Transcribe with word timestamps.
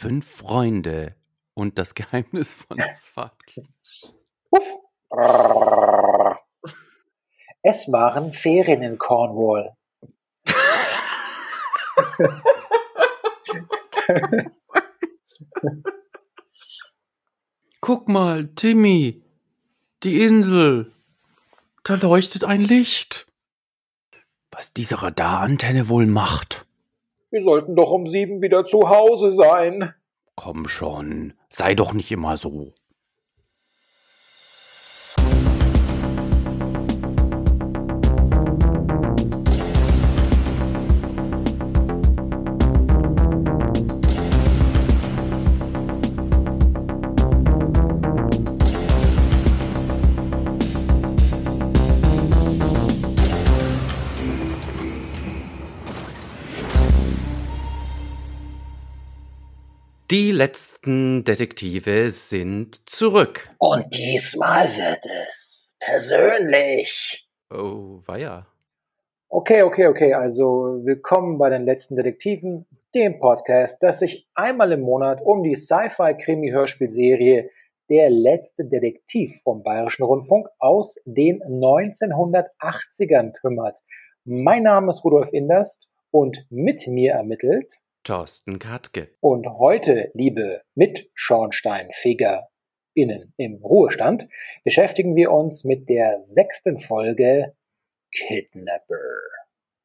Fünf 0.00 0.30
Freunde 0.30 1.16
und 1.54 1.76
das 1.76 1.96
Geheimnis 1.96 2.54
von 2.54 2.78
Zwartklinsch. 2.92 4.12
Es 7.62 7.90
waren 7.90 8.32
Ferien 8.32 8.82
in 8.82 8.96
Cornwall. 8.96 9.76
Guck 17.80 18.08
mal, 18.08 18.46
Timmy, 18.54 19.24
die 20.04 20.22
Insel. 20.22 20.94
Da 21.82 21.96
leuchtet 21.96 22.44
ein 22.44 22.60
Licht. 22.60 23.26
Was 24.52 24.72
diese 24.72 25.02
Radarantenne 25.02 25.88
wohl 25.88 26.06
macht. 26.06 26.67
Wir 27.30 27.42
sollten 27.44 27.76
doch 27.76 27.90
um 27.90 28.06
sieben 28.08 28.40
wieder 28.40 28.66
zu 28.66 28.88
Hause 28.88 29.32
sein. 29.32 29.92
Komm 30.34 30.66
schon, 30.68 31.34
sei 31.50 31.74
doch 31.74 31.92
nicht 31.92 32.10
immer 32.10 32.36
so. 32.36 32.72
Die 60.10 60.30
letzten 60.30 61.22
Detektive 61.22 62.10
sind 62.10 62.88
zurück. 62.88 63.50
Und 63.58 63.94
diesmal 63.94 64.74
wird 64.74 65.04
es 65.04 65.76
persönlich. 65.80 67.28
Oh, 67.50 68.00
weia. 68.06 68.46
Okay, 69.28 69.60
okay, 69.60 69.86
okay. 69.86 70.14
Also 70.14 70.80
willkommen 70.82 71.36
bei 71.36 71.50
den 71.50 71.66
letzten 71.66 71.94
Detektiven, 71.96 72.64
dem 72.94 73.18
Podcast, 73.18 73.82
das 73.82 73.98
sich 73.98 74.26
einmal 74.34 74.72
im 74.72 74.80
Monat 74.80 75.20
um 75.22 75.42
die 75.42 75.56
Sci-Fi-Krimi-Hörspielserie 75.56 77.50
Der 77.90 78.08
letzte 78.08 78.64
Detektiv 78.64 79.42
vom 79.42 79.62
Bayerischen 79.62 80.04
Rundfunk 80.04 80.48
aus 80.58 80.98
den 81.04 81.42
1980ern 81.42 83.32
kümmert. 83.32 83.76
Mein 84.24 84.62
Name 84.62 84.90
ist 84.90 85.04
Rudolf 85.04 85.34
Inderst 85.34 85.90
und 86.10 86.46
mit 86.48 86.86
mir 86.86 87.12
ermittelt 87.12 87.74
Thorsten 88.08 88.58
Katke. 88.58 89.14
Und 89.20 89.46
heute, 89.46 90.10
liebe 90.14 90.62
MitschornsteinfegerInnen 90.76 93.34
im 93.36 93.56
Ruhestand, 93.56 94.26
beschäftigen 94.64 95.14
wir 95.14 95.30
uns 95.30 95.64
mit 95.64 95.90
der 95.90 96.22
sechsten 96.24 96.80
Folge 96.80 97.54
Kidnapper. 98.10 98.96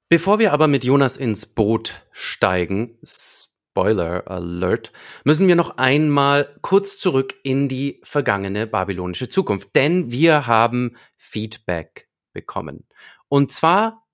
Bevor 0.07 0.39
wir 0.39 0.53
aber 0.53 0.69
mit 0.69 0.85
Jonas 0.85 1.17
ins 1.17 1.45
Boot 1.45 2.07
steigen, 2.13 2.97
Spoiler 3.03 4.25
Alert, 4.31 4.93
müssen 5.25 5.49
wir 5.49 5.57
noch 5.57 5.77
einmal 5.77 6.55
kurz 6.61 6.97
zurück 6.97 7.35
in 7.43 7.67
die 7.67 7.99
vergangene 8.05 8.67
babylonische 8.67 9.27
Zukunft, 9.27 9.75
denn 9.75 10.13
wir 10.13 10.47
haben 10.47 10.95
Feedback 11.17 12.07
bekommen. 12.31 12.87
Und 13.27 13.51
zwar 13.51 14.07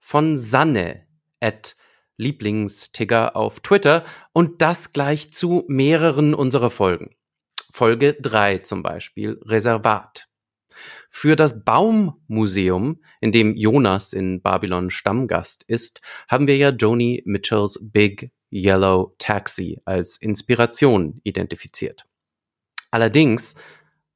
von 0.00 0.36
Sanne 0.36 1.06
at 1.40 1.76
Lieblingstigger 2.16 3.36
auf 3.36 3.60
Twitter 3.60 4.04
und 4.32 4.62
das 4.62 4.92
gleich 4.92 5.32
zu 5.32 5.64
mehreren 5.68 6.34
unserer 6.34 6.70
Folgen. 6.70 7.14
Folge 7.70 8.14
3 8.14 8.58
zum 8.58 8.82
Beispiel, 8.82 9.40
Reservat. 9.44 10.28
Für 11.10 11.36
das 11.36 11.64
Baumuseum, 11.64 13.00
in 13.20 13.32
dem 13.32 13.54
Jonas 13.56 14.12
in 14.12 14.42
Babylon 14.42 14.90
Stammgast 14.90 15.64
ist, 15.64 16.00
haben 16.28 16.46
wir 16.46 16.56
ja 16.56 16.70
Joni 16.70 17.22
Mitchells 17.24 17.90
Big 17.92 18.32
Yellow 18.52 19.14
Taxi 19.18 19.80
als 19.84 20.16
Inspiration 20.16 21.20
identifiziert. 21.24 22.06
Allerdings, 22.90 23.56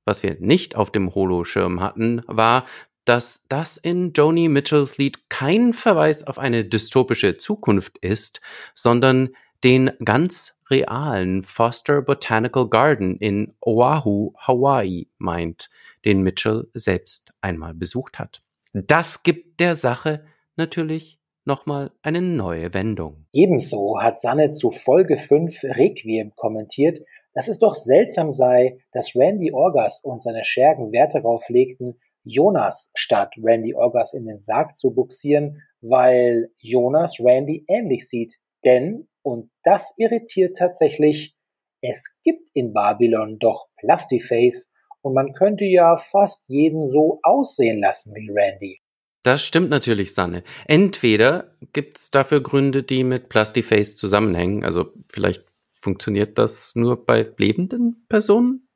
was 0.05 0.23
wir 0.23 0.37
nicht 0.41 0.77
auf 0.77 0.93
dem 0.93 1.15
Holoschirm 1.15 1.81
hatten, 1.81 2.23
war, 2.27 2.67
dass 3.09 3.47
das 3.49 3.79
in 3.79 4.13
Joni 4.13 4.49
Mitchells 4.49 4.99
Lied 4.99 5.31
kein 5.31 5.73
Verweis 5.73 6.27
auf 6.27 6.39
eine 6.39 6.67
dystopische 6.67 7.39
Zukunft 7.39 7.97
ist, 7.99 8.43
sondern 8.75 9.31
den 9.65 9.91
ganz 10.05 10.61
realen 10.71 11.43
Foster 11.43 12.03
Botanical 12.03 12.69
Garden 12.69 13.17
in 13.17 13.55
Oahu, 13.65 14.35
Hawaii 14.37 15.09
meint, 15.17 15.71
den 16.05 16.23
Mitchell 16.23 16.69
selbst 16.75 17.33
einmal 17.41 17.73
besucht 17.73 18.19
hat. 18.19 18.43
Das 18.75 19.23
gibt 19.23 19.59
der 19.61 19.75
Sache 19.75 20.25
natürlich 20.57 21.19
nochmal 21.47 21.91
eine 22.03 22.21
neue 22.21 22.75
Wendung. 22.75 23.25
Ebenso 23.33 24.01
hat 24.03 24.21
Sanne 24.21 24.53
zu 24.53 24.71
Folge 24.71 25.17
5 25.17 25.65
Requiem 25.65 26.33
kommentiert, 26.37 26.99
dass 27.33 27.49
es 27.49 27.59
doch 27.59 27.75
seltsam 27.75 28.35
sei, 28.35 28.79
dass 28.93 29.17
Randy 29.17 29.53
Orgas 29.53 30.03
und 30.03 30.23
seine 30.23 30.45
Schergen 30.45 30.93
Wert 30.93 31.15
darauf 31.15 31.49
legten, 31.49 31.99
Jonas 32.25 32.91
statt 32.95 33.35
Randy 33.43 33.75
Orgas 33.75 34.13
in 34.13 34.27
den 34.27 34.41
Sarg 34.41 34.77
zu 34.77 34.91
buxieren, 34.91 35.63
weil 35.81 36.51
Jonas 36.59 37.19
Randy 37.21 37.65
ähnlich 37.69 38.09
sieht. 38.09 38.35
Denn, 38.65 39.09
und 39.23 39.51
das 39.63 39.95
irritiert 39.97 40.57
tatsächlich, 40.57 41.35
es 41.81 42.17
gibt 42.25 42.49
in 42.55 42.73
Babylon 42.73 43.39
doch 43.39 43.69
Plastiface 43.77 44.71
und 45.01 45.15
man 45.15 45.33
könnte 45.33 45.65
ja 45.65 45.97
fast 45.97 46.43
jeden 46.49 46.89
so 46.89 47.21
aussehen 47.23 47.81
lassen 47.81 48.15
wie 48.15 48.31
Randy. 48.31 48.81
Das 49.23 49.45
stimmt 49.45 49.71
natürlich, 49.71 50.15
Sanne. 50.15 50.43
Entweder 50.67 51.57
gibt 51.73 51.99
es 51.99 52.11
dafür 52.11 52.43
Gründe, 52.43 52.83
die 52.83 53.05
mit 53.05 53.29
Plastiface 53.29 53.97
zusammenhängen. 53.97 54.65
Also 54.65 54.93
vielleicht 55.09 55.45
funktioniert 55.71 56.39
das 56.39 56.73
nur 56.75 57.05
bei 57.05 57.31
lebenden 57.37 58.07
Personen. 58.09 58.69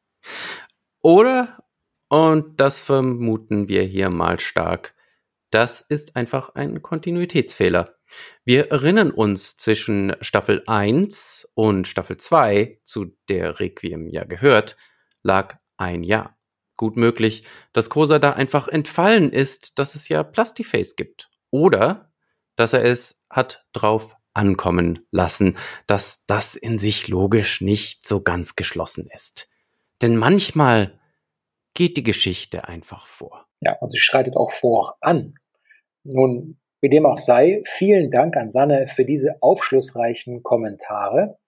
Oder 1.01 1.59
und 2.13 2.61
das 2.61 2.83
vermuten 2.83 3.71
wir 3.71 3.85
hier 3.85 4.11
mal 4.11 4.39
stark. 4.39 4.95
Das 5.49 5.81
ist 5.81 6.15
einfach 6.15 6.55
ein 6.55 6.83
Kontinuitätsfehler. 6.83 7.97
Wir 8.45 8.71
erinnern 8.71 9.11
uns 9.11 9.57
zwischen 9.57 10.15
Staffel 10.21 10.63
1 10.67 11.49
und 11.55 11.89
Staffel 11.89 12.19
2, 12.19 12.81
zu 12.85 13.17
der 13.31 13.61
Requiem 13.61 14.09
ja 14.09 14.25
gehört, 14.25 14.77
lag 15.23 15.57
ein 15.79 16.03
Jahr. 16.03 16.37
Gut 16.77 16.99
möglich, 16.99 17.45
dass 17.73 17.89
Kosa 17.89 18.19
da 18.19 18.33
einfach 18.33 18.69
entfallen 18.69 19.33
ist, 19.33 19.79
dass 19.79 19.95
es 19.95 20.07
ja 20.11 20.23
Plastiface 20.23 20.97
gibt. 20.97 21.31
Oder 21.49 22.13
dass 22.57 22.75
er 22.75 22.85
es 22.85 23.25
hat 23.31 23.67
drauf 23.73 24.17
ankommen 24.35 25.07
lassen, 25.13 25.57
dass 25.87 26.27
das 26.27 26.57
in 26.57 26.79
sich 26.79 27.09
logisch 27.09 27.63
nicht 27.63 28.07
so 28.07 28.23
ganz 28.23 28.55
geschlossen 28.55 29.09
ist. 29.15 29.49
Denn 30.03 30.19
manchmal 30.19 30.99
geht 31.75 31.97
die 31.97 32.03
Geschichte 32.03 32.69
einfach 32.69 33.07
vor. 33.07 33.47
Ja, 33.61 33.77
und 33.81 33.91
sie 33.91 33.99
schreitet 33.99 34.37
auch 34.37 34.51
voran. 34.51 35.35
Nun, 36.05 36.59
wie 36.81 36.89
dem 36.89 37.07
auch 37.07 37.19
sei, 37.19 37.63
vielen 37.65 38.11
Dank 38.11 38.37
an 38.37 38.51
Sanne 38.51 38.87
für 38.89 39.05
diese 39.05 39.37
aufschlussreichen 39.41 40.43
Kommentare. 40.43 41.39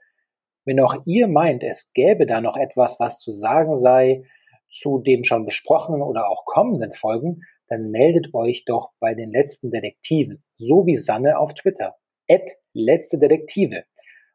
Wenn 0.65 0.81
auch 0.81 0.97
ihr 1.07 1.29
meint, 1.29 1.63
es 1.63 1.93
gäbe 1.93 2.27
da 2.27 2.41
noch 2.41 2.57
etwas, 2.57 2.99
was 3.01 3.21
zu 3.21 3.33
sagen 3.33 3.75
sei 3.75 4.23
zu 4.71 4.99
dem 4.99 5.25
schon 5.25 5.45
besprochenen 5.45 6.03
oder 6.03 6.29
auch 6.29 6.45
kommenden 6.47 6.93
Folgen, 6.93 7.43
dann 7.69 7.91
meldet 7.91 8.35
euch 8.35 8.65
doch 8.65 8.91
bei 9.01 9.15
den 9.15 9.31
letzten 9.31 9.71
Detektiven, 9.71 10.43
so 10.59 10.87
wie 10.87 10.97
Sanne 10.97 11.39
auf 11.39 11.55
Twitter. 11.55 11.97
Letzte 12.73 13.19
Detektive 13.19 13.85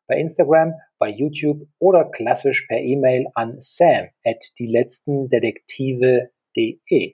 bei 0.09 0.19
Instagram, 0.19 0.73
bei 0.97 1.09
YouTube 1.09 1.65
oder 1.77 2.03
klassisch 2.03 2.65
per 2.67 2.79
E-Mail 2.79 3.27
an 3.35 3.55
sam 3.59 4.09
at 4.25 4.43
dieletztendetektive.de. 4.59 7.13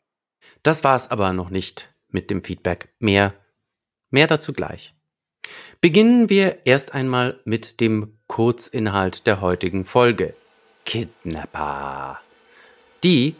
Das 0.63 0.83
war's 0.83 1.12
aber 1.12 1.31
noch 1.33 1.51
nicht 1.51 1.94
mit 2.09 2.31
dem 2.31 2.44
Feedback. 2.44 2.89
Mehr, 3.00 3.36
mehr 4.09 4.25
dazu 4.25 4.53
gleich. 4.53 4.95
Beginnen 5.81 6.30
wir 6.30 6.65
erst 6.65 6.95
einmal 6.95 7.39
mit 7.45 7.80
dem 7.81 8.18
Kurzinhalt 8.27 9.27
der 9.27 9.42
heutigen 9.42 9.86
Folge. 9.86 10.33
Kidnapper. 10.86 12.19
Die 13.03 13.36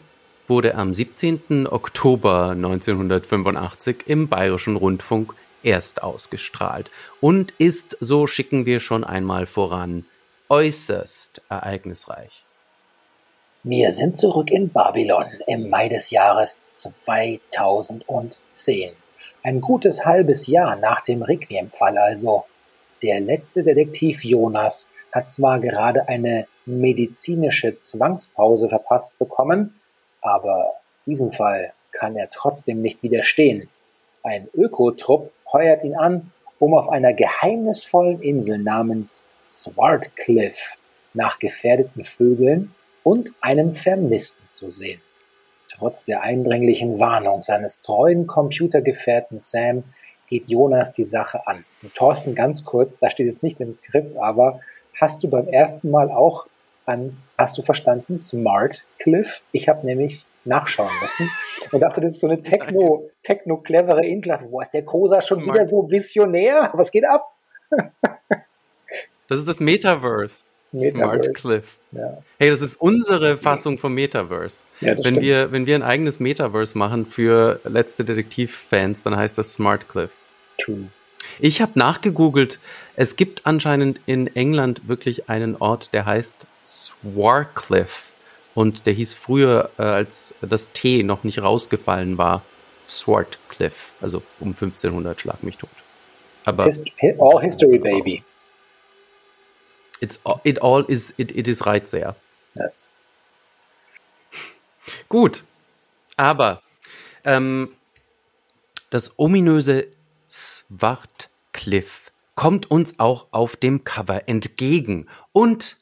wurde 0.46 0.76
am 0.76 0.94
17. 0.94 1.66
Oktober 1.66 2.50
1985 2.50 4.04
im 4.06 4.28
Bayerischen 4.28 4.76
Rundfunk 4.76 5.34
erst 5.66 6.02
ausgestrahlt 6.02 6.90
und 7.20 7.52
ist, 7.58 7.96
so 8.00 8.26
schicken 8.26 8.64
wir 8.64 8.80
schon 8.80 9.04
einmal 9.04 9.44
voran, 9.46 10.06
äußerst 10.48 11.42
ereignisreich. 11.50 12.44
Wir 13.64 13.90
sind 13.90 14.16
zurück 14.16 14.52
in 14.52 14.68
Babylon 14.68 15.26
im 15.48 15.68
Mai 15.68 15.88
des 15.88 16.10
Jahres 16.10 16.60
2010. 16.70 18.92
Ein 19.42 19.60
gutes 19.60 20.04
halbes 20.04 20.46
Jahr 20.46 20.76
nach 20.76 21.02
dem 21.04 21.22
Requiem-Fall 21.22 21.98
also. 21.98 22.44
Der 23.02 23.18
letzte 23.20 23.64
Detektiv 23.64 24.24
Jonas 24.24 24.88
hat 25.12 25.32
zwar 25.32 25.58
gerade 25.58 26.08
eine 26.08 26.46
medizinische 26.64 27.76
Zwangspause 27.76 28.68
verpasst 28.68 29.18
bekommen, 29.18 29.74
aber 30.20 30.74
diesem 31.06 31.32
Fall 31.32 31.72
kann 31.90 32.16
er 32.16 32.30
trotzdem 32.30 32.82
nicht 32.82 33.02
widerstehen. 33.02 33.68
Ein 34.26 34.48
Ökotrupp 34.54 35.30
heuert 35.52 35.84
ihn 35.84 35.94
an, 35.94 36.32
um 36.58 36.74
auf 36.74 36.88
einer 36.88 37.12
geheimnisvollen 37.12 38.20
Insel 38.20 38.58
namens 38.58 39.22
Swartcliffe 39.48 40.76
nach 41.14 41.38
gefährdeten 41.38 42.02
Vögeln 42.04 42.74
und 43.04 43.30
einem 43.40 43.72
Vermissten 43.72 44.44
zu 44.50 44.72
sehen. 44.72 45.00
Trotz 45.70 46.04
der 46.04 46.22
eindringlichen 46.22 46.98
Warnung 46.98 47.44
seines 47.44 47.82
treuen 47.82 48.26
Computergefährten 48.26 49.38
Sam 49.38 49.84
geht 50.28 50.48
Jonas 50.48 50.92
die 50.92 51.04
Sache 51.04 51.46
an. 51.46 51.64
Und 51.80 51.94
Thorsten, 51.94 52.34
ganz 52.34 52.64
kurz, 52.64 52.96
da 52.98 53.10
steht 53.10 53.28
jetzt 53.28 53.44
nicht 53.44 53.60
im 53.60 53.72
Skript, 53.72 54.16
aber 54.16 54.58
hast 55.00 55.22
du 55.22 55.30
beim 55.30 55.46
ersten 55.46 55.92
Mal 55.92 56.10
auch 56.10 56.46
ans, 56.84 57.28
hast 57.38 57.56
du 57.58 57.62
verstanden, 57.62 58.18
Smart 58.18 58.82
Cliff? 58.98 59.40
Ich 59.52 59.68
habe 59.68 59.86
nämlich 59.86 60.24
nachschauen 60.46 60.90
müssen 61.02 61.30
und 61.72 61.80
dachte, 61.80 62.00
das 62.00 62.12
ist 62.12 62.20
so 62.20 62.26
eine 62.26 62.42
Techno, 62.42 63.10
Techno 63.22 63.58
clevere 63.58 64.04
Inklasse. 64.04 64.46
Wo 64.50 64.60
ist 64.60 64.72
der 64.72 64.84
Kosa 64.84 65.22
schon 65.22 65.42
Smart. 65.42 65.56
wieder 65.56 65.66
so 65.66 65.90
visionär? 65.90 66.70
Was 66.74 66.90
geht 66.90 67.04
ab? 67.04 67.34
das 69.28 69.38
ist 69.40 69.48
das 69.48 69.60
Metaverse. 69.60 70.44
Smart 70.76 71.34
Cliff. 71.34 71.76
Ja. 71.92 72.18
Hey, 72.38 72.50
das 72.50 72.60
ist 72.60 72.76
unsere 72.76 73.36
Fassung 73.38 73.78
vom 73.78 73.94
Metaverse. 73.94 74.64
Ja, 74.80 74.96
wenn, 75.02 75.20
wir, 75.20 75.52
wenn 75.52 75.66
wir 75.66 75.76
ein 75.76 75.82
eigenes 75.82 76.20
Metaverse 76.20 76.76
machen 76.76 77.06
für 77.06 77.60
letzte 77.64 78.04
Detektiv-Fans, 78.04 79.02
dann 79.02 79.16
heißt 79.16 79.38
das 79.38 79.54
Smart 79.54 79.88
Cliff. 79.88 80.12
True. 80.62 80.88
Ich 81.38 81.60
habe 81.60 81.78
nachgegoogelt. 81.78 82.58
Es 82.96 83.16
gibt 83.16 83.46
anscheinend 83.46 84.00
in 84.06 84.34
England 84.34 84.88
wirklich 84.88 85.28
einen 85.28 85.56
Ort, 85.56 85.92
der 85.92 86.06
heißt 86.06 86.46
Swarcliffe. 86.64 88.12
Und 88.56 88.86
der 88.86 88.94
hieß 88.94 89.12
früher, 89.12 89.70
äh, 89.76 89.82
als 89.82 90.34
das 90.40 90.72
T 90.72 91.02
noch 91.02 91.24
nicht 91.24 91.42
rausgefallen 91.42 92.16
war, 92.16 92.42
Swartcliffe. 92.88 93.92
Also 94.00 94.22
um 94.40 94.48
1500 94.48 95.20
schlag 95.20 95.42
mich 95.42 95.58
tot. 95.58 95.68
Aber 96.46 96.64
Hist 96.64 96.82
all 97.18 97.38
history, 97.38 97.78
baby. 97.78 98.24
It's, 100.00 100.20
it 100.44 100.62
all 100.62 100.86
is, 100.88 101.12
it, 101.18 101.36
it 101.36 101.48
is 101.48 101.66
right 101.66 101.84
there. 101.84 102.16
Yes. 102.54 102.88
Gut. 105.10 105.44
Aber 106.16 106.62
ähm, 107.24 107.68
das 108.88 109.18
ominöse 109.18 109.86
Swartcliffe 110.30 112.10
kommt 112.34 112.70
uns 112.70 112.98
auch 113.00 113.26
auf 113.32 113.54
dem 113.56 113.84
Cover 113.84 114.26
entgegen. 114.30 115.08
Und 115.32 115.76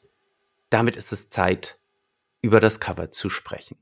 damit 0.69 0.97
ist 0.97 1.13
es 1.13 1.29
Zeit, 1.29 1.77
über 2.45 2.59
das 2.59 2.79
Cover 2.79 3.09
zu 3.09 3.31
sprechen. 3.31 3.75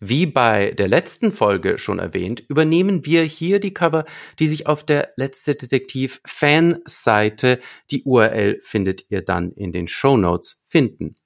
Wie 0.00 0.24
bei 0.24 0.70
der 0.70 0.88
letzten 0.88 1.30
Folge 1.30 1.76
schon 1.76 1.98
erwähnt, 1.98 2.40
übernehmen 2.48 3.04
wir 3.04 3.22
hier 3.22 3.60
die 3.60 3.74
Cover, 3.74 4.06
die 4.38 4.46
sich 4.46 4.66
auf 4.66 4.82
der 4.82 5.12
letzte 5.16 5.54
Detektiv 5.54 6.22
Fanseite, 6.24 7.60
die 7.90 8.02
URL 8.04 8.60
findet 8.62 9.10
ihr 9.10 9.22
dann 9.22 9.52
in 9.52 9.72
den 9.72 9.88
Show 9.88 10.16
Notes 10.16 10.62
finden. 10.66 11.16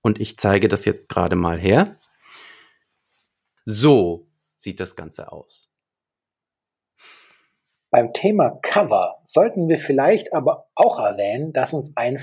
Und 0.00 0.20
ich 0.20 0.38
zeige 0.38 0.68
das 0.68 0.86
jetzt 0.86 1.10
gerade 1.10 1.36
mal 1.36 1.58
her. 1.58 1.98
So 3.66 4.26
sieht 4.56 4.80
das 4.80 4.96
Ganze 4.96 5.30
aus. 5.32 5.70
Beim 7.90 8.14
Thema 8.14 8.58
Cover 8.62 9.22
sollten 9.26 9.68
wir 9.68 9.78
vielleicht 9.78 10.32
aber 10.32 10.66
auch 10.74 10.98
erwähnen, 10.98 11.52
dass 11.52 11.74
uns 11.74 11.92
ein 11.94 12.18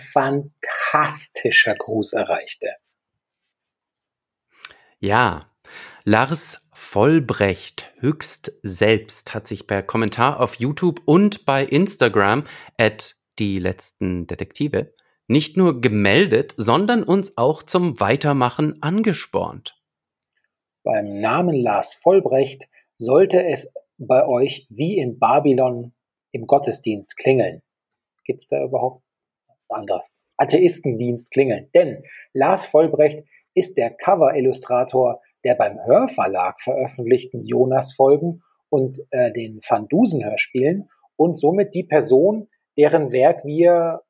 fantastischer 0.92 1.76
Gruß 1.76 2.14
erreichte. 2.14 2.68
Ja, 5.00 5.42
Lars 6.04 6.70
Vollbrecht 6.74 7.94
höchst 8.00 8.60
selbst 8.64 9.34
hat 9.34 9.48
sich 9.48 9.68
per 9.68 9.84
Kommentar 9.84 10.40
auf 10.40 10.56
YouTube 10.56 11.02
und 11.06 11.46
bei 11.46 11.64
Instagram 11.64 12.46
at 12.78 13.16
die 13.40 13.60
letzten 13.60 14.28
Detektive 14.28 14.94
nicht 15.28 15.58
nur 15.58 15.80
gemeldet, 15.80 16.54
sondern 16.58 17.04
uns 17.04 17.38
auch 17.38 17.64
zum 17.64 18.00
Weitermachen 18.00 18.82
angespornt. 18.84 19.80
Beim 20.84 21.22
Namen 21.22 21.56
Lars 21.56 21.94
Vollbrecht 21.94 22.68
sollte 22.98 23.44
es 23.44 23.72
bei 23.98 24.26
euch 24.26 24.68
wie 24.70 24.98
in 24.98 25.20
Babylon 25.20 25.94
im 26.32 26.48
Gottesdienst 26.48 27.16
klingeln. 27.18 27.62
Gibt 28.26 28.42
es 28.42 28.48
da 28.48 28.64
überhaupt 28.64 29.04
was 29.48 29.78
anderes? 29.78 30.21
Atheistendienst 30.42 31.32
klingeln. 31.32 31.70
Denn 31.74 32.04
Lars 32.34 32.66
Vollbrecht 32.66 33.24
ist 33.54 33.78
der 33.78 33.92
Cover-Illustrator 33.92 35.22
der 35.44 35.56
beim 35.56 35.84
Hörverlag 35.86 36.62
veröffentlichten 36.62 37.46
Jonas-Folgen 37.46 38.44
und 38.70 39.00
äh, 39.12 39.32
den 39.32 39.60
Van 39.68 39.88
Dusen-Hörspielen 39.88 40.90
und 41.16 41.40
somit 41.40 41.74
die 41.74 41.84
Person, 41.84 42.48
deren 42.78 43.12
Werk 43.12 43.44
wir 43.44 44.02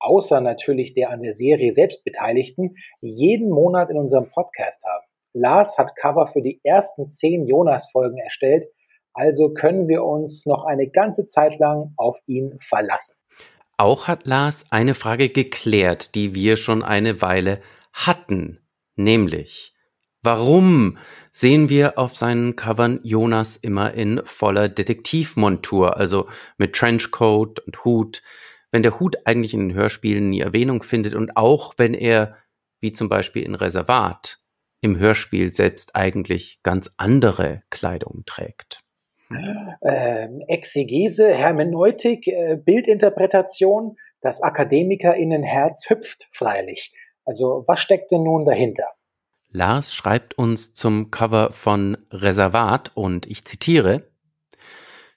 außer 0.00 0.40
natürlich 0.40 0.94
der 0.94 1.10
an 1.10 1.22
der 1.22 1.34
Serie 1.34 1.72
selbst 1.72 2.04
Beteiligten 2.04 2.76
jeden 3.00 3.50
Monat 3.50 3.90
in 3.90 3.98
unserem 3.98 4.30
Podcast 4.30 4.84
haben. 4.84 5.04
Lars 5.34 5.76
hat 5.76 5.96
Cover 5.96 6.26
für 6.26 6.42
die 6.42 6.60
ersten 6.64 7.10
zehn 7.10 7.46
Jonas-Folgen 7.46 8.18
erstellt, 8.18 8.66
also 9.12 9.52
können 9.52 9.88
wir 9.88 10.04
uns 10.04 10.46
noch 10.46 10.64
eine 10.64 10.88
ganze 10.88 11.26
Zeit 11.26 11.58
lang 11.58 11.92
auf 11.96 12.18
ihn 12.26 12.56
verlassen. 12.60 13.17
Auch 13.80 14.08
hat 14.08 14.26
Lars 14.26 14.72
eine 14.72 14.94
Frage 14.94 15.28
geklärt, 15.28 16.16
die 16.16 16.34
wir 16.34 16.56
schon 16.56 16.82
eine 16.82 17.22
Weile 17.22 17.60
hatten. 17.92 18.58
Nämlich, 18.96 19.72
warum 20.20 20.98
sehen 21.30 21.68
wir 21.68 21.96
auf 21.96 22.16
seinen 22.16 22.56
Covern 22.56 22.98
Jonas 23.04 23.56
immer 23.56 23.94
in 23.94 24.20
voller 24.24 24.68
Detektivmontur, 24.68 25.96
also 25.96 26.28
mit 26.56 26.74
Trenchcoat 26.74 27.60
und 27.60 27.84
Hut, 27.84 28.22
wenn 28.72 28.82
der 28.82 28.98
Hut 28.98 29.14
eigentlich 29.26 29.54
in 29.54 29.68
den 29.68 29.74
Hörspielen 29.74 30.30
nie 30.30 30.40
Erwähnung 30.40 30.82
findet 30.82 31.14
und 31.14 31.36
auch 31.36 31.74
wenn 31.76 31.94
er, 31.94 32.36
wie 32.80 32.92
zum 32.92 33.08
Beispiel 33.08 33.44
in 33.44 33.54
Reservat, 33.54 34.40
im 34.80 34.98
Hörspiel 34.98 35.52
selbst 35.52 35.94
eigentlich 35.94 36.60
ganz 36.64 36.94
andere 36.96 37.62
Kleidung 37.70 38.24
trägt. 38.26 38.80
Ähm, 39.30 40.42
Exegese, 40.48 41.34
Hermeneutik, 41.34 42.26
äh, 42.26 42.56
Bildinterpretation, 42.56 43.96
das 44.20 44.42
AkademikerInnenherz 44.42 45.88
hüpft 45.88 46.28
freilich. 46.32 46.92
Also 47.24 47.64
was 47.66 47.80
steckt 47.80 48.10
denn 48.10 48.22
nun 48.22 48.44
dahinter? 48.44 48.86
Lars 49.50 49.94
schreibt 49.94 50.36
uns 50.36 50.74
zum 50.74 51.10
Cover 51.10 51.52
von 51.52 51.96
Reservat 52.10 52.92
und 52.94 53.26
ich 53.26 53.44
zitiere 53.44 54.10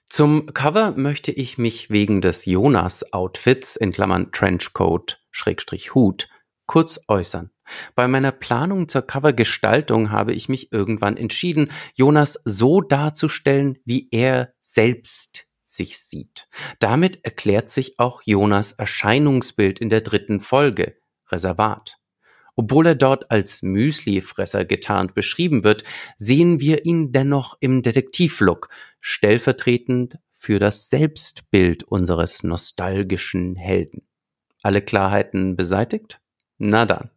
Zum 0.06 0.52
Cover 0.54 0.92
möchte 0.92 1.32
ich 1.32 1.58
mich 1.58 1.90
wegen 1.90 2.20
des 2.20 2.46
Jonas-Outfits 2.46 3.76
in 3.76 3.92
Klammern 3.92 4.30
Trenchcoat 4.32 5.22
Schrägstrich 5.30 5.94
Hut 5.94 6.28
kurz 6.66 7.04
äußern. 7.08 7.50
Bei 7.94 8.08
meiner 8.08 8.32
Planung 8.32 8.88
zur 8.88 9.02
Covergestaltung 9.02 10.10
habe 10.10 10.32
ich 10.32 10.48
mich 10.48 10.72
irgendwann 10.72 11.16
entschieden, 11.16 11.70
Jonas 11.94 12.40
so 12.44 12.80
darzustellen, 12.80 13.78
wie 13.84 14.08
er 14.10 14.54
selbst 14.60 15.46
sich 15.62 15.98
sieht. 15.98 16.48
Damit 16.78 17.24
erklärt 17.24 17.68
sich 17.68 17.98
auch 17.98 18.22
Jonas 18.24 18.72
Erscheinungsbild 18.72 19.80
in 19.80 19.90
der 19.90 20.00
dritten 20.00 20.40
Folge, 20.40 20.96
Reservat. 21.30 21.98
Obwohl 22.54 22.86
er 22.86 22.94
dort 22.94 23.30
als 23.30 23.62
Müslifresser 23.62 24.64
getarnt 24.64 25.14
beschrieben 25.14 25.64
wird, 25.64 25.84
sehen 26.16 26.60
wir 26.60 26.84
ihn 26.84 27.12
dennoch 27.12 27.56
im 27.60 27.82
Detektivlook, 27.82 28.68
stellvertretend 29.00 30.18
für 30.34 30.58
das 30.58 30.90
Selbstbild 30.90 31.84
unseres 31.84 32.42
nostalgischen 32.42 33.56
Helden. 33.56 34.06
Alle 34.62 34.82
Klarheiten 34.82 35.56
beseitigt? 35.56 36.20
Na 36.58 36.84
dann. 36.84 37.10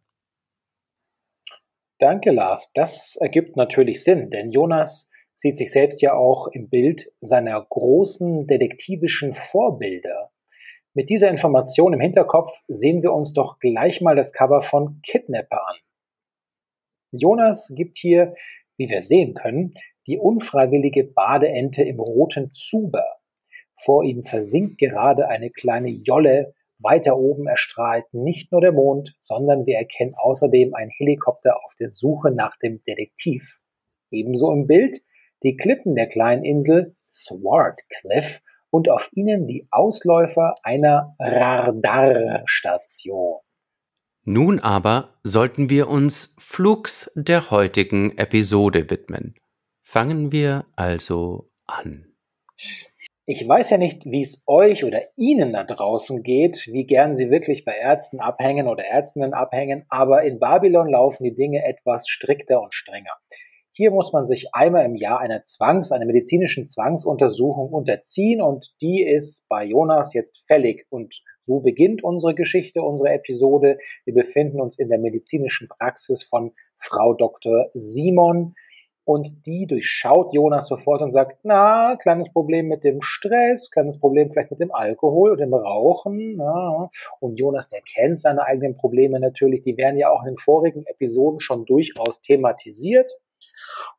Danke, 1.98 2.30
Lars. 2.30 2.70
Das 2.74 3.16
ergibt 3.16 3.56
natürlich 3.56 4.04
Sinn, 4.04 4.30
denn 4.30 4.52
Jonas 4.52 5.10
sieht 5.34 5.56
sich 5.56 5.70
selbst 5.70 6.02
ja 6.02 6.14
auch 6.14 6.48
im 6.48 6.68
Bild 6.68 7.10
seiner 7.20 7.64
großen 7.68 8.46
detektivischen 8.46 9.34
Vorbilder 9.34 10.30
mit 10.96 11.10
dieser 11.10 11.28
Information 11.28 11.92
im 11.92 12.00
Hinterkopf 12.00 12.58
sehen 12.68 13.02
wir 13.02 13.12
uns 13.12 13.34
doch 13.34 13.58
gleich 13.58 14.00
mal 14.00 14.16
das 14.16 14.32
Cover 14.32 14.62
von 14.62 15.02
Kidnapper 15.02 15.60
an. 15.68 15.76
Jonas 17.10 17.70
gibt 17.76 17.98
hier, 17.98 18.34
wie 18.78 18.88
wir 18.88 19.02
sehen 19.02 19.34
können, 19.34 19.74
die 20.06 20.16
unfreiwillige 20.16 21.04
Badeente 21.04 21.82
im 21.82 22.00
roten 22.00 22.54
Zuber. 22.54 23.04
Vor 23.76 24.04
ihm 24.04 24.22
versinkt 24.22 24.78
gerade 24.78 25.28
eine 25.28 25.50
kleine 25.50 25.90
Jolle, 25.90 26.54
weiter 26.78 27.16
oben 27.16 27.46
erstrahlt 27.46 28.04
nicht 28.12 28.52
nur 28.52 28.60
der 28.60 28.72
Mond, 28.72 29.16
sondern 29.22 29.66
wir 29.66 29.76
erkennen 29.76 30.14
außerdem 30.14 30.74
einen 30.74 30.90
Helikopter 30.90 31.56
auf 31.64 31.74
der 31.78 31.90
Suche 31.90 32.30
nach 32.30 32.56
dem 32.58 32.80
Detektiv. 32.86 33.60
Ebenso 34.10 34.52
im 34.52 34.66
Bild 34.66 34.98
die 35.42 35.56
Klippen 35.56 35.94
der 35.94 36.08
kleinen 36.08 36.44
Insel 36.44 36.94
Swart 37.10 37.80
Cliff 38.00 38.42
und 38.70 38.90
auf 38.90 39.08
ihnen 39.12 39.46
die 39.46 39.68
Ausläufer 39.70 40.54
einer 40.62 41.14
Radarstation. 41.18 43.40
Nun 44.24 44.58
aber 44.58 45.14
sollten 45.22 45.70
wir 45.70 45.88
uns 45.88 46.34
Flugs 46.38 47.10
der 47.14 47.50
heutigen 47.50 48.18
Episode 48.18 48.90
widmen. 48.90 49.36
Fangen 49.82 50.32
wir 50.32 50.66
also 50.74 51.48
an. 51.66 52.12
Ich 53.28 53.46
weiß 53.46 53.70
ja 53.70 53.76
nicht, 53.76 54.04
wie 54.06 54.20
es 54.20 54.40
euch 54.46 54.84
oder 54.84 55.00
Ihnen 55.16 55.52
da 55.52 55.64
draußen 55.64 56.22
geht, 56.22 56.68
wie 56.68 56.86
gern 56.86 57.16
Sie 57.16 57.28
wirklich 57.28 57.64
bei 57.64 57.72
Ärzten 57.72 58.20
abhängen 58.20 58.68
oder 58.68 58.84
Ärztinnen 58.84 59.34
abhängen, 59.34 59.84
aber 59.88 60.22
in 60.22 60.38
Babylon 60.38 60.88
laufen 60.88 61.24
die 61.24 61.34
Dinge 61.34 61.64
etwas 61.64 62.06
strikter 62.06 62.62
und 62.62 62.72
strenger. 62.72 63.10
Hier 63.72 63.90
muss 63.90 64.12
man 64.12 64.28
sich 64.28 64.54
einmal 64.54 64.84
im 64.84 64.94
Jahr 64.94 65.18
einer 65.18 65.42
Zwangs-, 65.42 65.90
einer 65.90 66.06
medizinischen 66.06 66.66
Zwangsuntersuchung 66.66 67.72
unterziehen 67.72 68.40
und 68.40 68.72
die 68.80 69.02
ist 69.02 69.44
bei 69.48 69.64
Jonas 69.64 70.14
jetzt 70.14 70.44
fällig. 70.46 70.86
Und 70.88 71.20
so 71.42 71.58
beginnt 71.58 72.04
unsere 72.04 72.36
Geschichte, 72.36 72.80
unsere 72.80 73.10
Episode. 73.10 73.78
Wir 74.04 74.14
befinden 74.14 74.60
uns 74.60 74.78
in 74.78 74.88
der 74.88 75.00
medizinischen 75.00 75.66
Praxis 75.66 76.22
von 76.22 76.52
Frau 76.78 77.12
Dr. 77.12 77.70
Simon 77.74 78.54
und 79.06 79.46
die 79.46 79.68
durchschaut 79.68 80.34
Jonas 80.34 80.66
sofort 80.66 81.00
und 81.00 81.12
sagt, 81.12 81.38
na, 81.44 81.94
kleines 81.94 82.32
Problem 82.32 82.66
mit 82.66 82.82
dem 82.82 83.00
Stress, 83.02 83.70
kleines 83.70 84.00
Problem 84.00 84.32
vielleicht 84.32 84.50
mit 84.50 84.58
dem 84.58 84.74
Alkohol 84.74 85.30
und 85.30 85.38
dem 85.38 85.54
Rauchen. 85.54 86.34
Na. 86.36 86.90
Und 87.20 87.36
Jonas, 87.36 87.68
der 87.68 87.82
kennt 87.82 88.20
seine 88.20 88.42
eigenen 88.42 88.76
Probleme 88.76 89.20
natürlich, 89.20 89.62
die 89.62 89.76
werden 89.76 89.96
ja 89.96 90.10
auch 90.10 90.22
in 90.22 90.32
den 90.32 90.38
vorigen 90.38 90.84
Episoden 90.86 91.38
schon 91.38 91.64
durchaus 91.66 92.20
thematisiert. 92.20 93.12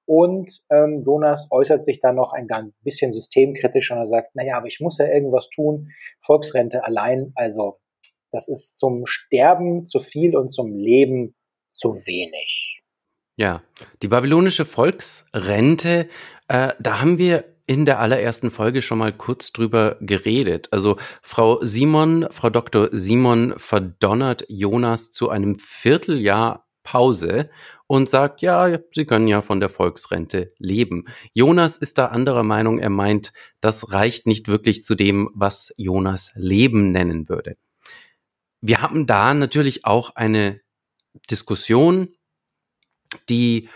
Und 0.04 0.62
ähm, 0.70 1.04
Jonas 1.06 1.48
äußert 1.52 1.86
sich 1.86 2.02
dann 2.02 2.16
noch 2.16 2.34
ein 2.34 2.48
ganz 2.48 2.74
bisschen 2.82 3.14
systemkritisch 3.14 3.90
und 3.92 4.00
er 4.00 4.08
sagt, 4.08 4.36
naja, 4.36 4.58
aber 4.58 4.68
ich 4.68 4.82
muss 4.82 4.98
ja 4.98 5.08
irgendwas 5.08 5.48
tun. 5.50 5.88
Volksrente 6.20 6.84
allein, 6.84 7.32
also 7.36 7.80
das 8.32 8.50
ist 8.50 8.78
zum 8.78 9.06
Sterben 9.06 9.88
zu 9.88 10.02
viel 10.02 10.36
und 10.36 10.50
zum 10.50 10.76
Leben 10.76 11.34
zu 11.72 11.96
wenig. 12.06 12.84
Ja, 13.38 13.62
die 14.02 14.08
babylonische 14.08 14.66
Volksrente, 14.66 16.08
äh, 16.48 16.74
da 16.80 17.02
haben 17.02 17.20
wir 17.20 17.46
in 17.68 17.86
der 17.86 18.00
allerersten 18.00 18.50
Folge 18.50 18.82
schon 18.82 18.98
mal 18.98 19.14
kurz 19.14 19.52
drüber 19.52 19.98
geredet. 20.02 20.70
Also 20.72 20.98
Frau 21.22 21.60
Simon, 21.62 22.28
Frau 22.32 22.50
Dr. 22.50 22.90
Simon 22.94 23.54
verdonnert 23.58 24.46
Jonas 24.48 25.12
zu 25.12 25.30
einem 25.30 25.60
Vierteljahr 25.60 26.66
Pause 26.82 27.50
und 27.86 28.10
sagt, 28.10 28.42
ja, 28.42 28.80
Sie 28.92 29.06
können 29.06 29.28
ja 29.28 29.42
von 29.42 29.60
der 29.60 29.70
Volksrente 29.70 30.48
leben. 30.58 31.06
Jonas 31.34 31.78
ist 31.78 31.98
da 31.98 32.08
anderer 32.08 32.44
Meinung. 32.44 32.80
Er 32.80 32.90
meint, 32.90 33.34
das 33.62 33.92
reicht 33.92 34.26
nicht 34.26 34.48
wirklich 34.48 34.84
zu 34.84 34.96
dem, 34.96 35.30
was 35.36 35.74
Jonas 35.78 36.32
Leben 36.36 36.92
nennen 36.92 37.30
würde. 37.30 37.58
Wir 38.62 38.82
haben 38.82 39.06
da 39.06 39.34
natürlich 39.34 39.86
auch 39.86 40.16
eine 40.16 40.62
Diskussion, 41.30 42.10
die 43.30 43.70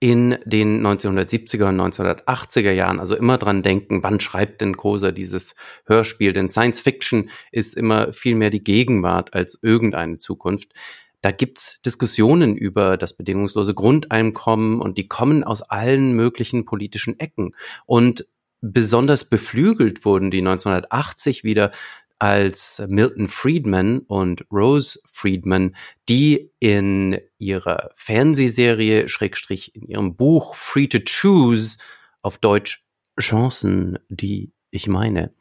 in 0.00 0.38
den 0.46 0.84
1970er 0.84 1.68
und 1.68 1.78
1980er 1.78 2.72
Jahren, 2.72 2.98
also 2.98 3.14
immer 3.14 3.36
dran 3.36 3.62
denken, 3.62 4.02
wann 4.02 4.18
schreibt 4.18 4.62
denn 4.62 4.76
Kosa 4.78 5.12
dieses 5.12 5.56
Hörspiel? 5.84 6.32
Denn 6.32 6.48
Science 6.48 6.80
Fiction 6.80 7.28
ist 7.52 7.76
immer 7.76 8.14
viel 8.14 8.34
mehr 8.34 8.48
die 8.48 8.64
Gegenwart 8.64 9.34
als 9.34 9.62
irgendeine 9.62 10.16
Zukunft. 10.16 10.72
Da 11.20 11.32
gibt's 11.32 11.82
Diskussionen 11.82 12.56
über 12.56 12.96
das 12.96 13.14
bedingungslose 13.14 13.74
Grundeinkommen 13.74 14.80
und 14.80 14.96
die 14.96 15.06
kommen 15.06 15.44
aus 15.44 15.60
allen 15.60 16.14
möglichen 16.14 16.64
politischen 16.64 17.20
Ecken. 17.20 17.54
Und 17.84 18.26
besonders 18.62 19.28
beflügelt 19.28 20.06
wurden 20.06 20.30
die 20.30 20.38
1980 20.38 21.44
wieder 21.44 21.72
als 22.20 22.80
Milton 22.86 23.26
Friedman 23.28 23.98
und 24.00 24.44
Rose 24.52 25.00
Friedman, 25.10 25.74
die 26.08 26.52
in 26.60 27.18
ihrer 27.38 27.90
Fernsehserie, 27.96 29.08
Schrägstrich 29.08 29.74
in 29.74 29.88
ihrem 29.88 30.14
Buch 30.14 30.54
Free 30.54 30.86
to 30.86 31.00
Choose, 31.00 31.78
auf 32.22 32.38
Deutsch 32.38 32.86
Chancen, 33.18 33.98
die 34.08 34.52
ich 34.70 34.86
meine, 34.86 35.34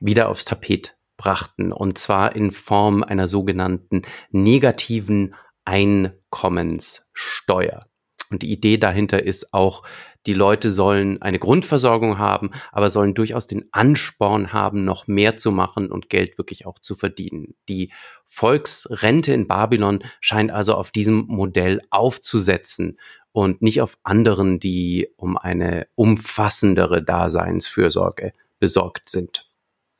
wieder 0.00 0.28
aufs 0.28 0.44
Tapet 0.44 0.98
brachten, 1.16 1.72
und 1.72 1.96
zwar 1.96 2.34
in 2.34 2.50
Form 2.50 3.04
einer 3.04 3.28
sogenannten 3.28 4.02
negativen 4.30 5.36
Einkommenssteuer. 5.64 7.86
Und 8.30 8.42
die 8.42 8.50
Idee 8.50 8.78
dahinter 8.78 9.22
ist 9.22 9.54
auch, 9.54 9.84
die 10.26 10.34
Leute 10.34 10.70
sollen 10.70 11.20
eine 11.20 11.38
Grundversorgung 11.38 12.18
haben, 12.18 12.50
aber 12.72 12.90
sollen 12.90 13.14
durchaus 13.14 13.46
den 13.46 13.68
Ansporn 13.72 14.52
haben, 14.52 14.84
noch 14.84 15.06
mehr 15.06 15.36
zu 15.36 15.52
machen 15.52 15.90
und 15.90 16.08
Geld 16.08 16.38
wirklich 16.38 16.66
auch 16.66 16.78
zu 16.78 16.96
verdienen. 16.96 17.54
Die 17.68 17.92
Volksrente 18.24 19.32
in 19.32 19.46
Babylon 19.46 20.02
scheint 20.20 20.50
also 20.50 20.74
auf 20.74 20.90
diesem 20.90 21.26
Modell 21.28 21.80
aufzusetzen 21.90 22.98
und 23.32 23.62
nicht 23.62 23.82
auf 23.82 23.98
anderen, 24.02 24.60
die 24.60 25.08
um 25.16 25.36
eine 25.36 25.86
umfassendere 25.94 27.02
Daseinsfürsorge 27.02 28.32
besorgt 28.58 29.08
sind. 29.08 29.50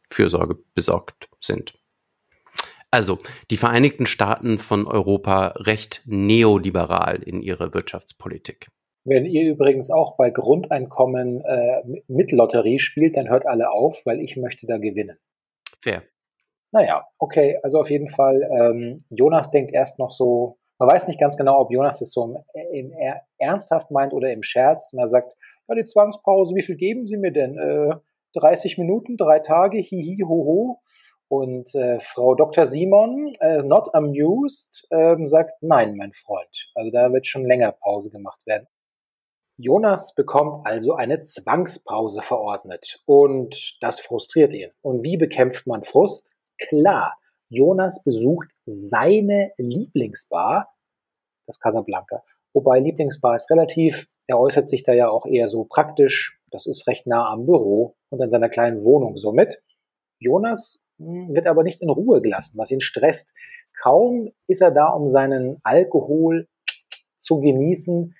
Fürsorge 0.09 0.57
besorgt 0.75 1.29
sind. 1.41 1.75
Also 2.91 3.19
die 3.51 3.57
Vereinigten 3.57 4.07
Staaten 4.07 4.61
von 4.61 4.87
Europa 4.87 5.49
recht 5.57 6.03
neoliberal 6.05 7.21
in 7.25 7.43
ihrer 7.43 7.75
Wirtschaftspolitik. 7.75 8.69
Wenn 9.05 9.27
ihr 9.27 9.51
übrigens 9.51 9.91
auch 9.91 10.17
bei 10.17 10.31
Grundeinkommen 10.31 11.45
äh, 11.45 11.83
mit 12.09 12.33
Lotterie 12.33 12.79
spielt, 12.79 13.17
dann 13.17 13.29
hört 13.29 13.47
alle 13.47 13.71
auf, 13.71 14.03
weil 14.07 14.21
ich 14.21 14.37
möchte 14.37 14.67
da 14.67 14.79
gewinnen. 14.79 15.19
Fair. 15.83 16.03
Naja, 16.73 17.07
okay, 17.19 17.59
also 17.63 17.79
auf 17.79 17.91
jeden 17.91 18.09
Fall, 18.09 18.41
ähm, 18.51 19.05
Jonas 19.11 19.51
denkt 19.51 19.73
erst 19.73 19.99
noch 19.99 20.11
so, 20.11 20.59
man 20.79 20.89
weiß 20.89 21.07
nicht 21.07 21.21
ganz 21.21 21.37
genau, 21.37 21.61
ob 21.61 21.71
Jonas 21.71 22.01
es 22.01 22.13
so 22.13 22.43
im, 22.55 22.73
im, 22.73 22.93
ernsthaft 23.39 23.91
meint 23.91 24.13
oder 24.13 24.33
im 24.33 24.43
Scherz. 24.43 24.93
Und 24.93 24.99
er 24.99 25.09
sagt, 25.09 25.35
ja, 25.69 25.75
die 25.75 25.85
Zwangspause, 25.85 26.55
wie 26.55 26.63
viel 26.63 26.77
geben 26.77 27.07
Sie 27.07 27.17
mir 27.17 27.31
denn? 27.31 27.59
Äh, 27.59 27.95
30 28.35 28.79
Minuten, 28.79 29.17
drei 29.17 29.39
Tage, 29.39 29.79
hihi, 29.79 30.25
hoho. 30.27 30.81
Und 31.29 31.75
äh, 31.75 32.01
Frau 32.01 32.35
Dr. 32.35 32.67
Simon, 32.67 33.35
äh, 33.41 33.63
not 33.63 33.95
amused, 33.95 34.87
äh, 34.91 35.17
sagt, 35.27 35.63
nein, 35.63 35.97
mein 35.97 36.13
Freund. 36.13 36.71
Also 36.75 36.91
da 36.91 37.13
wird 37.13 37.27
schon 37.27 37.47
länger 37.47 37.73
Pause 37.73 38.11
gemacht 38.11 38.45
werden. 38.47 38.67
Jonas 39.57 40.15
bekommt 40.15 40.67
also 40.67 40.95
eine 40.95 41.23
Zwangspause 41.23 42.23
verordnet 42.23 43.01
und 43.07 43.77
das 43.81 44.01
frustriert 44.01 44.53
ihn. 44.53 44.71
Und 44.83 45.05
wie 45.05 45.17
bekämpft 45.17 45.69
man 45.69 45.85
Frust? 45.85 46.33
Klar, 46.69 47.17
Jonas 47.49 48.03
besucht 48.03 48.49
seine 48.67 49.53
Lieblingsbar, 49.57 50.75
das 51.47 51.61
Casablanca. 51.61 52.25
Wobei 52.53 52.81
Lieblingsbar 52.81 53.37
ist 53.37 53.49
relativ, 53.51 54.09
er 54.27 54.41
äußert 54.41 54.69
sich 54.69 54.83
da 54.83 54.93
ja 54.93 55.09
auch 55.09 55.27
eher 55.27 55.49
so 55.49 55.65
praktisch, 55.65 56.41
das 56.51 56.67
ist 56.67 56.89
recht 56.89 57.07
nah 57.07 57.31
am 57.31 57.47
Büro 57.47 57.97
und 58.11 58.21
an 58.21 58.31
seiner 58.31 58.49
kleinen 58.49 58.83
Wohnung 58.85 59.17
somit. 59.19 59.63
Jonas 60.19 60.81
hm, 60.99 61.33
wird 61.33 61.47
aber 61.47 61.63
nicht 61.63 61.81
in 61.81 61.91
Ruhe 61.91 62.21
gelassen, 62.21 62.59
was 62.59 62.73
ihn 62.73 62.81
stresst. 62.81 63.33
Kaum 63.81 64.33
ist 64.49 64.63
er 64.63 64.73
da, 64.73 64.89
um 64.89 65.11
seinen 65.11 65.59
Alkohol 65.63 66.49
zu 67.17 67.41
genießen, 67.41 68.15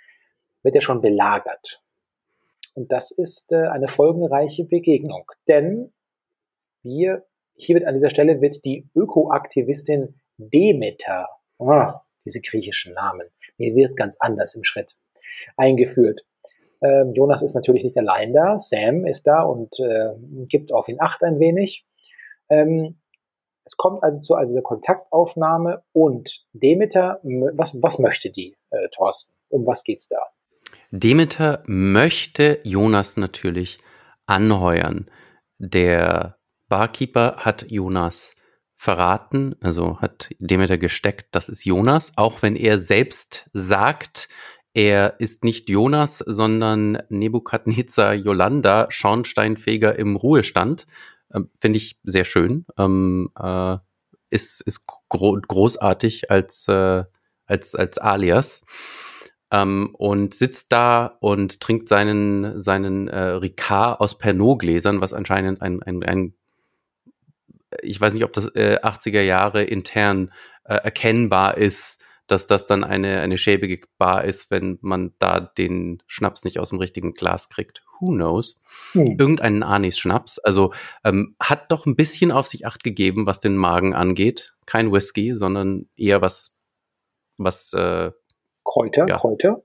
wird 0.65 0.75
er 0.75 0.83
schon 0.83 1.01
belagert. 1.01 1.81
Und 2.75 2.91
das 2.91 3.13
ist 3.13 3.53
äh, 3.53 3.69
eine 3.69 3.87
folgenreiche 3.87 4.65
Begegnung. 4.65 5.31
Denn 5.47 5.93
wir, 6.83 7.25
hier 7.55 7.77
wird 7.77 7.87
an 7.87 7.95
dieser 7.95 8.11
Stelle 8.11 8.41
wird 8.41 8.65
die 8.65 8.89
Ökoaktivistin 8.97 10.21
Demeter, 10.37 11.29
oh, 11.59 11.93
diese 12.25 12.41
griechischen 12.41 12.95
Namen, 12.95 13.29
mir 13.59 13.75
wird 13.77 13.97
ganz 13.97 14.17
anders 14.19 14.55
im 14.57 14.65
Schritt, 14.65 14.97
eingeführt. 15.57 16.23
Ähm, 16.83 17.15
Jonas 17.15 17.43
ist 17.43 17.55
natürlich 17.55 17.85
nicht 17.85 17.97
allein 17.97 18.33
da. 18.33 18.59
Sam 18.59 19.07
ist 19.07 19.27
da 19.27 19.43
und 19.43 19.79
äh, 19.79 20.15
gibt 20.49 20.73
auf 20.73 20.89
ihn 20.89 21.01
Acht 21.01 21.23
ein 21.23 21.39
wenig. 21.39 21.87
Ähm, 22.49 22.99
es 23.65 23.77
kommt 23.77 24.03
also 24.03 24.21
zu 24.21 24.35
also 24.35 24.53
der 24.53 24.63
Kontaktaufnahme 24.63 25.83
und 25.93 26.45
Demeter, 26.53 27.21
was, 27.23 27.81
was 27.81 27.99
möchte 27.99 28.31
die, 28.31 28.57
äh, 28.71 28.89
Thorsten? 28.91 29.33
Um 29.49 29.67
was 29.67 29.85
geht's 29.85 30.09
da? 30.09 30.19
Demeter 30.97 31.65
möchte 31.67 32.61
Jonas 32.63 33.17
natürlich 33.17 33.81
anheuern. 34.27 35.11
Der 35.59 36.39
Barkeeper 36.69 37.39
hat 37.39 37.69
Jonas 37.73 38.37
verraten, 38.77 39.57
also 39.61 39.99
hat 40.01 40.31
Demeter 40.39 40.79
gesteckt, 40.79 41.27
das 41.33 41.49
ist 41.49 41.65
Jonas, 41.65 42.13
auch 42.17 42.43
wenn 42.43 42.55
er 42.55 42.79
selbst 42.79 43.51
sagt, 43.53 44.29
er 44.73 45.19
ist 45.19 45.43
nicht 45.43 45.69
Jonas, 45.69 46.19
sondern 46.19 47.03
Nebukadnezar 47.09 48.15
Yolanda, 48.15 48.87
Schornsteinfeger 48.89 49.99
im 49.99 50.15
Ruhestand. 50.15 50.87
Ähm, 51.33 51.51
Finde 51.61 51.79
ich 51.79 51.99
sehr 52.05 52.25
schön. 52.25 52.67
Ähm, 52.79 53.31
äh, 53.37 53.79
ist 54.31 54.61
ist 54.61 54.87
gro 55.09 55.41
großartig 55.41 56.31
als, 56.31 56.69
äh, 56.69 57.03
als, 57.47 57.75
als 57.75 57.99
Alias. 57.99 58.65
Ähm, 59.51 59.91
und 59.95 60.35
sitzt 60.35 60.73
da 60.73 61.17
und 61.21 61.61
trinkt 61.61 61.89
seinen, 61.89 62.61
seinen 62.61 63.09
äh, 63.09 63.19
Ricard 63.19 64.01
aus 64.01 64.19
Pernod-Gläsern, 64.19 65.01
was 65.01 65.13
anscheinend 65.13 65.63
ein, 65.63 65.83
ein, 65.83 66.03
ein, 66.03 66.35
ich 67.83 68.01
weiß 68.01 68.15
nicht, 68.15 68.25
ob 68.25 68.33
das 68.33 68.47
äh, 68.55 68.79
80er 68.83 69.23
Jahre 69.23 69.65
intern 69.65 70.33
äh, 70.65 70.75
erkennbar 70.77 71.57
ist, 71.57 72.01
dass 72.27 72.47
das 72.47 72.67
dann 72.67 72.85
eine, 72.85 73.21
eine 73.21 73.37
schäbige 73.37 73.87
Bar 73.99 74.25
ist, 74.25 74.51
wenn 74.51 74.79
man 74.81 75.13
da 75.19 75.41
den 75.41 76.03
Schnaps 76.07 76.45
nicht 76.45 76.59
aus 76.59 76.71
dem 76.71 76.79
richtigen 76.79 77.13
Glas 77.13 77.51
kriegt. 77.51 77.83
Who 78.01 78.13
knows? 78.13 78.61
Hm. 78.93 79.17
Irgendeinen 79.19 79.63
Anis-Schnaps. 79.63 80.39
Also 80.39 80.73
ähm, 81.05 81.37
hat 81.39 81.71
doch 81.71 81.87
ein 81.87 81.97
bisschen 81.97 82.33
auf 82.33 82.47
sich 82.47 82.67
acht 82.67 82.83
gegeben, 82.83 83.27
was 83.27 83.41
den 83.41 83.57
Magen 83.57 83.95
angeht. 83.95 84.55
Kein 84.65 84.91
Whisky, 84.91 85.37
sondern 85.37 85.87
eher 85.97 86.23
was, 86.23 86.61
was 87.37 87.73
äh, 87.75 88.11
Kräuter, 88.65 89.07
ja, 89.09 89.19
Kräuter. 89.19 89.63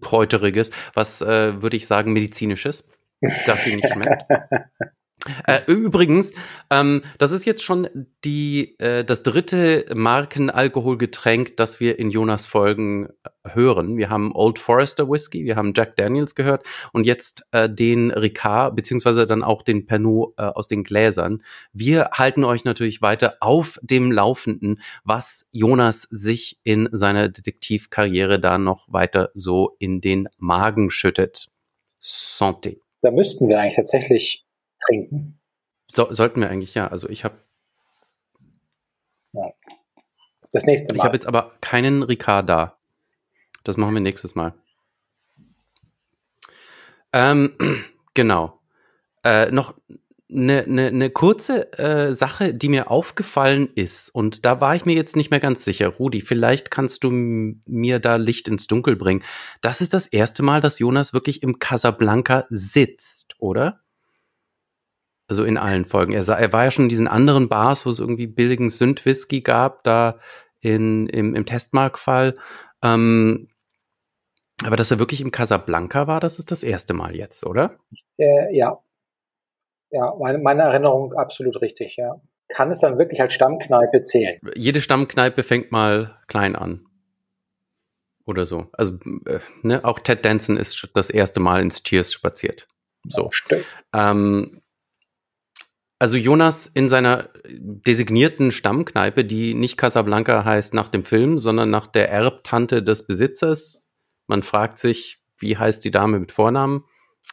Kräuteriges, 0.00 0.70
was 0.94 1.20
äh, 1.20 1.60
würde 1.60 1.76
ich 1.76 1.86
sagen, 1.86 2.12
medizinisches, 2.12 2.90
das 3.44 3.64
sie 3.64 3.76
nicht 3.76 3.88
schmeckt. 3.88 4.24
Äh, 5.46 5.60
übrigens, 5.66 6.34
ähm, 6.70 7.02
das 7.18 7.30
ist 7.30 7.44
jetzt 7.44 7.62
schon 7.62 7.88
die, 8.24 8.76
äh, 8.80 9.04
das 9.04 9.22
dritte 9.22 9.86
Markenalkoholgetränk, 9.94 11.56
das 11.56 11.78
wir 11.78 11.98
in 12.00 12.10
Jonas 12.10 12.46
Folgen 12.46 13.08
äh, 13.22 13.54
hören. 13.54 13.96
Wir 13.96 14.10
haben 14.10 14.34
Old 14.34 14.58
Forester 14.58 15.08
Whisky, 15.08 15.44
wir 15.44 15.54
haben 15.54 15.74
Jack 15.76 15.96
Daniels 15.96 16.34
gehört 16.34 16.64
und 16.92 17.04
jetzt 17.04 17.46
äh, 17.52 17.70
den 17.70 18.10
Ricard, 18.10 18.74
beziehungsweise 18.74 19.26
dann 19.26 19.44
auch 19.44 19.62
den 19.62 19.86
Pernod 19.86 20.34
äh, 20.38 20.42
aus 20.42 20.66
den 20.66 20.82
Gläsern. 20.82 21.42
Wir 21.72 22.10
halten 22.12 22.42
euch 22.42 22.64
natürlich 22.64 23.00
weiter 23.00 23.36
auf 23.40 23.78
dem 23.82 24.10
Laufenden, 24.10 24.80
was 25.04 25.48
Jonas 25.52 26.02
sich 26.02 26.58
in 26.64 26.88
seiner 26.90 27.28
Detektivkarriere 27.28 28.40
da 28.40 28.58
noch 28.58 28.92
weiter 28.92 29.30
so 29.34 29.76
in 29.78 30.00
den 30.00 30.28
Magen 30.38 30.90
schüttet. 30.90 31.48
Santé. 32.00 32.78
Da 33.02 33.12
müssten 33.12 33.48
wir 33.48 33.60
eigentlich 33.60 33.76
tatsächlich 33.76 34.44
trinken? 34.86 35.40
So, 35.90 36.12
sollten 36.12 36.40
wir 36.40 36.50
eigentlich, 36.50 36.74
ja. 36.74 36.88
Also 36.88 37.08
ich 37.08 37.24
habe. 37.24 37.36
Ja. 39.32 39.52
Das 40.52 40.64
nächste 40.64 40.94
Mal. 40.94 40.96
Ich 40.96 41.04
habe 41.04 41.16
jetzt 41.16 41.26
aber 41.26 41.52
keinen 41.60 42.02
Ricard 42.02 42.48
da. 42.48 42.78
Das 43.64 43.76
machen 43.76 43.94
wir 43.94 44.00
nächstes 44.00 44.34
Mal. 44.34 44.54
Ähm, 47.12 47.56
genau. 48.14 48.60
Äh, 49.24 49.50
noch 49.50 49.74
eine, 50.30 50.64
eine, 50.64 50.86
eine 50.86 51.10
kurze 51.10 51.78
äh, 51.78 52.14
Sache, 52.14 52.54
die 52.54 52.68
mir 52.68 52.90
aufgefallen 52.90 53.68
ist, 53.74 54.08
und 54.08 54.44
da 54.44 54.60
war 54.60 54.74
ich 54.74 54.84
mir 54.84 54.94
jetzt 54.94 55.16
nicht 55.16 55.30
mehr 55.30 55.40
ganz 55.40 55.64
sicher. 55.64 55.88
Rudi, 55.88 56.22
vielleicht 56.22 56.70
kannst 56.70 57.04
du 57.04 57.10
mir 57.10 57.98
da 57.98 58.16
Licht 58.16 58.48
ins 58.48 58.66
Dunkel 58.66 58.96
bringen. 58.96 59.22
Das 59.60 59.80
ist 59.80 59.94
das 59.94 60.06
erste 60.06 60.42
Mal, 60.42 60.60
dass 60.60 60.78
Jonas 60.78 61.12
wirklich 61.12 61.42
im 61.42 61.58
Casablanca 61.58 62.46
sitzt, 62.48 63.36
oder? 63.38 63.80
Also 65.32 65.44
in 65.44 65.56
allen 65.56 65.86
Folgen. 65.86 66.12
Er, 66.12 66.28
er 66.28 66.52
war 66.52 66.64
ja 66.64 66.70
schon 66.70 66.84
in 66.84 66.88
diesen 66.90 67.08
anderen 67.08 67.48
Bars, 67.48 67.86
wo 67.86 67.90
es 67.90 68.00
irgendwie 68.00 68.26
billigen 68.26 68.68
Sünd-Whisky 68.68 69.40
gab, 69.40 69.82
da 69.82 70.18
in, 70.60 71.06
im, 71.06 71.34
im 71.34 71.46
Testmark-Fall. 71.46 72.34
Ähm, 72.82 73.48
aber 74.62 74.76
dass 74.76 74.90
er 74.90 74.98
wirklich 74.98 75.22
im 75.22 75.30
Casablanca 75.30 76.06
war, 76.06 76.20
das 76.20 76.38
ist 76.38 76.50
das 76.50 76.62
erste 76.62 76.92
Mal 76.92 77.16
jetzt, 77.16 77.46
oder? 77.46 77.78
Äh, 78.18 78.54
ja. 78.54 78.78
Ja, 79.88 80.14
meine, 80.20 80.36
meine 80.36 80.64
Erinnerung 80.64 81.14
absolut 81.14 81.62
richtig, 81.62 81.96
ja. 81.96 82.20
Kann 82.48 82.70
es 82.70 82.80
dann 82.80 82.98
wirklich 82.98 83.22
als 83.22 83.32
Stammkneipe 83.32 84.02
zählen? 84.02 84.38
Jede 84.54 84.82
Stammkneipe 84.82 85.44
fängt 85.44 85.72
mal 85.72 86.18
klein 86.26 86.56
an. 86.56 86.84
Oder 88.26 88.44
so. 88.44 88.66
Also, 88.74 88.98
äh, 89.24 89.38
ne, 89.62 89.82
auch 89.82 89.98
Ted 89.98 90.26
Danson 90.26 90.58
ist 90.58 90.90
das 90.92 91.08
erste 91.08 91.40
Mal 91.40 91.62
ins 91.62 91.82
Cheers 91.82 92.12
spaziert. 92.12 92.68
So. 93.08 93.30
Ja, 93.50 94.10
ähm, 94.10 94.61
also 96.02 96.16
Jonas 96.16 96.66
in 96.66 96.88
seiner 96.88 97.28
designierten 97.46 98.50
Stammkneipe, 98.50 99.24
die 99.24 99.54
nicht 99.54 99.76
Casablanca 99.76 100.44
heißt 100.44 100.74
nach 100.74 100.88
dem 100.88 101.04
Film, 101.04 101.38
sondern 101.38 101.70
nach 101.70 101.86
der 101.86 102.10
Erbtante 102.10 102.82
des 102.82 103.06
Besitzers. 103.06 103.88
Man 104.26 104.42
fragt 104.42 104.78
sich, 104.78 105.22
wie 105.38 105.56
heißt 105.56 105.84
die 105.84 105.92
Dame 105.92 106.18
mit 106.18 106.32
Vornamen? 106.32 106.82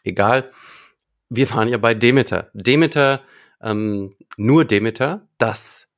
Egal. 0.03 0.51
Wir 1.29 1.49
waren 1.49 1.67
ja 1.67 1.79
bei 1.79 1.95
Demeter. 1.95 2.51
Demeter, 2.53 3.23
ähm, 3.59 4.15
nur 4.37 4.65
Demeter, 4.65 5.27
das, 5.39 5.91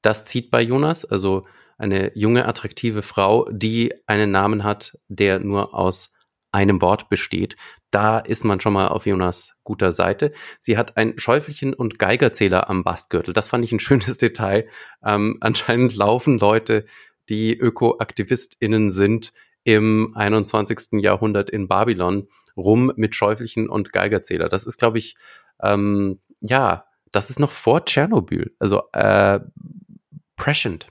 das 0.00 0.24
zieht 0.24 0.50
bei 0.50 0.62
Jonas. 0.62 1.04
Also 1.04 1.46
eine 1.76 2.16
junge, 2.16 2.46
attraktive 2.46 3.02
Frau, 3.02 3.46
die 3.50 3.92
einen 4.06 4.30
Namen 4.30 4.64
hat, 4.64 4.98
der 5.08 5.40
nur 5.40 5.74
aus 5.74 6.14
einem 6.52 6.80
Wort 6.80 7.10
besteht 7.10 7.56
da 7.92 8.18
ist 8.18 8.44
man 8.44 8.58
schon 8.58 8.72
mal 8.72 8.88
auf 8.88 9.06
Jonas 9.06 9.60
guter 9.62 9.92
Seite. 9.92 10.32
Sie 10.58 10.76
hat 10.76 10.96
ein 10.96 11.18
Schäufelchen 11.18 11.74
und 11.74 11.98
Geigerzähler 11.98 12.68
am 12.68 12.82
Bastgürtel. 12.82 13.34
Das 13.34 13.48
fand 13.48 13.64
ich 13.64 13.70
ein 13.70 13.78
schönes 13.78 14.18
Detail. 14.18 14.66
Ähm, 15.04 15.36
anscheinend 15.40 15.94
laufen 15.94 16.38
Leute, 16.38 16.86
die 17.28 17.56
Ökoaktivistinnen 17.56 18.90
sind, 18.90 19.32
im 19.64 20.12
21. 20.16 21.00
Jahrhundert 21.02 21.48
in 21.48 21.68
Babylon 21.68 22.28
rum 22.56 22.92
mit 22.96 23.14
Schäufelchen 23.14 23.68
und 23.68 23.92
Geigerzähler. 23.92 24.48
Das 24.48 24.66
ist, 24.66 24.78
glaube 24.78 24.98
ich, 24.98 25.14
ähm, 25.62 26.20
ja, 26.40 26.86
das 27.12 27.30
ist 27.30 27.38
noch 27.38 27.50
vor 27.50 27.84
Tschernobyl. 27.84 28.54
Also 28.58 28.82
äh, 28.92 29.38
prescient. 30.36 30.88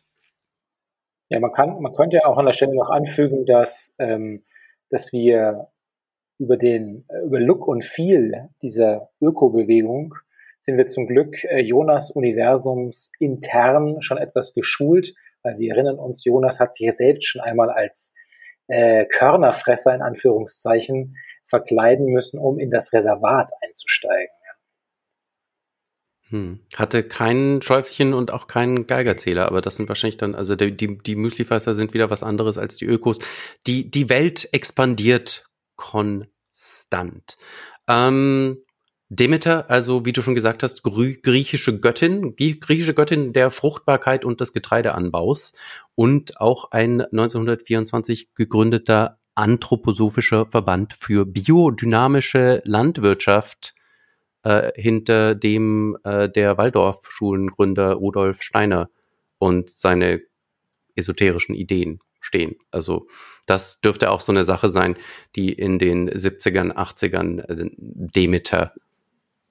Ja, 1.29 1.39
man 1.39 1.51
kann, 1.51 1.81
man 1.81 1.93
könnte 1.93 2.17
ja 2.17 2.25
auch 2.25 2.37
an 2.37 2.45
der 2.45 2.53
Stelle 2.53 2.75
noch 2.75 2.89
anfügen, 2.89 3.45
dass, 3.45 3.93
ähm, 3.99 4.43
dass 4.89 5.11
wir 5.11 5.70
über 6.41 6.57
den, 6.57 7.05
äh, 7.07 7.25
über 7.25 7.39
Look 7.39 7.67
und 7.67 7.85
Feel 7.85 8.49
dieser 8.63 9.09
Ökobewegung 9.21 10.15
sind 10.61 10.77
wir 10.77 10.87
zum 10.87 11.07
Glück 11.07 11.43
äh, 11.43 11.61
Jonas 11.61 12.09
Universums 12.09 13.11
intern 13.19 14.01
schon 14.01 14.17
etwas 14.17 14.53
geschult, 14.53 15.13
weil 15.43 15.59
wir 15.59 15.73
erinnern 15.73 15.99
uns, 15.99 16.23
Jonas 16.23 16.59
hat 16.59 16.73
sich 16.75 16.87
ja 16.87 16.93
selbst 16.93 17.27
schon 17.27 17.41
einmal 17.41 17.69
als 17.69 18.13
äh, 18.67 19.05
Körnerfresser 19.05 19.93
in 19.93 20.01
Anführungszeichen 20.01 21.15
verkleiden 21.45 22.07
müssen, 22.07 22.39
um 22.39 22.57
in 22.59 22.71
das 22.71 22.91
Reservat 22.91 23.51
einzusteigen. 23.61 24.33
Hm. 26.29 26.59
Hatte 26.75 27.03
kein 27.03 27.61
Schäufchen 27.61 28.13
und 28.13 28.31
auch 28.31 28.47
keinen 28.47 28.87
Geigerzähler, 28.87 29.47
aber 29.47 29.61
das 29.61 29.75
sind 29.75 29.89
wahrscheinlich 29.89 30.17
dann, 30.17 30.33
also 30.33 30.55
die, 30.55 30.75
die, 30.75 30.97
die 30.97 31.15
Müslifresser 31.15 31.75
sind 31.75 31.93
wieder 31.93 32.09
was 32.09 32.23
anderes 32.23 32.57
als 32.57 32.77
die 32.77 32.85
Ökos. 32.85 33.19
Die, 33.67 33.91
die 33.91 34.09
Welt 34.09 34.47
expandiert 34.53 35.50
konstant. 35.81 37.37
Ähm, 37.87 38.59
Demeter, 39.09 39.69
also 39.69 40.05
wie 40.05 40.13
du 40.13 40.21
schon 40.21 40.35
gesagt 40.35 40.63
hast, 40.63 40.83
griechische 40.83 41.81
Göttin, 41.81 42.35
griechische 42.37 42.93
Göttin 42.93 43.33
der 43.33 43.51
Fruchtbarkeit 43.51 44.23
und 44.23 44.39
des 44.39 44.53
Getreideanbaus 44.53 45.53
und 45.95 46.39
auch 46.39 46.71
ein 46.71 47.01
1924 47.01 48.33
gegründeter 48.35 49.19
anthroposophischer 49.35 50.45
Verband 50.45 50.93
für 50.93 51.25
biodynamische 51.25 52.61
Landwirtschaft, 52.63 53.75
äh, 54.43 54.71
hinter 54.75 55.35
dem 55.35 55.97
äh, 56.03 56.29
der 56.29 56.57
Waldorf-Schulengründer 56.57 57.93
Rudolf 57.93 58.41
Steiner 58.41 58.89
und 59.39 59.69
seine 59.69 60.21
esoterischen 60.95 61.55
Ideen 61.55 61.99
stehen. 62.21 62.55
Also 62.71 63.07
das 63.47 63.81
dürfte 63.81 64.11
auch 64.11 64.21
so 64.21 64.31
eine 64.31 64.43
Sache 64.45 64.69
sein, 64.69 64.95
die 65.35 65.51
in 65.51 65.79
den 65.79 66.09
70ern, 66.09 66.71
80ern 66.71 67.39
äh, 67.39 67.69
Demeter 67.77 68.73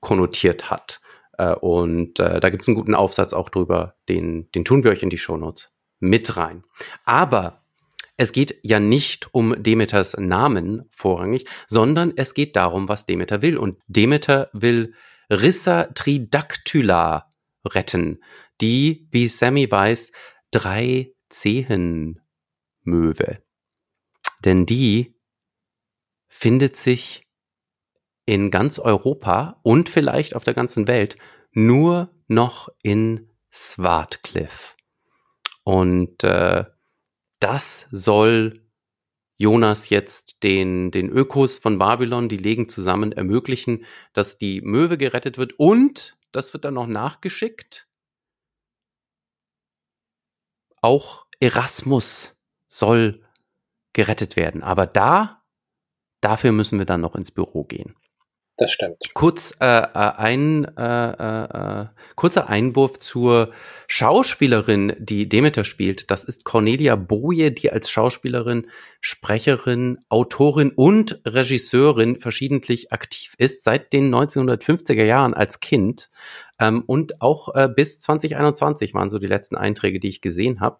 konnotiert 0.00 0.70
hat. 0.70 1.00
Äh, 1.36 1.54
und 1.54 2.18
äh, 2.18 2.40
da 2.40 2.48
gibt 2.48 2.62
es 2.62 2.68
einen 2.68 2.76
guten 2.76 2.94
Aufsatz 2.94 3.32
auch 3.32 3.50
drüber, 3.50 3.96
den, 4.08 4.50
den 4.52 4.64
tun 4.64 4.84
wir 4.84 4.90
euch 4.90 5.02
in 5.02 5.10
die 5.10 5.18
Shownotes 5.18 5.74
mit 5.98 6.36
rein. 6.36 6.64
Aber 7.04 7.60
es 8.16 8.32
geht 8.32 8.58
ja 8.62 8.80
nicht 8.80 9.28
um 9.32 9.62
Demeters 9.62 10.16
Namen 10.18 10.84
vorrangig, 10.90 11.46
sondern 11.66 12.12
es 12.16 12.34
geht 12.34 12.56
darum, 12.56 12.88
was 12.88 13.06
Demeter 13.06 13.42
will. 13.42 13.56
Und 13.56 13.78
Demeter 13.86 14.50
will 14.52 14.94
Rissa 15.30 15.84
tridactyla 15.94 17.28
retten, 17.64 18.22
die, 18.60 19.08
wie 19.10 19.28
Sammy 19.28 19.70
weiß, 19.70 20.12
drei 20.50 21.12
Zehen 21.28 22.20
Möwe. 22.82 23.42
Denn 24.44 24.66
die 24.66 25.14
findet 26.28 26.76
sich 26.76 27.26
in 28.26 28.50
ganz 28.50 28.78
Europa 28.78 29.58
und 29.62 29.88
vielleicht 29.88 30.36
auf 30.36 30.44
der 30.44 30.54
ganzen 30.54 30.86
Welt 30.86 31.16
nur 31.52 32.14
noch 32.28 32.68
in 32.82 33.28
Swartcliffe. 33.52 34.76
Und 35.64 36.22
äh, 36.24 36.64
das 37.40 37.88
soll 37.90 38.64
Jonas 39.36 39.88
jetzt 39.88 40.42
den, 40.42 40.90
den 40.90 41.08
Ökos 41.08 41.56
von 41.56 41.78
Babylon, 41.78 42.28
die 42.28 42.36
legen 42.36 42.68
zusammen, 42.68 43.12
ermöglichen, 43.12 43.84
dass 44.12 44.38
die 44.38 44.60
Möwe 44.60 44.98
gerettet 44.98 45.38
wird 45.38 45.58
und 45.58 46.18
das 46.30 46.52
wird 46.52 46.64
dann 46.64 46.74
noch 46.74 46.86
nachgeschickt. 46.86 47.88
Auch 50.82 51.26
Erasmus 51.40 52.36
soll 52.70 53.20
gerettet 53.92 54.36
werden. 54.36 54.62
Aber 54.62 54.86
da, 54.86 55.42
dafür 56.22 56.52
müssen 56.52 56.78
wir 56.78 56.86
dann 56.86 57.02
noch 57.02 57.16
ins 57.16 57.30
Büro 57.30 57.64
gehen. 57.64 57.96
Das 58.56 58.72
stimmt. 58.72 58.98
Kurz 59.14 59.56
äh, 59.60 59.64
äh 59.66 59.88
ein 59.94 60.64
äh, 60.76 61.10
äh, 61.10 61.82
äh, 61.82 61.86
kurzer 62.14 62.50
Einwurf 62.50 62.98
zur 62.98 63.52
Schauspielerin, 63.86 64.94
die 64.98 65.28
Demeter 65.28 65.64
spielt. 65.64 66.10
Das 66.10 66.24
ist 66.24 66.44
Cornelia 66.44 66.94
Boje, 66.94 67.52
die 67.52 67.72
als 67.72 67.90
Schauspielerin, 67.90 68.70
Sprecherin, 69.00 69.98
Autorin 70.08 70.70
und 70.70 71.22
Regisseurin 71.24 72.20
verschiedentlich 72.20 72.92
aktiv 72.92 73.34
ist 73.38 73.64
seit 73.64 73.92
den 73.92 74.14
1950er 74.14 75.04
Jahren 75.04 75.32
als 75.32 75.60
Kind 75.60 76.10
ähm, 76.58 76.82
und 76.86 77.22
auch 77.22 77.54
äh, 77.54 77.68
bis 77.74 77.98
2021 78.00 78.92
waren 78.92 79.08
so 79.08 79.18
die 79.18 79.26
letzten 79.26 79.56
Einträge, 79.56 80.00
die 80.00 80.08
ich 80.08 80.20
gesehen 80.20 80.60
habe. 80.60 80.78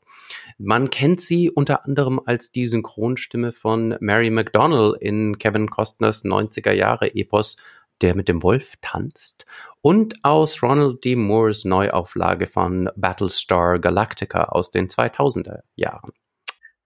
Man 0.59 0.91
kennt 0.91 1.21
sie 1.21 1.51
unter 1.51 1.87
anderem 1.87 2.21
als 2.25 2.53
die 2.53 2.67
Synchronstimme 2.67 3.53
von 3.53 3.97
Mary 4.01 4.31
McDonnell 4.31 4.97
in 5.01 5.39
Kevin 5.39 5.71
Costners 5.71 6.25
90er 6.25 6.73
Jahre 6.73 7.15
Epos 7.15 7.57
der 8.03 8.15
mit 8.15 8.29
dem 8.29 8.43
Wolf 8.43 8.75
tanzt 8.81 9.45
und 9.83 10.25
aus 10.25 10.63
Ronald 10.63 11.05
D. 11.05 11.17
Moores 11.17 11.65
Neuauflage 11.65 12.47
von 12.47 12.89
Battlestar 12.97 13.79
Galactica 13.79 14.45
aus 14.45 14.71
den 14.71 14.89
2000er 14.89 15.61
Jahren. 15.77 16.13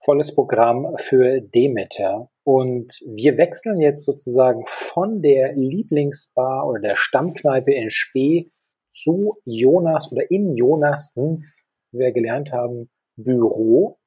Volles 0.04 0.34
Programm 0.34 0.96
für 0.98 1.40
Demeter. 1.40 2.28
Und 2.42 3.00
wir 3.06 3.38
wechseln 3.38 3.80
jetzt 3.80 4.04
sozusagen 4.04 4.64
von 4.66 5.22
der 5.22 5.54
Lieblingsbar 5.54 6.66
oder 6.66 6.78
der 6.78 6.96
Stammkneipe 6.96 7.72
in 7.72 7.90
Spee 7.90 8.50
zu 8.92 9.38
Jonas 9.46 10.12
oder 10.12 10.30
in 10.30 10.56
Jonassens, 10.56 11.70
wie 11.90 12.00
wir 12.00 12.12
gelernt 12.12 12.52
haben, 12.52 12.90
Büro. 13.16 13.98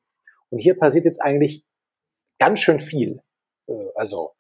Und 0.51 0.59
hier 0.59 0.77
passiert 0.77 1.05
jetzt 1.05 1.19
eigentlich 1.19 1.65
ganz 2.37 2.59
schön 2.59 2.79
viel. 2.79 3.21
Äh, 3.67 3.73
also 3.95 4.33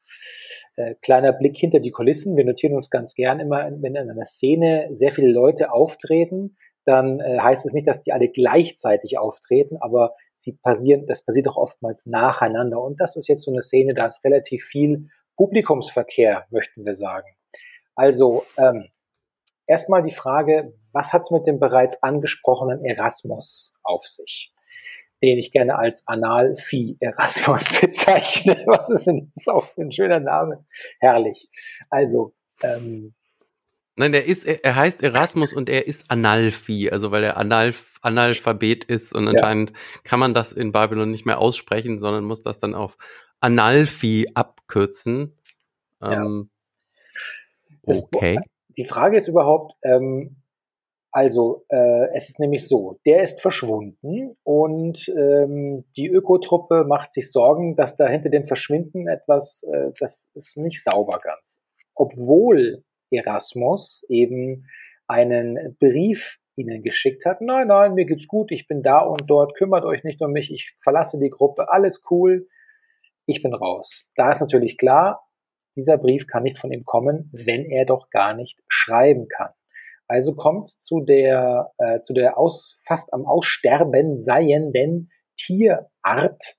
äh, 0.75 0.93
kleiner 1.01 1.33
Blick 1.33 1.57
hinter 1.57 1.79
die 1.79 1.91
Kulissen. 1.91 2.37
Wir 2.37 2.45
notieren 2.45 2.75
uns 2.75 2.91
ganz 2.91 3.15
gern 3.15 3.39
immer, 3.39 3.71
wenn 3.81 3.95
in 3.95 4.11
einer 4.11 4.27
Szene 4.27 4.89
sehr 4.91 5.11
viele 5.11 5.31
Leute 5.31 5.71
auftreten, 5.71 6.55
dann 6.85 7.19
äh, 7.19 7.39
heißt 7.39 7.65
es 7.65 7.73
nicht, 7.73 7.87
dass 7.87 8.03
die 8.03 8.13
alle 8.13 8.29
gleichzeitig 8.29 9.17
auftreten, 9.17 9.77
aber 9.81 10.13
sie 10.47 10.53
passieren, 10.53 11.05
das 11.07 11.21
passiert 11.23 11.47
auch 11.47 11.57
oftmals 11.57 12.05
nacheinander. 12.05 12.81
Und 12.81 13.01
das 13.01 13.15
ist 13.15 13.27
jetzt 13.27 13.43
so 13.43 13.51
eine 13.51 13.63
Szene, 13.63 13.93
da 13.93 14.07
ist 14.07 14.23
relativ 14.23 14.63
viel 14.63 15.09
Publikumsverkehr, 15.35 16.47
möchten 16.49 16.85
wir 16.85 16.95
sagen. 16.95 17.27
Also 17.95 18.43
ähm, 18.57 18.87
erstmal 19.65 20.03
die 20.03 20.13
Frage, 20.13 20.73
was 20.93 21.11
hat 21.11 21.23
es 21.23 21.31
mit 21.31 21.45
dem 21.45 21.59
bereits 21.59 22.01
angesprochenen 22.01 22.83
Erasmus 22.85 23.75
auf 23.83 24.05
sich? 24.05 24.53
den 25.23 25.39
ich 25.39 25.51
gerne 25.51 25.79
als 25.79 26.07
Analphi 26.07 26.95
Erasmus 26.99 27.65
bezeichne. 27.81 28.53
Was 28.67 28.87
ist 28.91 29.07
denn 29.07 29.31
das 29.33 29.47
auch 29.47 29.65
für 29.65 29.81
ein 29.81 29.91
schöner 29.91 30.19
Name? 30.19 30.63
Herrlich. 30.99 31.49
Also, 31.89 32.35
ähm, 32.61 33.15
Nein, 33.97 34.13
er 34.13 34.25
ist, 34.25 34.45
er 34.45 34.75
heißt 34.75 35.01
Erasmus 35.01 35.53
und 35.53 35.69
er 35.69 35.87
ist 35.87 36.11
Analphi, 36.11 36.91
also 36.91 37.11
weil 37.11 37.23
er 37.23 37.37
Analf 37.37 37.99
Analphabet 38.03 38.85
ist 38.85 39.13
und 39.13 39.27
anscheinend 39.27 39.71
ja. 39.71 39.77
kann 40.03 40.19
man 40.19 40.35
das 40.35 40.53
in 40.53 40.71
Babylon 40.71 41.09
nicht 41.09 41.25
mehr 41.25 41.39
aussprechen, 41.39 41.97
sondern 41.97 42.23
muss 42.23 42.43
das 42.43 42.59
dann 42.59 42.75
auf 42.75 42.95
Analphi 43.39 44.27
abkürzen. 44.35 45.35
Ähm, 46.01 46.49
ja. 47.87 47.95
okay. 47.95 48.39
Die 48.77 48.85
Frage 48.85 49.17
ist 49.17 49.27
überhaupt, 49.27 49.73
ähm, 49.81 50.37
also, 51.11 51.65
äh, 51.69 52.15
es 52.15 52.29
ist 52.29 52.39
nämlich 52.39 52.67
so, 52.67 52.99
der 53.03 53.23
ist 53.23 53.41
verschwunden 53.41 54.37
und 54.43 55.09
ähm, 55.09 55.85
die 55.95 56.07
Ökotruppe 56.07 56.85
macht 56.87 57.11
sich 57.11 57.31
Sorgen, 57.31 57.75
dass 57.75 57.95
da 57.95 58.07
hinter 58.07 58.29
dem 58.29 58.45
Verschwinden 58.45 59.07
etwas, 59.07 59.63
äh, 59.63 59.89
das 59.99 60.29
ist 60.35 60.57
nicht 60.57 60.83
sauber 60.83 61.17
ganz. 61.17 61.63
Obwohl 61.95 62.83
Erasmus 63.11 64.05
eben 64.09 64.67
einen 65.07 65.77
Brief 65.79 66.39
ihnen 66.55 66.81
geschickt 66.81 67.25
hat, 67.25 67.39
nein, 67.41 67.67
nein, 67.67 67.93
mir 67.93 68.05
geht's 68.05 68.27
gut, 68.27 68.51
ich 68.51 68.67
bin 68.67 68.81
da 68.81 68.99
und 68.99 69.23
dort, 69.27 69.55
kümmert 69.55 69.85
euch 69.85 70.03
nicht 70.03 70.21
um 70.21 70.31
mich, 70.31 70.51
ich 70.51 70.75
verlasse 70.81 71.19
die 71.19 71.29
Gruppe, 71.29 71.71
alles 71.71 72.03
cool, 72.09 72.47
ich 73.27 73.43
bin 73.43 73.53
raus. 73.53 74.09
Da 74.15 74.31
ist 74.31 74.41
natürlich 74.41 74.77
klar, 74.77 75.27
dieser 75.75 75.97
Brief 75.97 76.25
kann 76.25 76.43
nicht 76.43 76.57
von 76.57 76.71
ihm 76.71 76.83
kommen, 76.83 77.29
wenn 77.31 77.65
er 77.65 77.85
doch 77.85 78.09
gar 78.09 78.33
nicht 78.33 78.59
schreiben 78.67 79.27
kann. 79.27 79.51
Also 80.07 80.33
kommt 80.33 80.69
zu 80.81 81.01
der, 81.01 81.71
äh, 81.77 82.01
zu 82.01 82.13
der 82.13 82.37
aus, 82.37 82.79
fast 82.85 83.13
am 83.13 83.25
Aussterben 83.25 84.23
seienden 84.23 85.11
Tierart 85.37 86.57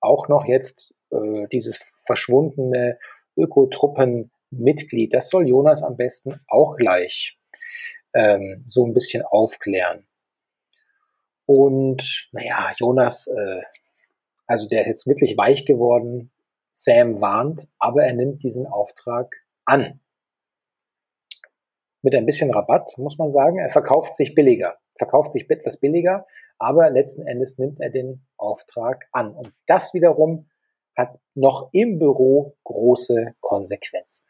auch 0.00 0.28
noch 0.28 0.46
jetzt 0.46 0.94
äh, 1.10 1.44
dieses 1.52 1.78
verschwundene 2.06 2.96
Ökotruppenmitglied. 4.54 5.12
Das 5.12 5.28
soll 5.28 5.48
Jonas 5.48 5.82
am 5.82 5.96
besten 5.96 6.40
auch 6.48 6.76
gleich 6.76 7.38
ähm, 8.14 8.64
so 8.68 8.86
ein 8.86 8.94
bisschen 8.94 9.22
aufklären. 9.22 10.06
Und 11.46 12.28
naja, 12.32 12.72
Jonas, 12.78 13.26
äh, 13.26 13.62
also 14.46 14.68
der 14.68 14.82
ist 14.82 14.86
jetzt 14.86 15.06
wirklich 15.06 15.36
weich 15.36 15.66
geworden. 15.66 16.30
Sam 16.72 17.20
warnt, 17.20 17.68
aber 17.78 18.04
er 18.04 18.14
nimmt 18.14 18.42
diesen 18.42 18.66
Auftrag 18.66 19.34
an 19.64 20.00
mit 22.02 22.14
ein 22.14 22.26
bisschen 22.26 22.52
Rabatt, 22.52 22.98
muss 22.98 23.16
man 23.16 23.30
sagen. 23.30 23.58
Er 23.58 23.70
verkauft 23.70 24.14
sich 24.16 24.34
billiger, 24.34 24.76
verkauft 24.98 25.32
sich 25.32 25.48
etwas 25.48 25.78
billiger, 25.78 26.26
aber 26.58 26.90
letzten 26.90 27.26
Endes 27.26 27.58
nimmt 27.58 27.80
er 27.80 27.90
den 27.90 28.26
Auftrag 28.36 29.06
an. 29.12 29.32
Und 29.34 29.52
das 29.66 29.94
wiederum 29.94 30.50
hat 30.96 31.18
noch 31.34 31.70
im 31.72 31.98
Büro 31.98 32.56
große 32.64 33.34
Konsequenzen. 33.40 34.26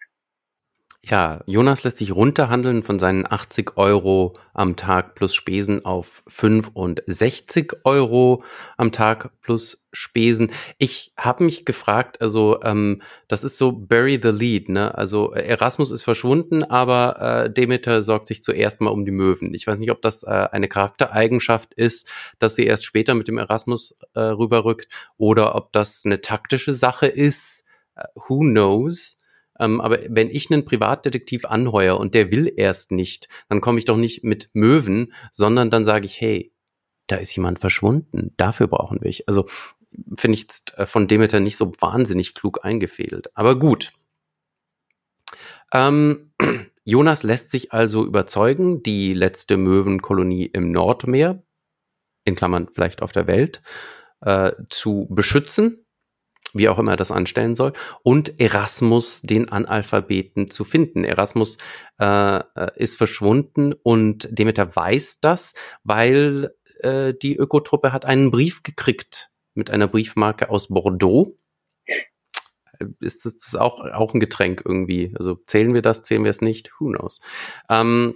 Ja, 1.06 1.42
Jonas 1.44 1.84
lässt 1.84 1.98
sich 1.98 2.14
runterhandeln 2.14 2.82
von 2.82 2.98
seinen 2.98 3.30
80 3.30 3.76
Euro 3.76 4.32
am 4.54 4.74
Tag 4.74 5.14
plus 5.14 5.34
Spesen 5.34 5.84
auf 5.84 6.22
65 6.28 7.74
Euro 7.84 8.42
am 8.78 8.90
Tag 8.90 9.30
plus 9.42 9.86
Spesen. 9.92 10.50
Ich 10.78 11.12
habe 11.18 11.44
mich 11.44 11.66
gefragt, 11.66 12.22
also 12.22 12.62
ähm, 12.62 13.02
das 13.28 13.44
ist 13.44 13.58
so 13.58 13.72
bury 13.72 14.18
the 14.22 14.30
lead, 14.30 14.70
ne? 14.70 14.96
Also 14.96 15.34
Erasmus 15.34 15.90
ist 15.90 16.04
verschwunden, 16.04 16.64
aber 16.64 17.20
äh, 17.20 17.52
Demeter 17.52 18.02
sorgt 18.02 18.26
sich 18.26 18.42
zuerst 18.42 18.80
mal 18.80 18.88
um 18.88 19.04
die 19.04 19.10
Möwen. 19.10 19.52
Ich 19.52 19.66
weiß 19.66 19.76
nicht, 19.76 19.90
ob 19.90 20.00
das 20.00 20.22
äh, 20.22 20.30
eine 20.30 20.68
Charaktereigenschaft 20.68 21.74
ist, 21.74 22.08
dass 22.38 22.56
sie 22.56 22.64
erst 22.64 22.86
später 22.86 23.14
mit 23.14 23.28
dem 23.28 23.36
Erasmus 23.36 24.00
äh, 24.14 24.20
rüberrückt, 24.20 24.88
oder 25.18 25.54
ob 25.54 25.70
das 25.74 26.04
eine 26.06 26.22
taktische 26.22 26.72
Sache 26.72 27.08
ist. 27.08 27.66
Uh, 27.94 28.20
who 28.26 28.40
knows? 28.40 29.20
Ähm, 29.58 29.80
aber 29.80 29.98
wenn 30.08 30.30
ich 30.30 30.50
einen 30.50 30.64
Privatdetektiv 30.64 31.44
anheuere 31.44 31.98
und 31.98 32.14
der 32.14 32.30
will 32.30 32.52
erst 32.54 32.92
nicht, 32.92 33.28
dann 33.48 33.60
komme 33.60 33.78
ich 33.78 33.84
doch 33.84 33.96
nicht 33.96 34.24
mit 34.24 34.50
Möwen, 34.52 35.12
sondern 35.30 35.70
dann 35.70 35.84
sage 35.84 36.06
ich, 36.06 36.20
hey, 36.20 36.52
da 37.06 37.16
ist 37.16 37.34
jemand 37.36 37.58
verschwunden. 37.58 38.32
Dafür 38.36 38.66
brauchen 38.66 39.00
wir. 39.00 39.08
Ich. 39.08 39.28
Also 39.28 39.46
finde 40.16 40.36
ich 40.36 40.42
jetzt 40.42 40.76
äh, 40.78 40.86
von 40.86 41.06
Demeter 41.06 41.40
nicht 41.40 41.56
so 41.56 41.72
wahnsinnig 41.80 42.34
klug 42.34 42.64
eingefädelt. 42.64 43.36
Aber 43.36 43.58
gut. 43.58 43.92
Ähm, 45.72 46.32
Jonas 46.84 47.22
lässt 47.22 47.50
sich 47.50 47.72
also 47.72 48.04
überzeugen, 48.04 48.82
die 48.82 49.14
letzte 49.14 49.56
Möwenkolonie 49.56 50.46
im 50.46 50.70
Nordmeer, 50.70 51.42
in 52.24 52.34
Klammern 52.34 52.68
vielleicht 52.72 53.02
auf 53.02 53.12
der 53.12 53.26
Welt, 53.26 53.62
äh, 54.20 54.52
zu 54.68 55.06
beschützen 55.10 55.83
wie 56.54 56.68
auch 56.68 56.78
immer 56.78 56.92
er 56.92 56.96
das 56.96 57.10
anstellen 57.10 57.54
soll, 57.54 57.72
und 58.02 58.40
Erasmus, 58.40 59.20
den 59.22 59.50
Analphabeten, 59.50 60.50
zu 60.50 60.64
finden. 60.64 61.04
Erasmus 61.04 61.58
äh, 62.00 62.38
äh, 62.38 62.70
ist 62.76 62.96
verschwunden 62.96 63.74
und 63.74 64.28
Demeter 64.30 64.74
weiß 64.74 65.20
das, 65.20 65.54
weil 65.82 66.54
äh, 66.80 67.12
die 67.14 67.36
Ökotruppe 67.36 67.92
hat 67.92 68.04
einen 68.04 68.30
Brief 68.30 68.62
gekriegt 68.62 69.30
mit 69.54 69.70
einer 69.70 69.88
Briefmarke 69.88 70.48
aus 70.48 70.68
Bordeaux. 70.68 71.36
Ist 73.00 73.24
das, 73.24 73.54
auch, 73.54 73.80
auch 73.80 74.14
ein 74.14 74.20
Getränk 74.20 74.62
irgendwie? 74.64 75.14
Also 75.16 75.36
zählen 75.46 75.74
wir 75.74 75.82
das, 75.82 76.02
zählen 76.02 76.24
wir 76.24 76.30
es 76.30 76.40
nicht? 76.40 76.72
Who 76.78 76.90
knows? 76.90 77.20
Ähm, 77.68 78.14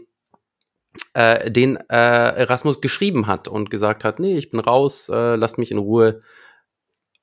äh, 1.14 1.50
den 1.50 1.76
äh, 1.76 2.36
Erasmus 2.36 2.80
geschrieben 2.80 3.26
hat 3.26 3.48
und 3.48 3.70
gesagt 3.70 4.04
hat, 4.04 4.18
nee, 4.18 4.36
ich 4.36 4.50
bin 4.50 4.60
raus, 4.60 5.08
äh, 5.08 5.36
lasst 5.36 5.58
mich 5.58 5.70
in 5.70 5.78
Ruhe, 5.78 6.20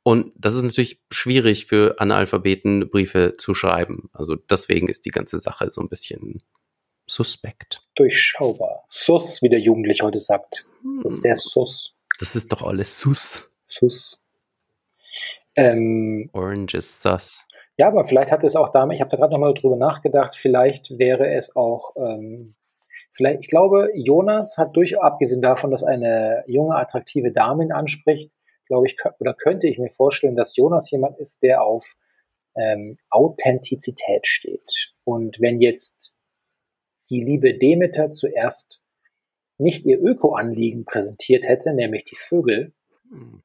und 0.08 0.34
das 0.36 0.54
ist 0.54 0.62
natürlich 0.62 1.02
schwierig 1.10 1.66
für 1.66 2.00
Analphabeten 2.00 2.92
Briefe 2.92 3.34
zu 3.34 3.56
schreiben. 3.56 4.12
Also 4.14 4.36
deswegen 4.36 4.88
ist 4.88 5.04
die 5.08 5.10
ganze 5.10 5.40
Sache 5.40 5.72
so 5.72 5.82
ein 5.82 5.90
bisschen 5.90 6.44
suspekt. 7.08 7.82
Durchschaubar. 7.96 8.86
Sus, 8.88 9.42
wie 9.42 9.50
der 9.50 9.60
Jugendliche 9.60 10.04
heute 10.06 10.20
sagt. 10.20 10.68
Das 11.02 11.16
ist 11.16 11.22
sehr 11.24 11.38
sus. 11.38 11.98
Das 12.20 12.36
ist 12.36 12.52
doch 12.52 12.62
alles 12.62 13.00
sus. 13.00 13.50
Sus. 13.68 14.20
Ähm, 15.56 16.30
Orange 16.34 16.76
is 16.76 17.02
sus. 17.02 17.44
Ja, 17.78 17.88
aber 17.88 18.06
vielleicht 18.06 18.30
hat 18.30 18.44
es 18.44 18.56
auch 18.56 18.72
damit, 18.72 18.98
ich 18.98 19.02
habe 19.02 19.10
da 19.10 19.18
gerade 19.18 19.34
nochmal 19.34 19.56
drüber 19.56 19.76
nachgedacht, 19.76 20.36
vielleicht 20.36 21.00
wäre 21.00 21.34
es 21.34 21.56
auch, 21.56 21.96
ähm, 21.98 22.54
vielleicht, 23.12 23.40
ich 23.42 23.48
glaube, 23.48 23.90
Jonas 23.96 24.56
hat 24.60 24.76
durch, 24.76 25.02
abgesehen 25.02 25.42
davon, 25.42 25.72
dass 25.72 25.84
eine 25.84 26.44
junge, 26.46 26.76
attraktive 26.76 27.32
Dame 27.32 27.64
ihn 27.64 27.72
anspricht, 27.72 28.30
glaube 28.66 28.88
ich, 28.88 28.98
oder 29.20 29.34
könnte 29.34 29.68
ich 29.68 29.78
mir 29.78 29.90
vorstellen, 29.90 30.36
dass 30.36 30.56
Jonas 30.56 30.90
jemand 30.92 31.20
ist, 31.20 31.42
der 31.42 31.64
auf 31.64 31.96
ähm, 32.56 32.98
Authentizität 33.10 34.28
steht. 34.28 34.94
Und 35.04 35.40
wenn 35.40 35.62
jetzt 35.62 36.16
die 37.10 37.22
liebe 37.22 37.58
Demeter 37.58 38.12
zuerst 38.12 38.82
nicht 39.58 39.86
ihr 39.86 40.02
Öko-Anliegen 40.02 40.86
präsentiert 40.86 41.48
hätte, 41.48 41.74
nämlich 41.74 42.06
die 42.06 42.18
Vögel, 42.18 42.74
mhm. 43.10 43.44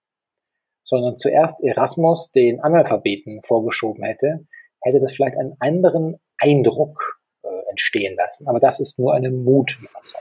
sondern 0.85 1.19
zuerst 1.19 1.63
Erasmus 1.63 2.33
den 2.33 2.61
Analphabeten 2.61 3.43
vorgeschoben 3.43 4.05
hätte, 4.05 4.47
hätte 4.81 5.01
das 5.01 5.13
vielleicht 5.13 5.37
einen 5.37 5.57
anderen 5.61 6.19
Eindruck 6.39 7.21
äh, 7.43 7.49
entstehen 7.71 8.17
lassen. 8.17 8.49
Aber 8.49 8.61
das 8.61 8.81
ist 8.81 8.99
nur 8.99 9.15
eine 9.15 9.31
Mutmaßung. 9.31 10.21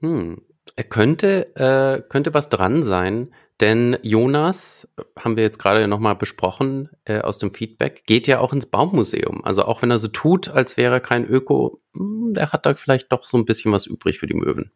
Hm. 0.00 0.44
Könnte, 0.88 1.54
äh, 1.56 2.02
könnte 2.08 2.34
was 2.34 2.48
dran 2.48 2.82
sein, 2.82 3.32
denn 3.60 3.98
Jonas, 4.02 4.88
haben 5.18 5.36
wir 5.36 5.44
jetzt 5.44 5.58
gerade 5.58 5.86
nochmal 5.86 6.16
besprochen 6.16 6.88
äh, 7.04 7.20
aus 7.20 7.38
dem 7.38 7.52
Feedback, 7.52 8.04
geht 8.06 8.26
ja 8.26 8.40
auch 8.40 8.54
ins 8.54 8.70
Baummuseum. 8.70 9.44
Also 9.44 9.64
auch 9.64 9.82
wenn 9.82 9.90
er 9.90 9.98
so 9.98 10.08
tut, 10.08 10.48
als 10.48 10.78
wäre 10.78 10.94
er 10.94 11.00
kein 11.00 11.26
Öko, 11.26 11.80
hm, 11.94 12.32
der 12.34 12.52
hat 12.52 12.64
da 12.64 12.74
vielleicht 12.74 13.12
doch 13.12 13.24
so 13.24 13.36
ein 13.36 13.44
bisschen 13.44 13.72
was 13.72 13.86
übrig 13.86 14.18
für 14.18 14.26
die 14.26 14.34
Möwen. 14.34 14.72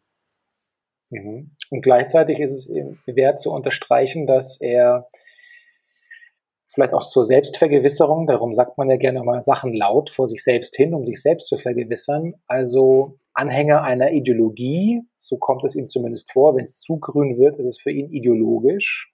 Mhm. 1.09 1.55
Und 1.71 1.81
gleichzeitig 1.81 2.39
ist 2.39 2.53
es 2.53 2.69
wert 3.07 3.41
zu 3.41 3.51
unterstreichen, 3.51 4.27
dass 4.27 4.59
er 4.59 5.07
vielleicht 6.67 6.93
auch 6.93 7.09
zur 7.09 7.25
Selbstvergewisserung, 7.25 8.27
darum 8.27 8.53
sagt 8.53 8.77
man 8.77 8.89
ja 8.89 8.97
gerne 8.97 9.23
mal 9.23 9.41
Sachen 9.41 9.73
laut 9.73 10.09
vor 10.09 10.27
sich 10.27 10.43
selbst 10.43 10.75
hin, 10.75 10.93
um 10.93 11.05
sich 11.05 11.21
selbst 11.21 11.47
zu 11.47 11.57
vergewissern. 11.57 12.35
Also 12.47 13.17
Anhänger 13.33 13.81
einer 13.81 14.11
Ideologie, 14.11 15.01
so 15.25 15.37
kommt 15.37 15.63
es 15.63 15.75
ihm 15.75 15.89
zumindest 15.89 16.31
vor, 16.31 16.55
wenn 16.55 16.65
es 16.65 16.79
zu 16.79 16.99
grün 16.99 17.37
wird, 17.37 17.57
ist 17.57 17.65
es 17.65 17.79
für 17.79 17.91
ihn 17.91 18.11
ideologisch. 18.11 19.11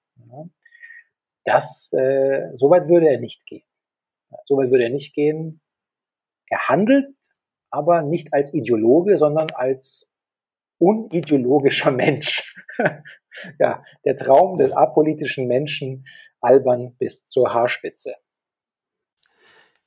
Das, 1.45 1.91
äh, 1.93 2.49
so 2.55 2.69
weit 2.69 2.89
würde 2.89 3.09
er 3.09 3.19
nicht 3.19 3.45
gehen. 3.45 3.63
So 4.45 4.57
weit 4.57 4.71
würde 4.71 4.83
er 4.83 4.89
nicht 4.89 5.13
gehen. 5.13 5.61
Er 6.49 6.67
handelt 6.67 7.07
aber 7.69 8.01
nicht 8.01 8.33
als 8.33 8.53
Ideologe, 8.53 9.17
sondern 9.17 9.47
als 9.51 10.11
unideologischer 10.79 11.91
Mensch. 12.03 12.61
ja, 13.59 13.83
der 14.03 14.17
Traum 14.17 14.57
des 14.57 14.71
apolitischen 14.73 15.47
Menschen, 15.47 16.05
albern 16.41 16.95
bis 16.97 17.29
zur 17.29 17.53
Haarspitze. 17.53 18.15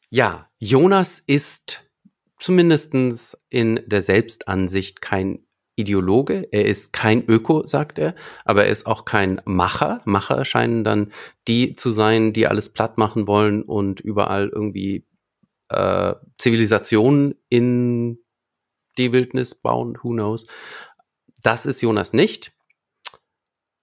Ja, 0.09 0.49
Jonas 0.59 1.19
ist 1.19 1.91
zumindestens 2.39 3.47
in 3.51 3.83
der 3.87 4.01
Selbstansicht 4.01 5.01
kein 5.01 5.45
Ideologe, 5.77 6.49
er 6.53 6.67
ist 6.67 6.93
kein 6.93 7.25
Öko, 7.29 7.67
sagt 7.67 7.99
er, 7.99 8.15
aber 8.45 8.65
er 8.65 8.71
ist 8.71 8.87
auch 8.87 9.05
kein 9.05 9.41
Macher. 9.45 10.01
Macher 10.05 10.45
scheinen 10.45 10.85
dann 10.85 11.13
die 11.49 11.75
zu 11.75 11.91
sein, 11.91 12.33
die 12.33 12.47
alles 12.47 12.73
platt 12.73 12.97
machen 12.97 13.27
wollen 13.27 13.63
und 13.63 14.01
überall 14.01 14.49
irgendwie 14.49 15.07
äh, 15.69 16.15
Zivilisationen 16.39 17.35
in 17.49 18.19
die 18.99 19.13
Wildnis 19.13 19.57
bauen, 19.57 19.99
who 20.03 20.11
knows. 20.11 20.47
Das 21.43 21.67
ist 21.67 21.81
Jonas 21.81 22.13
nicht, 22.13 22.57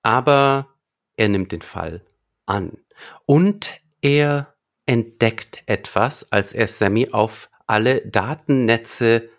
aber 0.02 0.70
er 1.16 1.30
nimmt 1.30 1.52
den 1.52 1.62
Fall 1.62 2.06
an. 2.46 2.78
Und 3.26 3.72
er 4.02 4.56
entdeckt 4.86 5.64
etwas, 5.66 6.32
als 6.32 6.54
er 6.54 6.68
Sammy 6.68 7.10
auf 7.12 7.50
alle 7.68 8.02
Datennetze 8.02 9.30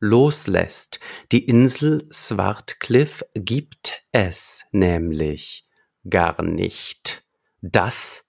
loslässt. 0.00 1.00
Die 1.32 1.44
Insel 1.44 2.08
Swartcliff 2.12 3.24
gibt 3.34 4.02
es 4.12 4.66
nämlich 4.72 5.66
gar 6.08 6.42
nicht. 6.42 7.24
Das 7.60 8.28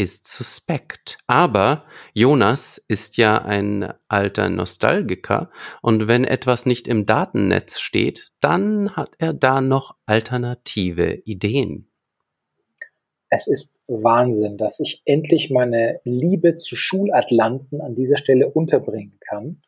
ist 0.00 0.26
suspekt. 0.28 1.18
Aber 1.26 1.84
Jonas 2.14 2.78
ist 2.88 3.18
ja 3.18 3.42
ein 3.42 3.92
alter 4.08 4.48
Nostalgiker 4.48 5.50
und 5.82 6.08
wenn 6.08 6.24
etwas 6.24 6.64
nicht 6.64 6.88
im 6.88 7.04
Datennetz 7.04 7.80
steht, 7.80 8.32
dann 8.40 8.96
hat 8.96 9.10
er 9.18 9.34
da 9.34 9.60
noch 9.60 9.96
alternative 10.06 11.12
Ideen. 11.26 11.90
Es 13.28 13.46
ist 13.46 13.72
Wahnsinn, 13.86 14.56
dass 14.56 14.80
ich 14.80 15.02
endlich 15.04 15.50
meine 15.50 16.00
Liebe 16.04 16.56
zu 16.56 16.76
Schulatlanten 16.76 17.80
an 17.80 17.94
dieser 17.94 18.16
Stelle 18.16 18.48
unterbringen 18.48 19.18
kann. 19.20 19.62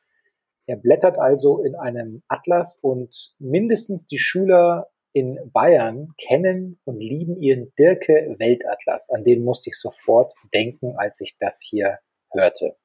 Er 0.66 0.76
blättert 0.76 1.18
also 1.18 1.62
in 1.62 1.74
einem 1.74 2.22
Atlas 2.28 2.78
und 2.80 3.34
mindestens 3.38 4.06
die 4.06 4.18
Schüler 4.18 4.88
in 5.12 5.38
Bayern 5.52 6.14
kennen 6.18 6.80
und 6.84 7.00
lieben 7.00 7.36
ihren 7.40 7.72
Dirke 7.78 8.34
Weltatlas. 8.38 9.10
An 9.10 9.24
den 9.24 9.44
musste 9.44 9.70
ich 9.70 9.78
sofort 9.78 10.32
denken, 10.54 10.94
als 10.96 11.20
ich 11.20 11.36
das 11.38 11.60
hier 11.60 11.98
hörte. 12.30 12.76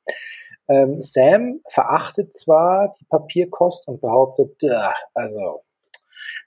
Ähm, 0.67 1.01
Sam 1.01 1.61
verachtet 1.69 2.33
zwar 2.33 2.95
die 2.99 3.05
Papierkost 3.05 3.87
und 3.87 4.01
behauptet, 4.01 4.57
also 5.13 5.63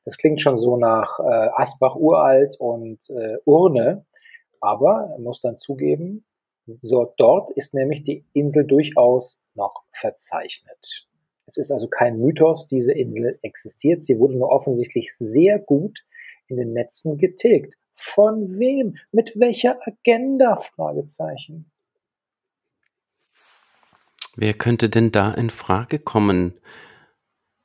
das 0.04 0.18
klingt 0.18 0.42
schon 0.42 0.58
so 0.58 0.76
nach 0.76 1.18
äh, 1.20 1.48
Asbach 1.54 1.96
uralt 1.96 2.56
und 2.58 3.08
äh, 3.10 3.38
Urne. 3.44 4.04
Aber 4.60 5.08
er 5.12 5.18
muss 5.18 5.40
dann 5.40 5.56
zugeben, 5.56 6.26
so, 6.80 7.14
dort 7.16 7.50
ist 7.52 7.74
nämlich 7.74 8.04
die 8.04 8.24
Insel 8.32 8.64
durchaus 8.66 9.40
noch 9.54 9.82
verzeichnet. 9.92 11.08
Es 11.50 11.56
ist 11.56 11.72
also 11.72 11.88
kein 11.88 12.20
Mythos, 12.20 12.68
diese 12.68 12.92
Insel 12.92 13.40
existiert. 13.42 14.04
Sie 14.04 14.20
wurde 14.20 14.34
nur 14.34 14.50
offensichtlich 14.50 15.12
sehr 15.16 15.58
gut 15.58 15.98
in 16.46 16.56
den 16.56 16.72
Netzen 16.72 17.18
getilgt. 17.18 17.74
Von 17.96 18.60
wem? 18.60 18.96
Mit 19.10 19.32
welcher 19.34 19.80
Agenda? 19.84 20.62
Fragezeichen. 20.76 21.68
Wer 24.36 24.54
könnte 24.54 24.88
denn 24.88 25.10
da 25.10 25.34
in 25.34 25.50
Frage 25.50 25.98
kommen? 25.98 26.54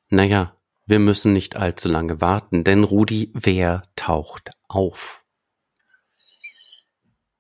Naja, 0.10 0.58
wir 0.88 0.98
müssen 0.98 1.32
nicht 1.32 1.56
allzu 1.56 1.88
lange 1.88 2.22
warten, 2.22 2.64
denn 2.64 2.84
Rudi, 2.84 3.32
wer 3.36 3.84
taucht 3.96 4.50
auf? 4.68 5.24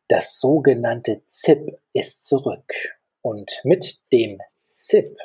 Das 0.09 0.39
sogenannte 0.39 1.23
ZIP 1.29 1.79
ist 1.93 2.23
zurück. 2.23 2.71
Und 3.21 3.51
mit 3.63 3.99
dem 4.11 4.37
ZIP 4.65 5.17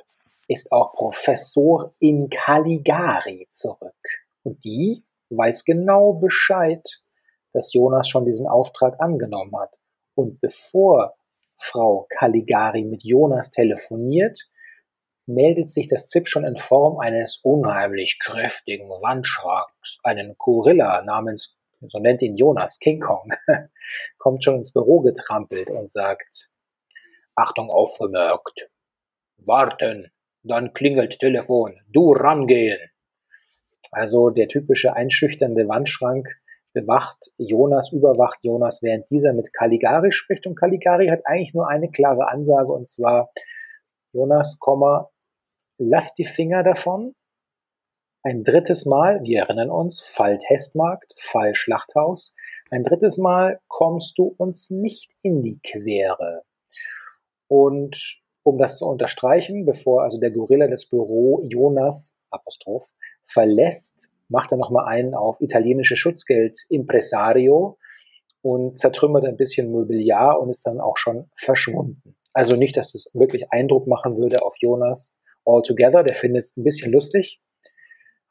ist 0.51 0.73
auch 0.73 0.93
Professorin 0.95 2.29
Caligari 2.29 3.49
zurück. 3.53 3.95
Und 4.43 4.65
die 4.65 5.05
weiß 5.31 5.65
genau 5.65 6.15
Bescheid, 6.15 6.83
dass 7.53 7.73
Jonas 7.73 8.09
schon 8.09 8.25
diesen 8.25 8.47
Auftrag 8.47 9.01
angenommen 9.01 9.57
hat. 9.57 9.71
Und 10.15 10.41
bevor 10.41 11.15
Frau 11.57 12.07
Caligari 12.11 12.83
mit 12.83 13.05
Jonas 13.05 13.51
telefoniert, 13.51 14.41
meldet 15.27 15.71
sich 15.71 15.87
das 15.87 16.09
ZIP 16.09 16.29
schon 16.29 16.45
in 16.45 16.57
Form 16.57 16.99
eines 16.99 17.39
unheimlich 17.43 18.19
kräftigen 18.19 18.89
Wandschranks, 18.89 20.01
einen 20.03 20.35
Gorilla 20.37 21.03
namens 21.03 21.57
so 21.89 21.99
nennt 21.99 22.21
ihn 22.21 22.37
Jonas, 22.37 22.79
King 22.79 23.01
Kong, 23.01 23.33
kommt 24.19 24.45
schon 24.45 24.57
ins 24.57 24.73
Büro 24.73 25.01
getrampelt 25.01 25.71
und 25.71 25.91
sagt, 25.91 26.51
Achtung 27.35 27.71
aufgemerkt, 27.71 28.69
warten, 29.39 30.13
dann 30.43 30.73
klingelt 30.73 31.19
Telefon, 31.19 31.81
du 31.93 32.13
rangehen. 32.13 32.79
Also 33.91 34.31
der 34.31 34.49
typische 34.49 34.95
einschüchternde 34.95 35.69
Wandschrank 35.69 36.29
bewacht 36.73 37.31
Jonas, 37.37 37.93
überwacht 37.93 38.39
Jonas, 38.43 38.83
während 38.83 39.11
dieser 39.11 39.33
mit 39.33 39.53
Caligari 39.53 40.13
spricht. 40.13 40.47
Und 40.47 40.55
Caligari 40.55 41.09
hat 41.09 41.27
eigentlich 41.27 41.55
nur 41.55 41.69
eine 41.69 41.91
klare 41.91 42.29
Ansage 42.29 42.73
und 42.73 42.89
zwar, 42.89 43.31
Jonas, 44.13 44.59
Komma, 44.59 45.11
lass 45.79 46.15
die 46.15 46.27
Finger 46.27 46.63
davon, 46.63 47.15
ein 48.23 48.45
drittes 48.45 48.85
Mal, 48.85 49.23
wir 49.23 49.41
erinnern 49.41 49.71
uns, 49.71 50.03
Fall 50.03 50.39
Testmarkt, 50.39 51.15
Fall 51.19 51.55
Schlachthaus. 51.55 52.35
Ein 52.71 52.85
drittes 52.85 53.17
Mal 53.17 53.61
kommst 53.67 54.19
du 54.19 54.35
uns 54.37 54.69
nicht 54.69 55.11
in 55.23 55.43
die 55.43 55.59
Quere. 55.61 56.43
Und 57.49 58.21
um 58.43 58.59
das 58.59 58.79
zu 58.79 58.87
unterstreichen, 58.87 59.65
bevor 59.67 60.03
also 60.03 60.19
der 60.19 60.31
Gorilla 60.31 60.67
das 60.67 60.87
Büro 60.87 61.43
Jonas, 61.49 62.15
Apostroph, 62.31 62.89
verlässt, 63.27 64.09
macht 64.29 64.53
er 64.53 64.59
nochmal 64.59 64.87
einen 64.87 65.15
auf 65.15 65.41
italienische 65.41 65.97
Schutzgeld 65.97 66.59
Impresario 66.69 67.77
und 68.43 68.79
zertrümmert 68.79 69.25
ein 69.25 69.37
bisschen 69.37 69.71
Mobiliar 69.71 70.41
und 70.41 70.51
ist 70.51 70.67
dann 70.67 70.81
auch 70.81 70.97
schon 70.97 71.31
verschwunden. 71.37 72.17
Also 72.33 72.57
nicht, 72.57 72.77
dass 72.77 72.95
es 72.95 73.11
wirklich 73.13 73.53
Eindruck 73.53 73.87
machen 73.87 74.17
würde 74.17 74.43
auf 74.43 74.55
Jonas 74.59 75.13
altogether. 75.45 76.05
Der 76.05 76.15
findet 76.15 76.45
es 76.45 76.57
ein 76.57 76.65
bisschen 76.65 76.93
lustig, 76.93 77.41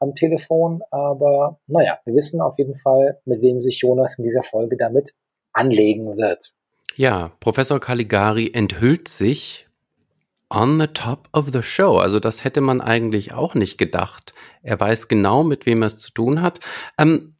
am 0.00 0.14
Telefon. 0.14 0.82
Aber 0.90 1.60
naja, 1.66 1.98
wir 2.04 2.14
wissen 2.14 2.40
auf 2.40 2.58
jeden 2.58 2.78
Fall, 2.78 3.20
mit 3.24 3.42
wem 3.42 3.62
sich 3.62 3.80
Jonas 3.80 4.18
in 4.18 4.24
dieser 4.24 4.42
Folge 4.42 4.76
damit 4.76 5.14
anlegen 5.52 6.16
wird. 6.16 6.52
Ja, 6.96 7.32
Professor 7.40 7.78
Caligari 7.78 8.50
enthüllt 8.52 9.08
sich 9.08 9.66
on 10.50 10.78
the 10.78 10.88
top 10.88 11.28
of 11.32 11.50
the 11.52 11.62
show. 11.62 11.98
Also 11.98 12.20
das 12.20 12.44
hätte 12.44 12.60
man 12.60 12.80
eigentlich 12.80 13.32
auch 13.32 13.54
nicht 13.54 13.78
gedacht. 13.78 14.34
Er 14.62 14.78
weiß 14.78 15.08
genau, 15.08 15.44
mit 15.44 15.64
wem 15.64 15.82
er 15.82 15.86
es 15.86 15.98
zu 15.98 16.12
tun 16.12 16.42
hat. 16.42 16.60
Ähm, 16.98 17.34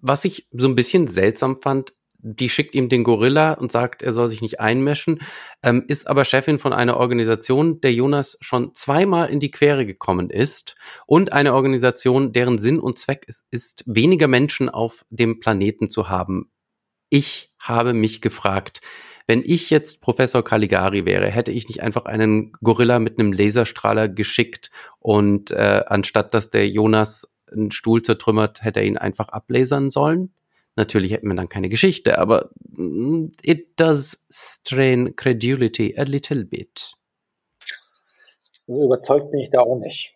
was 0.00 0.24
ich 0.24 0.48
so 0.50 0.66
ein 0.68 0.74
bisschen 0.74 1.06
seltsam 1.06 1.60
fand, 1.60 1.94
die 2.24 2.48
schickt 2.48 2.74
ihm 2.74 2.88
den 2.88 3.02
Gorilla 3.02 3.52
und 3.54 3.72
sagt, 3.72 4.02
er 4.02 4.12
soll 4.12 4.28
sich 4.28 4.42
nicht 4.42 4.60
einmischen, 4.60 5.20
ähm, 5.62 5.84
ist 5.88 6.06
aber 6.06 6.24
Chefin 6.24 6.60
von 6.60 6.72
einer 6.72 6.96
Organisation, 6.96 7.80
der 7.80 7.92
Jonas 7.92 8.38
schon 8.40 8.74
zweimal 8.74 9.28
in 9.28 9.40
die 9.40 9.50
Quere 9.50 9.84
gekommen 9.84 10.30
ist 10.30 10.76
und 11.06 11.32
eine 11.32 11.52
Organisation, 11.52 12.32
deren 12.32 12.58
Sinn 12.58 12.78
und 12.78 12.98
Zweck 12.98 13.24
es 13.26 13.46
ist, 13.50 13.82
weniger 13.86 14.28
Menschen 14.28 14.68
auf 14.68 15.04
dem 15.10 15.40
Planeten 15.40 15.90
zu 15.90 16.08
haben. 16.08 16.50
Ich 17.10 17.52
habe 17.60 17.92
mich 17.92 18.20
gefragt, 18.20 18.80
wenn 19.26 19.42
ich 19.44 19.70
jetzt 19.70 20.02
Professor 20.02 20.44
Caligari 20.44 21.04
wäre, 21.06 21.26
hätte 21.26 21.52
ich 21.52 21.68
nicht 21.68 21.82
einfach 21.82 22.06
einen 22.06 22.52
Gorilla 22.62 22.98
mit 22.98 23.18
einem 23.18 23.32
Laserstrahler 23.32 24.08
geschickt 24.08 24.70
und 24.98 25.50
äh, 25.50 25.84
anstatt 25.86 26.34
dass 26.34 26.50
der 26.50 26.68
Jonas 26.68 27.36
einen 27.50 27.70
Stuhl 27.70 28.02
zertrümmert, 28.02 28.62
hätte 28.62 28.80
er 28.80 28.86
ihn 28.86 28.98
einfach 28.98 29.28
ablasern 29.28 29.90
sollen? 29.90 30.32
Natürlich 30.74 31.12
hätten 31.12 31.28
wir 31.28 31.34
dann 31.34 31.50
keine 31.50 31.68
Geschichte, 31.68 32.18
aber 32.18 32.50
mm, 32.70 33.26
it 33.42 33.78
does 33.78 34.26
strain 34.30 35.14
credulity 35.16 35.94
a 35.98 36.04
little 36.04 36.44
bit. 36.44 36.92
Also 38.66 38.84
überzeugt 38.84 39.30
bin 39.30 39.40
ich 39.40 39.50
da 39.50 39.60
auch 39.60 39.78
nicht. 39.78 40.14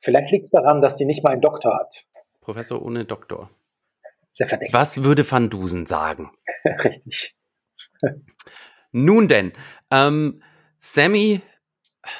Vielleicht 0.00 0.32
liegt 0.32 0.46
es 0.46 0.50
daran, 0.50 0.80
dass 0.80 0.96
die 0.96 1.04
nicht 1.04 1.22
mal 1.22 1.32
einen 1.32 1.42
Doktor 1.42 1.76
hat. 1.78 2.04
Professor 2.40 2.82
ohne 2.82 3.04
Doktor. 3.04 3.50
Sehr 4.30 4.48
verdächtig. 4.48 4.74
Was 4.74 5.02
würde 5.02 5.28
Van 5.30 5.48
Dusen 5.48 5.86
sagen? 5.86 6.30
Richtig. 6.84 7.36
Nun 8.92 9.28
denn, 9.28 9.52
ähm, 9.90 10.42
Sammy 10.78 11.40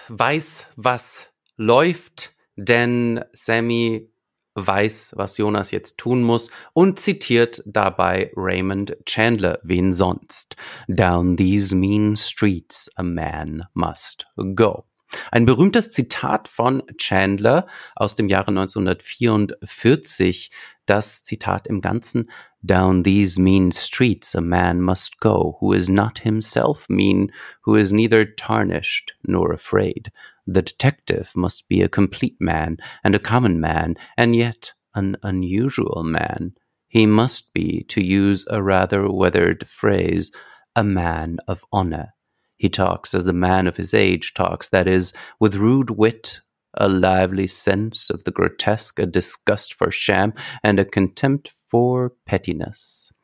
weiß, 0.09 0.73
was 0.77 1.33
läuft, 1.57 2.35
denn 2.57 3.25
Sammy 3.33 4.11
weiß, 4.55 5.15
was 5.17 5.39
Jonas 5.39 5.71
jetzt 5.71 5.99
tun 5.99 6.23
muss 6.23 6.51
und 6.73 6.99
zitiert 6.99 7.63
dabei 7.67 8.33
Raymond 8.37 8.97
Chandler, 9.05 9.59
wen 9.63 9.93
sonst. 9.93 10.57
Down 10.89 11.37
these 11.37 11.75
mean 11.75 12.17
streets 12.17 12.91
a 12.97 13.03
man 13.03 13.65
must 13.75 14.27
go. 14.55 14.87
Ein 15.31 15.47
berühmtes 15.47 15.93
Zitat 15.93 16.49
von 16.49 16.83
Chandler 16.99 17.67
aus 17.95 18.17
dem 18.17 18.29
Jahre 18.29 18.49
1944, 18.49 20.51
das 20.85 21.23
Zitat 21.23 21.67
im 21.67 21.81
Ganzen 21.81 22.31
Down 22.67 23.05
these 23.05 23.39
mean 23.39 23.71
streets 23.71 24.35
a 24.35 24.41
man 24.41 24.83
must 24.83 25.21
go, 25.21 25.57
who 25.61 25.73
is 25.73 25.89
not 25.89 26.19
himself 26.19 26.91
mean, 26.91 27.31
who 27.63 27.77
is 27.77 27.93
neither 27.93 28.25
tarnished 28.25 29.15
nor 29.25 29.53
afraid. 29.53 30.11
The 30.49 30.63
detective 30.63 31.31
must 31.37 31.69
be 31.69 31.81
a 31.81 31.89
complete 31.89 32.37
man 32.41 32.79
and 33.05 33.15
a 33.15 33.21
common 33.21 33.61
man, 33.61 33.95
and 34.17 34.35
yet 34.35 34.73
an 34.97 35.17
unusual 35.23 36.03
man. 36.03 36.55
He 36.89 37.07
must 37.07 37.55
be, 37.55 37.85
to 37.89 38.03
use 38.03 38.45
a 38.51 38.63
rather 38.63 39.09
weathered 39.09 39.69
phrase, 39.69 40.33
a 40.75 40.83
man 40.83 41.39
of 41.47 41.65
honor. 41.73 42.15
He 42.57 42.69
talks 42.69 43.15
as 43.15 43.27
the 43.27 43.33
man 43.33 43.69
of 43.69 43.77
his 43.77 43.95
age 43.95 44.35
talks, 44.35 44.71
that 44.71 44.89
is, 44.89 45.13
with 45.39 45.55
rude 45.55 45.91
wit, 45.91 46.41
a 46.75 46.89
lively 46.89 47.47
sense 47.47 48.11
of 48.11 48.25
the 48.25 48.31
grotesque, 48.31 48.99
a 48.99 49.07
disgust 49.07 49.75
for 49.75 49.91
sham, 49.91 50.33
and 50.65 50.79
a 50.79 50.85
contempt 50.85 51.53
for 51.67 52.13
pettiness. 52.25 53.15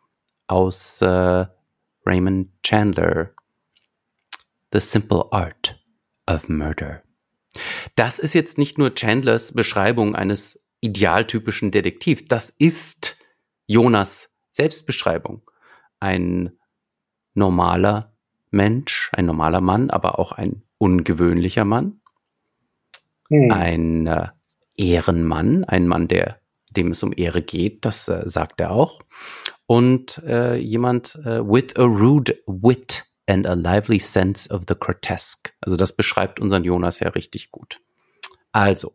Aus 0.48 1.00
uh, 1.02 1.46
Raymond 2.04 2.48
Chandler, 2.62 3.34
The 4.72 4.80
Simple 4.80 5.32
Art 5.32 5.78
of 6.26 6.48
Murder. 6.48 7.02
Das 7.94 8.18
ist 8.18 8.34
jetzt 8.34 8.58
nicht 8.58 8.78
nur 8.78 8.94
Chandlers 8.94 9.52
Beschreibung 9.52 10.14
eines 10.14 10.66
idealtypischen 10.80 11.70
Detektivs, 11.70 12.24
das 12.24 12.50
ist 12.50 13.18
Jonas 13.66 14.38
Selbstbeschreibung. 14.50 15.42
Ein 16.00 16.58
normaler 17.34 18.16
Mensch, 18.50 19.10
ein 19.12 19.26
normaler 19.26 19.60
Mann, 19.60 19.90
aber 19.90 20.18
auch 20.18 20.32
ein 20.32 20.62
ungewöhnlicher 20.78 21.64
Mann. 21.64 22.00
Hm. 23.28 23.50
Ein 23.50 24.06
äh, 24.06 24.28
Ehrenmann, 24.76 25.64
ein 25.64 25.86
Mann, 25.86 26.08
der 26.08 26.41
dem 26.72 26.90
es 26.90 27.02
um 27.02 27.12
Ehre 27.16 27.42
geht, 27.42 27.84
das 27.84 28.08
äh, 28.08 28.22
sagt 28.24 28.60
er 28.60 28.70
auch. 28.72 29.00
Und 29.66 30.18
äh, 30.24 30.56
jemand 30.56 31.16
äh, 31.24 31.40
with 31.40 31.76
a 31.76 31.82
rude 31.82 32.34
wit 32.46 33.04
and 33.26 33.46
a 33.46 33.54
lively 33.54 33.98
sense 33.98 34.52
of 34.52 34.62
the 34.68 34.74
grotesque. 34.78 35.52
Also 35.60 35.76
das 35.76 35.96
beschreibt 35.96 36.40
unseren 36.40 36.64
Jonas 36.64 37.00
ja 37.00 37.08
richtig 37.10 37.50
gut. 37.50 37.80
Also, 38.52 38.92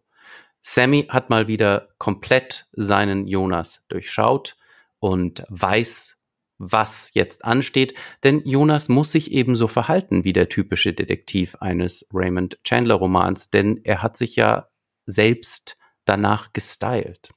Sammy 0.60 1.08
hat 1.10 1.30
mal 1.30 1.48
wieder 1.48 1.90
komplett 1.98 2.68
seinen 2.74 3.28
Jonas 3.28 3.86
durchschaut 3.88 4.58
und 5.00 5.44
weiß, 5.50 6.18
was 6.58 7.12
jetzt 7.14 7.46
ansteht, 7.46 7.94
denn 8.24 8.42
Jonas 8.46 8.90
muss 8.90 9.12
sich 9.12 9.32
ebenso 9.32 9.68
verhalten 9.68 10.24
wie 10.24 10.34
der 10.34 10.50
typische 10.50 10.94
Detektiv 10.94 11.56
eines 11.60 12.10
Raymond 12.12 12.60
Chandler 12.64 12.96
Romans, 12.96 13.52
denn 13.52 13.82
er 13.84 14.02
hat 14.02 14.18
sich 14.18 14.36
ja 14.36 14.68
selbst 15.06 15.78
danach 16.06 16.54
gestylt. 16.54 17.30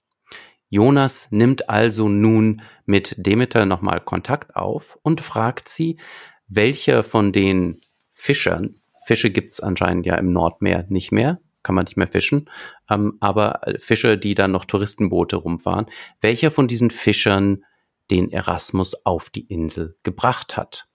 Jonas 0.71 1.33
nimmt 1.33 1.69
also 1.69 2.09
nun 2.09 2.63
mit 2.87 3.15
Demeter 3.19 3.67
nochmal 3.67 4.01
Kontakt 4.01 4.55
auf 4.55 4.99
und 5.03 5.21
fragt 5.21 5.69
sie, 5.69 5.99
welcher 6.47 7.03
von 7.03 7.33
den 7.33 7.81
Fischern, 8.13 8.81
Fische 9.05 9.31
gibt's 9.31 9.61
anscheinend 9.61 10.07
ja 10.07 10.15
im 10.15 10.33
Nordmeer 10.33 10.87
nicht 10.89 11.11
mehr, 11.11 11.41
kann 11.65 11.75
man 11.75 11.85
nicht 11.87 11.97
mehr 11.97 12.07
fischen, 12.07 12.49
ähm, 12.89 13.17
aber 13.21 13.61
Fischer, 13.79 14.17
die 14.17 14.35
dann 14.35 14.53
noch 14.53 14.65
Touristenboote 14.65 15.37
rumfahren, 15.37 15.87
welcher 16.21 16.53
von 16.53 16.69
diesen 16.69 16.91
Fischern 16.91 17.65
den 18.11 18.31
Erasmus 18.31 19.05
auf 19.05 19.29
die 19.31 19.47
Insel 19.47 19.97
gebracht 20.05 20.57
hat. 20.57 20.89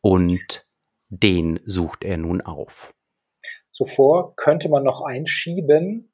Und 0.00 0.66
den 1.08 1.60
sucht 1.64 2.04
er 2.04 2.16
nun 2.16 2.40
auf. 2.40 2.92
Zuvor 3.72 4.34
könnte 4.34 4.68
man 4.68 4.82
noch 4.82 5.02
einschieben, 5.02 6.07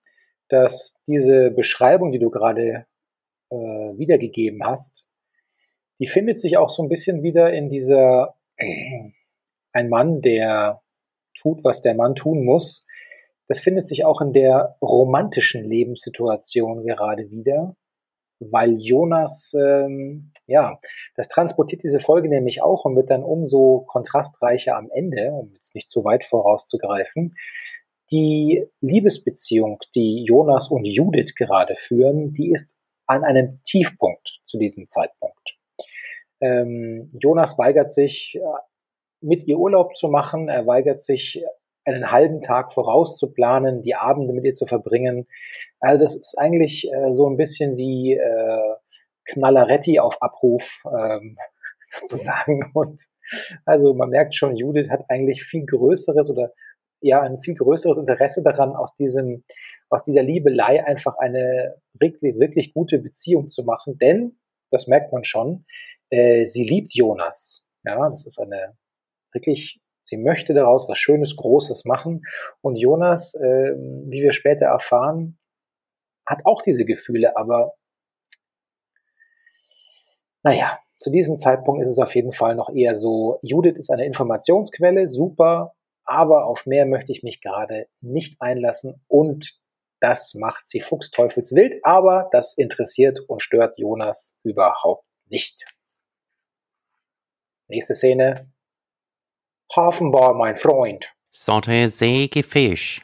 dass 0.55 0.95
diese 1.07 1.51
Beschreibung, 1.51 2.13
die 2.13 2.19
du 2.19 2.31
gerade 2.31 2.87
äh, 3.51 3.57
wiedergegeben 3.57 4.65
hast, 4.65 5.07
die 5.99 6.07
findet 6.07 6.41
sich 6.41 6.57
auch 6.57 6.71
so 6.71 6.83
ein 6.83 6.89
bisschen 6.89 7.23
wieder 7.23 7.53
in 7.53 7.69
dieser 7.69 8.35
ein 9.73 9.89
Mann, 9.89 10.23
der 10.23 10.81
tut, 11.41 11.65
was 11.65 11.83
der 11.83 11.95
Mann 11.95 12.15
tun 12.15 12.45
muss, 12.45 12.87
das 13.49 13.61
findet 13.61 13.89
sich 13.89 14.05
auch 14.05 14.21
in 14.21 14.33
der 14.33 14.77
romantischen 14.81 15.65
Lebenssituation 15.65 16.85
gerade 16.85 17.31
wieder, 17.31 17.77
weil 18.41 18.81
Jonas, 18.81 19.55
ähm, 19.55 20.33
ja, 20.47 20.79
das 21.17 21.29
transportiert 21.29 21.83
diese 21.83 22.01
Folge 22.01 22.29
nämlich 22.29 22.63
auch 22.63 22.85
und 22.85 22.97
wird 22.97 23.11
dann 23.11 23.23
umso 23.23 23.85
kontrastreicher 23.87 24.77
am 24.77 24.91
Ende, 24.93 25.31
um 25.33 25.53
jetzt 25.53 25.75
nicht 25.75 25.91
zu 25.91 26.05
weit 26.05 26.25
vorauszugreifen. 26.25 27.37
Die 28.11 28.67
Liebesbeziehung, 28.81 29.81
die 29.95 30.25
Jonas 30.25 30.69
und 30.69 30.85
Judith 30.85 31.35
gerade 31.35 31.75
führen, 31.75 32.33
die 32.33 32.53
ist 32.53 32.75
an 33.07 33.25
einem 33.25 33.61
Tiefpunkt 33.65 34.41
zu 34.47 34.59
diesem 34.59 34.89
Zeitpunkt. 34.89 35.57
Ähm, 36.41 37.11
Jonas 37.21 37.59
weigert 37.59 37.93
sich, 37.93 38.37
äh, 38.37 38.41
mit 39.21 39.47
ihr 39.47 39.59
Urlaub 39.59 39.97
zu 39.97 40.09
machen. 40.09 40.49
Er 40.49 40.67
weigert 40.67 41.03
sich, 41.03 41.43
einen 41.85 42.11
halben 42.11 42.41
Tag 42.41 42.73
vorauszuplanen, 42.73 43.83
die 43.83 43.95
Abende 43.95 44.33
mit 44.33 44.45
ihr 44.45 44.55
zu 44.55 44.67
verbringen. 44.67 45.27
Also 45.81 46.03
das 46.03 46.17
ist 46.17 46.39
eigentlich 46.39 46.91
äh, 46.91 47.15
so 47.15 47.29
ein 47.29 47.37
bisschen 47.37 47.77
wie 47.77 48.15
äh, 48.15 48.75
Knalleretti 49.27 49.99
auf 50.01 50.21
Abruf 50.23 50.83
ähm, 50.87 51.37
sozusagen. 52.01 52.71
Und 52.73 53.03
also 53.65 53.95
man 53.95 54.11
merkt 54.11 54.35
schon, 54.35 54.57
Judith 54.57 54.91
hat 54.91 55.05
eigentlich 55.09 55.45
viel 55.45 55.67
größeres 55.67 56.31
oder 56.31 56.53
ja 57.05 57.21
ein 57.21 57.41
viel 57.41 57.55
größeres 57.55 57.99
Interesse 57.99 58.43
daran, 58.43 58.75
aus 58.75 58.95
diesem 58.97 59.45
aus 59.91 60.03
dieser 60.03 60.23
Liebelei 60.23 60.85
einfach 60.85 61.17
eine 61.19 61.77
wirklich 61.95 62.39
wirklich 62.39 62.75
gute 62.75 62.99
Beziehung 62.99 63.51
zu 63.51 63.63
machen. 63.65 63.99
Denn 63.99 64.39
das 64.71 64.87
merkt 64.87 65.13
man 65.13 65.25
schon. 65.25 65.65
Äh, 66.11 66.45
sie 66.47 66.65
liebt 66.65 66.95
Jonas. 66.95 67.63
Ja, 67.85 68.09
das 68.11 68.27
ist 68.27 68.41
eine 68.41 68.77
wirklich 69.33 69.81
Sie 70.07 70.19
möchte 70.19 70.53
daraus 70.53 70.89
was 70.89 70.99
Schönes, 70.99 71.35
Großes 71.37 71.87
machen. 71.87 72.23
Und 72.61 72.77
Jonas, 72.77 73.35
äh, 73.35 73.75
wie 74.07 74.23
wir 74.23 74.33
später 74.33 74.67
erfahren, 74.67 75.39
hat 76.27 76.41
auch 76.45 76.63
diese 76.63 76.85
Gefühle, 76.85 77.37
aber 77.37 77.73
naja, 80.43 80.79
zu 81.01 81.11
diesem 81.11 81.39
Zeitpunkt 81.39 81.83
ist 81.83 81.91
es 81.91 81.99
auf 81.99 82.15
jeden 82.15 82.33
Fall 82.33 82.55
noch 82.55 82.71
eher 82.75 82.97
so, 82.97 83.39
Judith 83.43 83.77
ist 83.77 83.91
eine 83.91 84.05
Informationsquelle, 84.05 85.09
super, 85.09 85.75
aber 86.05 86.47
auf 86.47 86.67
mehr 86.67 86.87
möchte 86.87 87.13
ich 87.13 87.23
mich 87.23 87.41
gerade 87.41 87.89
nicht 88.01 88.41
einlassen 88.41 89.03
und 89.09 89.59
das 90.01 90.35
macht 90.35 90.69
sie 90.69 90.81
fuchsteufelswild, 90.81 91.85
aber 91.85 92.29
das 92.33 92.59
interessiert 92.59 93.19
und 93.27 93.43
stört 93.43 93.79
Jonas 93.79 94.37
überhaupt 94.43 95.07
nicht. 95.27 95.65
Nächste 97.69 97.95
Szene, 97.95 98.53
Hafenbar, 99.75 100.35
mein 100.35 100.57
Freund. 100.57 101.05
Saint-Säge 101.33 102.43
Fisch. 102.43 103.01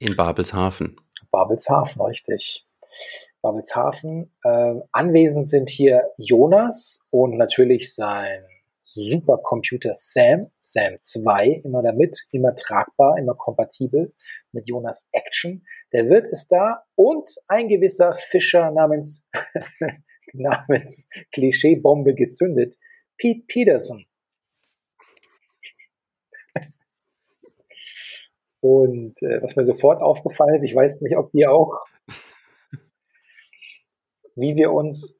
In 0.00 0.16
Babelshafen. 0.16 1.00
Babelshafen, 1.30 2.00
richtig. 2.02 2.66
Babelshafen. 3.42 4.34
Äh, 4.42 4.74
anwesend 4.90 5.48
sind 5.48 5.70
hier 5.70 6.08
Jonas 6.16 7.00
und 7.10 7.36
natürlich 7.36 7.94
sein 7.94 8.44
Supercomputer 8.98 9.94
Sam, 9.94 10.50
Sam 10.58 10.96
2, 11.00 11.62
immer 11.64 11.82
damit, 11.82 12.26
immer 12.32 12.56
tragbar, 12.56 13.16
immer 13.16 13.34
kompatibel 13.34 14.12
mit 14.50 14.68
Jonas 14.68 15.06
Action. 15.12 15.64
Der 15.92 16.08
Wirt 16.08 16.26
ist 16.32 16.48
da 16.48 16.84
und 16.96 17.30
ein 17.46 17.68
gewisser 17.68 18.14
Fischer 18.14 18.72
namens, 18.72 19.22
namens 20.32 21.08
Klischeebombe 21.32 22.14
gezündet, 22.14 22.76
Pete 23.18 23.44
Peterson. 23.46 24.04
Und 28.60 29.22
äh, 29.22 29.40
was 29.40 29.54
mir 29.54 29.64
sofort 29.64 30.02
aufgefallen 30.02 30.56
ist, 30.56 30.64
ich 30.64 30.74
weiß 30.74 31.02
nicht, 31.02 31.16
ob 31.16 31.30
dir 31.30 31.52
auch, 31.52 31.84
wie 34.34 34.56
wir 34.56 34.72
uns 34.72 35.16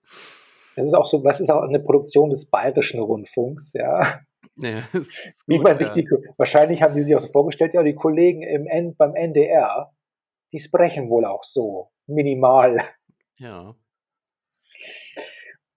das 0.79 0.87
ist 0.87 0.95
auch 0.95 1.07
so, 1.07 1.20
das 1.22 1.41
ist 1.41 1.51
auch 1.51 1.62
eine 1.62 1.81
Produktion 1.81 2.31
des 2.31 2.47
Bayerischen 2.47 3.01
Rundfunks, 3.01 3.72
ja. 3.72 4.20
Ja, 4.57 4.85
Wie 5.47 5.57
gut, 5.57 5.64
man 5.64 5.76
sich 5.76 5.89
ja. 5.89 5.95
die, 5.95 6.09
wahrscheinlich 6.37 6.83
haben 6.83 6.95
die 6.95 7.03
sich 7.03 7.16
auch 7.16 7.20
so 7.20 7.26
vorgestellt, 7.26 7.74
ja, 7.74 7.83
die 7.83 7.97
Kollegen 7.97 8.43
im, 8.43 8.95
beim 8.97 9.16
NDR, 9.16 9.93
die 10.53 10.61
sprechen 10.61 11.11
wohl 11.11 11.24
auch 11.24 11.43
so, 11.43 11.91
minimal. 12.07 12.79
Ja. 13.39 13.74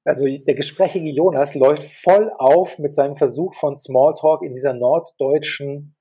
Also 0.05 0.25
der 0.25 0.53
gesprächige 0.53 1.09
Jonas 1.09 1.55
läuft 1.55 1.83
voll 2.03 2.31
auf 2.37 2.77
mit 2.77 2.93
seinem 2.93 3.17
Versuch 3.17 3.55
von 3.55 3.79
Smalltalk 3.79 4.43
in 4.43 4.53
dieser 4.53 4.73
norddeutschen 4.73 5.95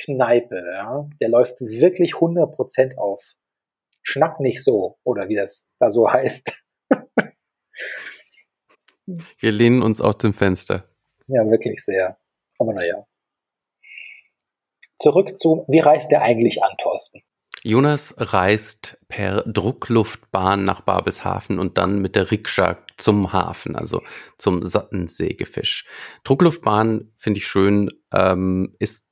Kneipe. 0.00 0.64
Ja. 0.72 1.10
Der 1.20 1.28
läuft 1.28 1.60
wirklich 1.60 2.14
100% 2.14 2.96
auf. 2.96 3.22
Schnack 4.02 4.40
nicht 4.40 4.64
so, 4.64 4.96
oder 5.04 5.28
wie 5.28 5.36
das 5.36 5.68
da 5.78 5.90
so 5.90 6.10
heißt. 6.10 6.63
Wir 9.38 9.52
lehnen 9.52 9.82
uns 9.82 10.00
aus 10.00 10.18
dem 10.18 10.34
Fenster. 10.34 10.88
Ja, 11.26 11.48
wirklich 11.50 11.84
sehr. 11.84 12.18
Aber 12.58 12.72
naja. 12.72 13.06
Zurück 14.98 15.38
zu, 15.38 15.64
wie 15.68 15.80
reist 15.80 16.10
der 16.10 16.22
eigentlich 16.22 16.62
an, 16.62 16.76
Thorsten? 16.82 17.22
Jonas 17.66 18.14
reist 18.18 18.98
per 19.08 19.42
Druckluftbahn 19.42 20.64
nach 20.64 20.82
Babelshafen 20.82 21.58
und 21.58 21.78
dann 21.78 22.00
mit 22.00 22.14
der 22.14 22.30
Rikscha 22.30 22.78
zum 22.98 23.32
Hafen, 23.32 23.74
also 23.74 24.02
zum 24.36 24.60
Sattensägefisch. 24.62 25.88
Druckluftbahn 26.24 27.10
finde 27.16 27.38
ich 27.38 27.46
schön, 27.46 27.90
ähm, 28.12 28.76
ist 28.78 29.08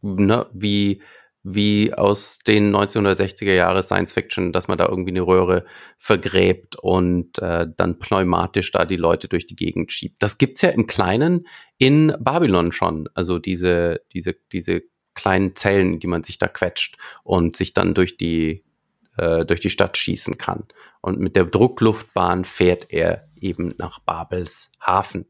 ne, 0.00 0.46
wie 0.52 1.02
wie 1.42 1.94
aus 1.94 2.40
den 2.40 2.74
1960er 2.74 3.52
Jahre 3.52 3.82
Science 3.82 4.12
Fiction, 4.12 4.52
dass 4.52 4.68
man 4.68 4.78
da 4.78 4.88
irgendwie 4.88 5.10
eine 5.12 5.22
Röhre 5.22 5.64
vergräbt 5.96 6.76
und 6.76 7.38
äh, 7.38 7.66
dann 7.76 7.98
pneumatisch 7.98 8.70
da 8.72 8.84
die 8.84 8.96
Leute 8.96 9.28
durch 9.28 9.46
die 9.46 9.56
Gegend 9.56 9.92
schiebt. 9.92 10.22
Das 10.22 10.38
gibt's 10.38 10.62
ja 10.62 10.70
im 10.70 10.86
Kleinen 10.86 11.46
in 11.78 12.14
Babylon 12.18 12.72
schon. 12.72 13.08
Also 13.14 13.38
diese, 13.38 14.00
diese, 14.12 14.36
diese 14.52 14.82
kleinen 15.14 15.54
Zellen, 15.54 16.00
die 16.00 16.06
man 16.06 16.22
sich 16.22 16.38
da 16.38 16.48
quetscht 16.48 16.96
und 17.24 17.56
sich 17.56 17.72
dann 17.72 17.94
durch 17.94 18.16
die, 18.16 18.64
äh, 19.16 19.44
durch 19.44 19.60
die 19.60 19.70
Stadt 19.70 19.96
schießen 19.96 20.38
kann. 20.38 20.64
Und 21.00 21.20
mit 21.20 21.36
der 21.36 21.44
Druckluftbahn 21.44 22.44
fährt 22.44 22.90
er 22.90 23.28
eben 23.40 23.74
nach 23.78 24.00
Babels 24.00 24.72
Hafen. 24.80 25.26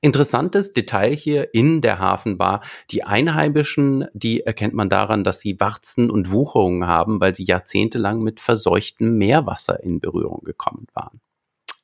Interessantes 0.00 0.72
Detail 0.72 1.14
hier 1.14 1.54
in 1.54 1.80
der 1.80 1.98
Hafenbar. 1.98 2.62
Die 2.90 3.04
Einheimischen, 3.04 4.06
die 4.12 4.40
erkennt 4.40 4.74
man 4.74 4.88
daran, 4.88 5.24
dass 5.24 5.40
sie 5.40 5.60
Warzen 5.60 6.10
und 6.10 6.32
Wucherungen 6.32 6.86
haben, 6.86 7.20
weil 7.20 7.34
sie 7.34 7.44
jahrzehntelang 7.44 8.20
mit 8.20 8.40
verseuchtem 8.40 9.16
Meerwasser 9.18 9.82
in 9.82 10.00
Berührung 10.00 10.42
gekommen 10.44 10.86
waren. 10.94 11.20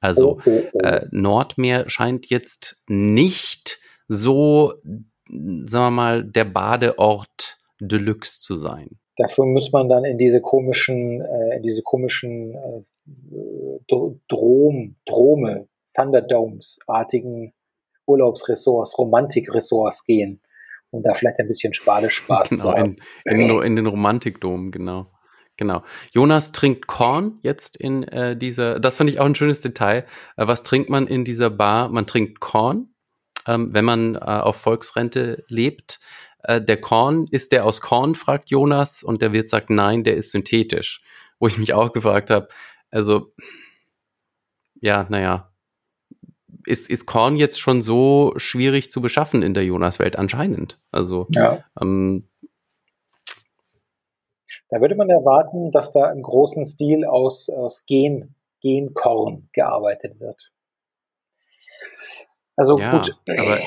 Also 0.01 0.39
oh, 0.39 0.41
oh, 0.45 0.63
oh. 0.73 0.79
Äh, 0.81 1.07
Nordmeer 1.11 1.89
scheint 1.89 2.29
jetzt 2.29 2.83
nicht 2.89 3.81
so, 4.09 4.75
sagen 5.29 5.71
wir 5.71 5.91
mal, 5.91 6.25
der 6.25 6.45
Badeort 6.45 7.59
Deluxe 7.81 8.41
zu 8.41 8.57
sein. 8.57 8.99
Dafür 9.17 9.45
muss 9.47 9.73
man 9.73 9.89
dann 9.89 10.05
in 10.05 10.19
diese 10.19 10.41
komischen, 10.41 11.21
äh, 11.21 11.57
in 11.57 11.63
diese 11.63 11.83
komischen 11.83 12.55
äh, 12.55 12.83
Drom, 14.29 14.97
Drome, 15.07 15.69
Thunderdomes-artigen 15.95 17.53
Urlaubsressorts, 18.13 18.99
Romantikressorts 18.99 20.05
gehen 20.05 20.41
und 20.91 21.03
da 21.05 21.15
vielleicht 21.15 21.39
ein 21.39 21.49
bisschen 21.49 21.75
Spanisch-Spaß 21.75 22.51
genau, 22.51 22.63
zu 22.63 22.73
haben. 22.73 22.97
In, 23.25 23.41
in, 23.41 23.63
in 23.63 23.77
den 23.77 23.87
Romantikdom, 23.87 24.71
genau. 24.71 25.07
Genau. 25.59 25.83
Jonas 26.13 26.53
trinkt 26.53 26.87
Korn 26.87 27.39
jetzt 27.43 27.77
in 27.77 28.05
äh, 28.05 28.37
dieser, 28.37 28.81
das 28.81 28.97
fand 28.97 29.11
ich 29.11 29.21
auch 29.21 29.27
ein 29.27 29.35
schönes 29.35 29.61
Detail. 29.61 30.07
Äh, 30.37 30.47
was 30.47 30.63
trinkt 30.63 30.89
man 30.89 31.07
in 31.07 31.25
dieser 31.25 31.51
Bar? 31.51 31.89
Man 31.91 32.07
trinkt 32.07 32.41
Korn, 32.41 32.89
ähm, 33.47 33.69
wenn 33.73 33.85
man 33.85 34.15
äh, 34.15 34.19
auf 34.19 34.57
Volksrente 34.57 35.45
lebt. 35.49 36.01
Äh, 36.43 36.61
der 36.63 36.81
Korn, 36.81 37.27
ist 37.31 37.53
der 37.53 37.67
aus 37.67 37.81
Korn, 37.83 38.15
fragt 38.15 38.49
Jonas, 38.49 39.03
und 39.03 39.21
der 39.21 39.33
Wirt 39.33 39.49
sagt, 39.49 39.69
nein, 39.69 40.05
der 40.05 40.17
ist 40.17 40.31
synthetisch. 40.31 41.03
Wo 41.39 41.47
ich 41.47 41.59
mich 41.59 41.75
auch 41.75 41.93
gefragt 41.93 42.31
habe, 42.31 42.49
also, 42.91 43.33
ja, 44.81 45.07
naja, 45.11 45.52
ist, 46.67 46.91
ist 46.91 47.07
Korn 47.07 47.37
jetzt 47.37 47.61
schon 47.61 47.83
so 47.83 48.33
schwierig 48.37 48.91
zu 48.91 49.01
beschaffen 49.01 49.43
in 49.43 49.55
der 49.55 49.65
Jonas-Welt? 49.65 50.17
Anscheinend. 50.17 50.79
Also, 50.91 51.27
ja. 51.31 51.65
ähm, 51.81 52.29
da 54.69 54.81
würde 54.81 54.95
man 54.95 55.11
erwarten, 55.11 55.71
dass 55.71 55.91
da 55.91 56.11
im 56.11 56.23
großen 56.23 56.65
Stil 56.65 57.05
aus, 57.05 57.51
aus 57.51 57.85
Gen, 57.87 58.35
Genkorn 58.63 59.51
gearbeitet 59.53 60.19
wird. 60.19 60.51
Also 62.57 62.79
ja, 62.79 62.91
gut. 62.91 63.17
Aber 63.29 63.61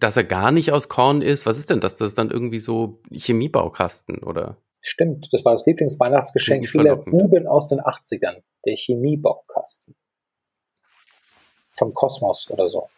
dass 0.00 0.16
er 0.16 0.24
gar 0.24 0.50
nicht 0.50 0.72
aus 0.72 0.88
Korn 0.88 1.22
ist, 1.22 1.46
was 1.46 1.58
ist 1.58 1.70
denn 1.70 1.80
das? 1.80 1.96
Das 1.96 2.08
ist 2.08 2.18
dann 2.18 2.30
irgendwie 2.30 2.58
so 2.58 3.00
Chemiebaukasten, 3.10 4.22
oder? 4.22 4.58
Stimmt, 4.80 5.28
das 5.32 5.44
war 5.44 5.54
das 5.54 5.66
Lieblingsweihnachtsgeschenk 5.66 6.68
vieler 6.68 6.96
Buben 6.96 7.46
aus 7.46 7.68
den 7.68 7.80
80ern, 7.80 8.42
der 8.64 8.76
Chemiebaukasten 8.76 9.96
vom 11.78 11.94
Kosmos 11.94 12.50
oder 12.50 12.68
so. 12.68 12.88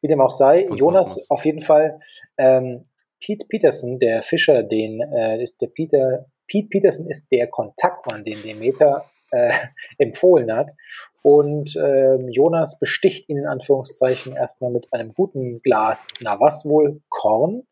Wie 0.00 0.08
dem 0.08 0.20
auch 0.20 0.32
sei, 0.32 0.66
Von 0.66 0.76
Jonas 0.76 1.08
Kosmos. 1.08 1.30
auf 1.30 1.44
jeden 1.44 1.62
Fall, 1.62 2.00
ähm, 2.38 2.84
Pete 3.20 3.46
Peterson, 3.46 3.98
der 4.00 4.22
Fischer, 4.22 4.62
den 4.62 5.00
äh, 5.00 5.42
ist 5.42 5.60
der 5.60 5.68
Peter, 5.68 6.26
Pete 6.48 6.68
Peterson 6.68 7.06
ist 7.06 7.30
der 7.30 7.46
Kontaktmann, 7.46 8.24
den 8.24 8.42
Demeter 8.42 9.04
äh, 9.30 9.52
empfohlen 9.98 10.52
hat. 10.52 10.72
Und 11.22 11.76
ähm, 11.76 12.28
Jonas 12.30 12.80
besticht 12.80 13.28
ihn 13.28 13.38
in 13.38 13.46
Anführungszeichen 13.46 14.34
erstmal 14.34 14.72
mit 14.72 14.92
einem 14.92 15.14
guten 15.14 15.62
Glas, 15.62 16.08
na 16.20 16.40
was 16.40 16.64
wohl, 16.64 17.00
Korn. 17.10 17.62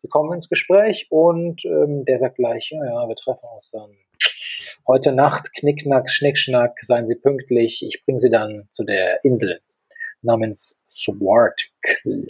Wir 0.00 0.10
kommen 0.10 0.32
ins 0.32 0.48
Gespräch 0.48 1.06
und 1.10 1.64
ähm, 1.64 2.04
der 2.04 2.18
sagt 2.18 2.36
gleich, 2.36 2.70
ja, 2.72 2.84
ja, 2.84 3.08
wir 3.08 3.14
treffen 3.14 3.46
uns 3.54 3.70
dann 3.70 3.90
heute 4.88 5.12
Nacht, 5.12 5.52
Knickknack, 5.54 6.10
Schnickschnack, 6.10 6.78
seien 6.82 7.06
Sie 7.06 7.14
pünktlich, 7.14 7.84
ich 7.86 8.04
bringe 8.04 8.18
Sie 8.18 8.30
dann 8.30 8.68
zu 8.72 8.82
der 8.82 9.24
Insel 9.24 9.60
namens 10.26 10.78
Swartcliffe. 10.90 12.28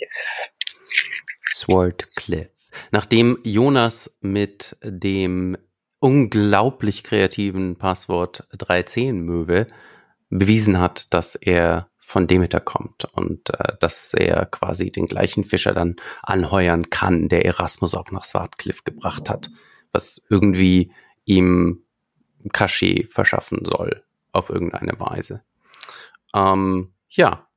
Swartcliffe. 1.55 2.51
Nachdem 2.91 3.39
Jonas 3.43 4.17
mit 4.21 4.77
dem 4.83 5.57
unglaublich 5.99 7.03
kreativen 7.03 7.77
Passwort 7.77 8.47
310-Möwe 8.57 9.67
bewiesen 10.29 10.79
hat, 10.79 11.13
dass 11.15 11.35
er 11.35 11.91
von 11.99 12.29
Demeter 12.29 12.61
kommt 12.61 13.05
und 13.07 13.51
äh, 13.51 13.77
dass 13.81 14.15
er 14.15 14.47
quasi 14.47 14.93
den 14.93 15.07
gleichen 15.07 15.45
Fischer 15.45 15.75
dann 15.75 15.97
anheuern 16.23 16.91
kann, 16.91 17.29
der 17.29 17.45
Erasmus 17.45 17.95
auch 17.95 18.13
nach 18.13 18.25
Swartcliffe 18.25 18.83
gebracht 18.85 19.29
hat, 19.29 19.51
was 19.91 20.25
irgendwie 20.31 20.93
ihm 21.25 21.83
Cachet 22.53 23.13
verschaffen 23.13 23.65
soll 23.65 24.05
auf 24.31 24.51
irgendeine 24.51 25.01
Weise. 25.01 25.43
Ähm, 26.33 26.93
ja, 27.09 27.49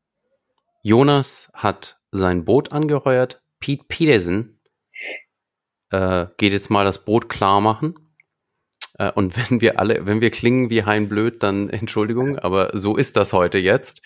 Jonas 0.82 1.52
hat 1.54 2.00
sein 2.12 2.46
Boot 2.46 2.72
angeheuert. 2.72 3.42
Pete 3.60 3.84
Peterson 3.88 4.60
äh, 5.92 6.28
geht 6.38 6.54
jetzt 6.54 6.70
mal 6.70 6.86
das 6.86 7.04
Boot 7.06 7.30
klar 7.30 7.62
machen. 7.62 7.96
Äh, 8.98 9.12
und 9.12 9.36
wenn 9.50 9.62
wir 9.62 9.80
alle, 9.80 10.06
wenn 10.06 10.22
wir 10.22 10.30
klingen 10.30 10.70
wie 10.70 10.84
Hein 10.84 11.10
Blöd, 11.10 11.44
dann 11.44 11.70
Entschuldigung, 11.70 12.38
aber 12.38 12.78
so 12.78 12.96
ist 12.96 13.18
das 13.18 13.34
heute 13.34 13.58
jetzt. 13.58 14.02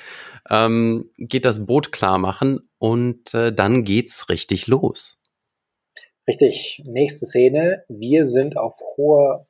Ähm, 0.50 1.12
geht 1.18 1.46
das 1.46 1.66
Boot 1.66 1.92
klar 1.92 2.18
machen 2.18 2.70
und 2.78 3.34
äh, 3.34 3.54
dann 3.54 3.84
geht's 3.84 4.30
richtig 4.30 4.68
los. 4.68 5.22
Richtig. 6.28 6.82
Nächste 6.86 7.26
Szene. 7.26 7.84
Wir 7.90 8.26
sind 8.26 8.58
auf 8.58 8.80
hoher, 8.98 9.48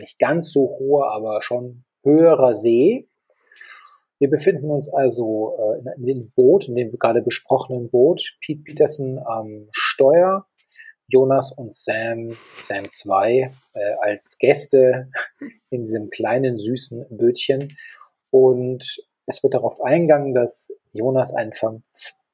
nicht 0.00 0.18
ganz 0.18 0.52
so 0.52 0.76
hoher, 0.78 1.12
aber 1.12 1.42
schon 1.42 1.84
höherer 2.04 2.54
See. 2.54 3.09
Wir 4.20 4.28
befinden 4.28 4.70
uns 4.70 4.92
also 4.92 5.56
äh, 5.82 5.96
in 5.96 6.06
dem 6.06 6.30
Boot, 6.36 6.68
in 6.68 6.76
dem 6.76 6.92
gerade 6.98 7.22
besprochenen 7.22 7.90
Boot, 7.90 8.22
Pete 8.44 8.62
Peterson 8.62 9.18
am 9.18 9.68
Steuer, 9.72 10.46
Jonas 11.08 11.52
und 11.52 11.74
Sam, 11.74 12.36
Sam 12.64 12.90
2, 12.90 13.30
äh, 13.30 13.50
als 14.02 14.36
Gäste 14.38 15.10
in 15.70 15.86
diesem 15.86 16.10
kleinen, 16.10 16.58
süßen 16.58 17.06
Bötchen. 17.08 17.78
Und 18.28 18.84
es 19.24 19.42
wird 19.42 19.54
darauf 19.54 19.80
eingegangen, 19.80 20.34
dass 20.34 20.70
Jonas 20.92 21.32
ein 21.32 21.52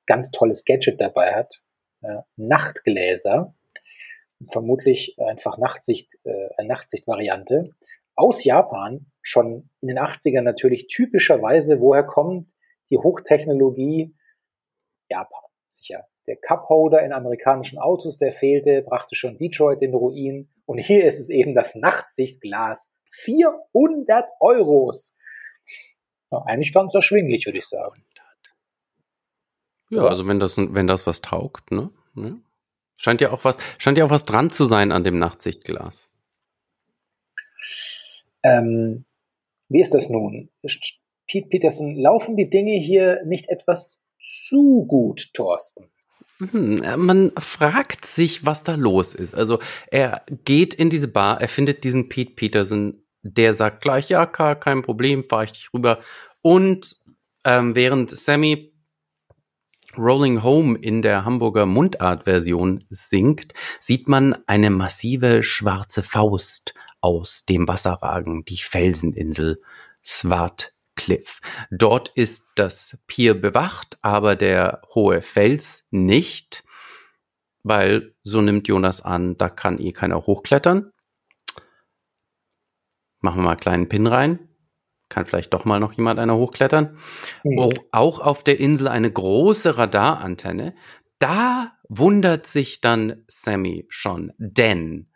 ganz 0.06 0.32
tolles 0.32 0.64
Gadget 0.64 1.00
dabei 1.00 1.34
hat. 1.34 1.62
Äh, 2.02 2.18
Nachtgläser. 2.34 3.54
Vermutlich 4.48 5.16
einfach 5.20 5.56
Nachtsicht, 5.56 6.12
äh, 6.24 6.48
eine 6.56 6.66
Nachtsichtvariante. 6.66 7.70
Aus 8.16 8.44
Japan, 8.44 9.06
schon 9.22 9.70
in 9.80 9.88
den 9.88 9.98
80ern 9.98 10.42
natürlich 10.42 10.88
typischerweise, 10.88 11.80
woher 11.80 12.02
kommt 12.02 12.48
die 12.90 12.98
Hochtechnologie? 12.98 14.14
Japan, 15.10 15.42
sicher. 15.70 16.06
Der 16.26 16.36
Cupholder 16.36 17.04
in 17.04 17.12
amerikanischen 17.12 17.78
Autos, 17.78 18.18
der 18.18 18.32
fehlte, 18.32 18.82
brachte 18.82 19.14
schon 19.14 19.38
Detroit 19.38 19.82
in 19.82 19.94
Ruin. 19.94 20.50
Und 20.64 20.78
hier 20.78 21.04
ist 21.04 21.20
es 21.20 21.28
eben 21.28 21.54
das 21.54 21.76
Nachtsichtglas. 21.76 22.92
400 23.12 24.24
Euros. 24.40 25.14
Ja, 26.32 26.42
eigentlich 26.46 26.72
ganz 26.72 26.94
erschwinglich, 26.94 27.46
würde 27.46 27.58
ich 27.58 27.66
sagen. 27.66 28.04
Ja, 29.88 30.06
also 30.06 30.26
wenn 30.26 30.40
das, 30.40 30.56
wenn 30.58 30.86
das 30.88 31.06
was 31.06 31.20
taugt, 31.20 31.70
ne? 31.70 31.90
Scheint 32.98 33.20
ja 33.20 33.30
auch 33.30 33.44
was, 33.44 33.58
scheint 33.78 33.98
ja 33.98 34.04
auch 34.04 34.10
was 34.10 34.24
dran 34.24 34.50
zu 34.50 34.64
sein 34.64 34.90
an 34.90 35.04
dem 35.04 35.18
Nachtsichtglas. 35.18 36.10
Ähm, 38.46 39.04
wie 39.68 39.80
ist 39.80 39.94
das 39.94 40.08
nun? 40.08 40.50
Pete 41.28 41.48
Peterson, 41.48 41.96
laufen 41.96 42.36
die 42.36 42.48
Dinge 42.48 42.78
hier 42.78 43.20
nicht 43.24 43.48
etwas 43.48 44.00
zu 44.48 44.86
gut, 44.86 45.30
Thorsten? 45.34 45.90
Hm, 46.38 46.80
man 46.96 47.32
fragt 47.38 48.04
sich, 48.04 48.46
was 48.46 48.62
da 48.62 48.74
los 48.74 49.14
ist. 49.14 49.34
Also 49.34 49.58
er 49.90 50.24
geht 50.44 50.74
in 50.74 50.90
diese 50.90 51.08
Bar, 51.08 51.40
er 51.40 51.48
findet 51.48 51.82
diesen 51.82 52.08
Pete 52.08 52.34
Peterson, 52.34 53.02
der 53.22 53.54
sagt 53.54 53.82
gleich, 53.82 54.08
ja, 54.08 54.26
kein 54.26 54.82
Problem, 54.82 55.24
fahre 55.24 55.46
ich 55.46 55.52
dich 55.52 55.74
rüber. 55.74 56.00
Und 56.42 56.96
ähm, 57.44 57.74
während 57.74 58.10
Sammy 58.10 58.72
Rolling 59.96 60.42
Home 60.42 60.78
in 60.78 61.02
der 61.02 61.24
Hamburger 61.24 61.66
Mundart-Version 61.66 62.84
singt, 62.90 63.54
sieht 63.80 64.08
man 64.08 64.36
eine 64.46 64.70
massive 64.70 65.42
schwarze 65.42 66.02
Faust 66.02 66.74
aus 67.06 67.44
dem 67.44 67.68
Wasser 67.68 67.92
ragen, 68.02 68.44
die 68.44 68.56
Felseninsel 68.56 69.62
Swat 70.02 70.74
Cliff. 70.96 71.40
Dort 71.70 72.08
ist 72.08 72.50
das 72.56 73.04
Pier 73.06 73.40
bewacht, 73.40 73.96
aber 74.02 74.34
der 74.34 74.82
hohe 74.92 75.22
Fels 75.22 75.86
nicht, 75.92 76.64
weil 77.62 78.16
so 78.24 78.40
nimmt 78.40 78.66
Jonas 78.66 79.02
an, 79.02 79.38
da 79.38 79.48
kann 79.48 79.78
eh 79.78 79.92
keiner 79.92 80.26
hochklettern. 80.26 80.90
Machen 83.20 83.38
wir 83.38 83.42
mal 83.44 83.50
einen 83.50 83.60
kleinen 83.60 83.88
Pin 83.88 84.08
rein. 84.08 84.48
Kann 85.08 85.26
vielleicht 85.26 85.54
doch 85.54 85.64
mal 85.64 85.78
noch 85.78 85.92
jemand 85.92 86.18
einer 86.18 86.34
hochklettern. 86.34 86.98
Mhm. 87.44 87.58
Auch, 87.60 87.74
auch 87.92 88.18
auf 88.18 88.42
der 88.42 88.58
Insel 88.58 88.88
eine 88.88 89.12
große 89.12 89.78
Radarantenne. 89.78 90.74
Da 91.20 91.78
wundert 91.88 92.46
sich 92.46 92.80
dann 92.80 93.22
Sammy 93.28 93.86
schon, 93.88 94.32
denn 94.38 95.08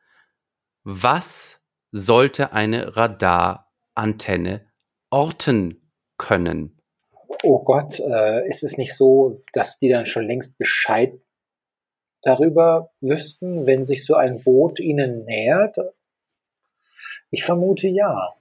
was 0.85 1.60
sollte 1.93 2.53
eine 2.53 2.97
Radarantenne 2.97 4.67
orten 5.11 5.93
können. 6.17 6.81
Oh 7.43 7.63
Gott, 7.65 7.99
äh, 8.01 8.49
ist 8.49 8.63
es 8.63 8.77
nicht 8.77 8.95
so, 8.95 9.43
dass 9.53 9.79
die 9.79 9.89
dann 9.89 10.07
schon 10.07 10.27
längst 10.27 10.59
Bescheid 10.59 11.15
darüber 12.23 12.91
wüssten, 13.01 13.67
wenn 13.67 13.87
sich 13.87 14.05
so 14.05 14.15
ein 14.15 14.43
Boot 14.43 14.79
ihnen 14.79 15.25
nähert? 15.25 15.77
Ich 17.31 17.45
vermute 17.45 17.89
ja. 17.89 18.35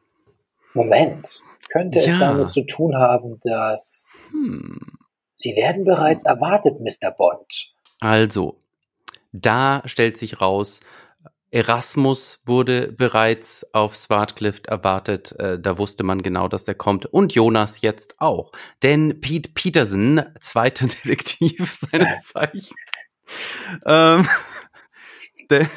Moment, 0.73 1.41
könnte 1.71 1.99
ja. 1.99 2.13
es 2.13 2.19
damit 2.19 2.51
zu 2.51 2.63
tun 2.63 2.95
haben, 2.95 3.39
dass 3.43 4.29
hm. 4.31 4.99
Sie 5.41 5.55
werden 5.55 5.85
bereits 5.85 6.25
erwartet, 6.25 6.81
Mr. 6.81 7.11
Bond. 7.11 7.73
Also, 8.01 8.61
da 9.31 9.81
stellt 9.85 10.17
sich 10.17 10.41
raus, 10.41 10.81
Erasmus 11.51 12.41
wurde 12.45 12.91
bereits 12.91 13.73
auf 13.73 13.97
Swartcliff 13.97 14.61
erwartet. 14.67 15.31
Äh, 15.39 15.59
da 15.59 15.77
wusste 15.77 16.03
man 16.03 16.21
genau, 16.21 16.47
dass 16.47 16.63
der 16.63 16.75
kommt. 16.75 17.07
Und 17.07 17.33
Jonas 17.33 17.81
jetzt 17.81 18.21
auch. 18.21 18.51
Denn 18.83 19.19
Pete 19.19 19.49
Peterson, 19.53 20.21
zweiter 20.41 20.87
Detektiv 20.87 21.73
seines 21.91 22.23
Zeichens. 22.23 22.75
ähm, 23.85 24.27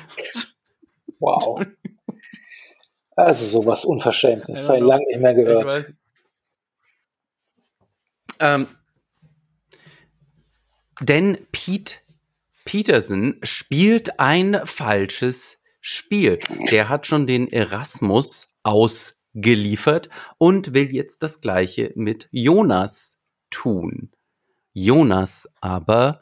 wow. 1.19 1.65
Also 3.17 3.47
sowas 3.47 3.85
Unverschämtes. 3.85 4.67
Sei 4.67 4.79
lange 4.79 5.05
nicht 5.07 5.21
mehr 5.21 5.35
gehört. 5.35 5.95
Ähm, 8.41 8.69
denn 11.01 11.39
Pete 11.53 11.97
Peterson 12.65 13.39
spielt 13.43 14.21
ein 14.21 14.61
falsches 14.65 15.62
Spiel. 15.83 16.39
Der 16.71 16.89
hat 16.89 17.07
schon 17.07 17.27
den 17.27 17.49
Erasmus 17.49 18.55
ausgeliefert 18.63 20.09
und 20.39 20.75
will 20.75 20.95
jetzt 20.95 21.23
das 21.25 21.41
gleiche 21.41 21.93
mit 21.97 22.29
Jonas 22.31 23.23
tun. 23.51 24.13
Jonas 24.73 25.53
aber, 25.61 26.21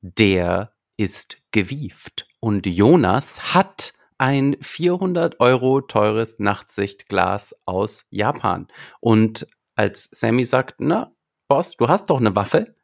der 0.00 0.72
ist 0.96 1.36
gewieft 1.52 2.26
und 2.40 2.66
Jonas 2.66 3.54
hat 3.54 3.92
ein 4.16 4.56
400 4.60 5.40
Euro 5.40 5.82
teures 5.82 6.38
Nachtsichtglas 6.38 7.54
aus 7.66 8.06
Japan. 8.10 8.68
Und 9.00 9.46
als 9.74 10.08
Sammy 10.10 10.44
sagt, 10.46 10.76
na, 10.78 11.12
Boss, 11.48 11.76
du 11.76 11.88
hast 11.88 12.10
doch 12.10 12.18
eine 12.18 12.34
Waffe, 12.34 12.74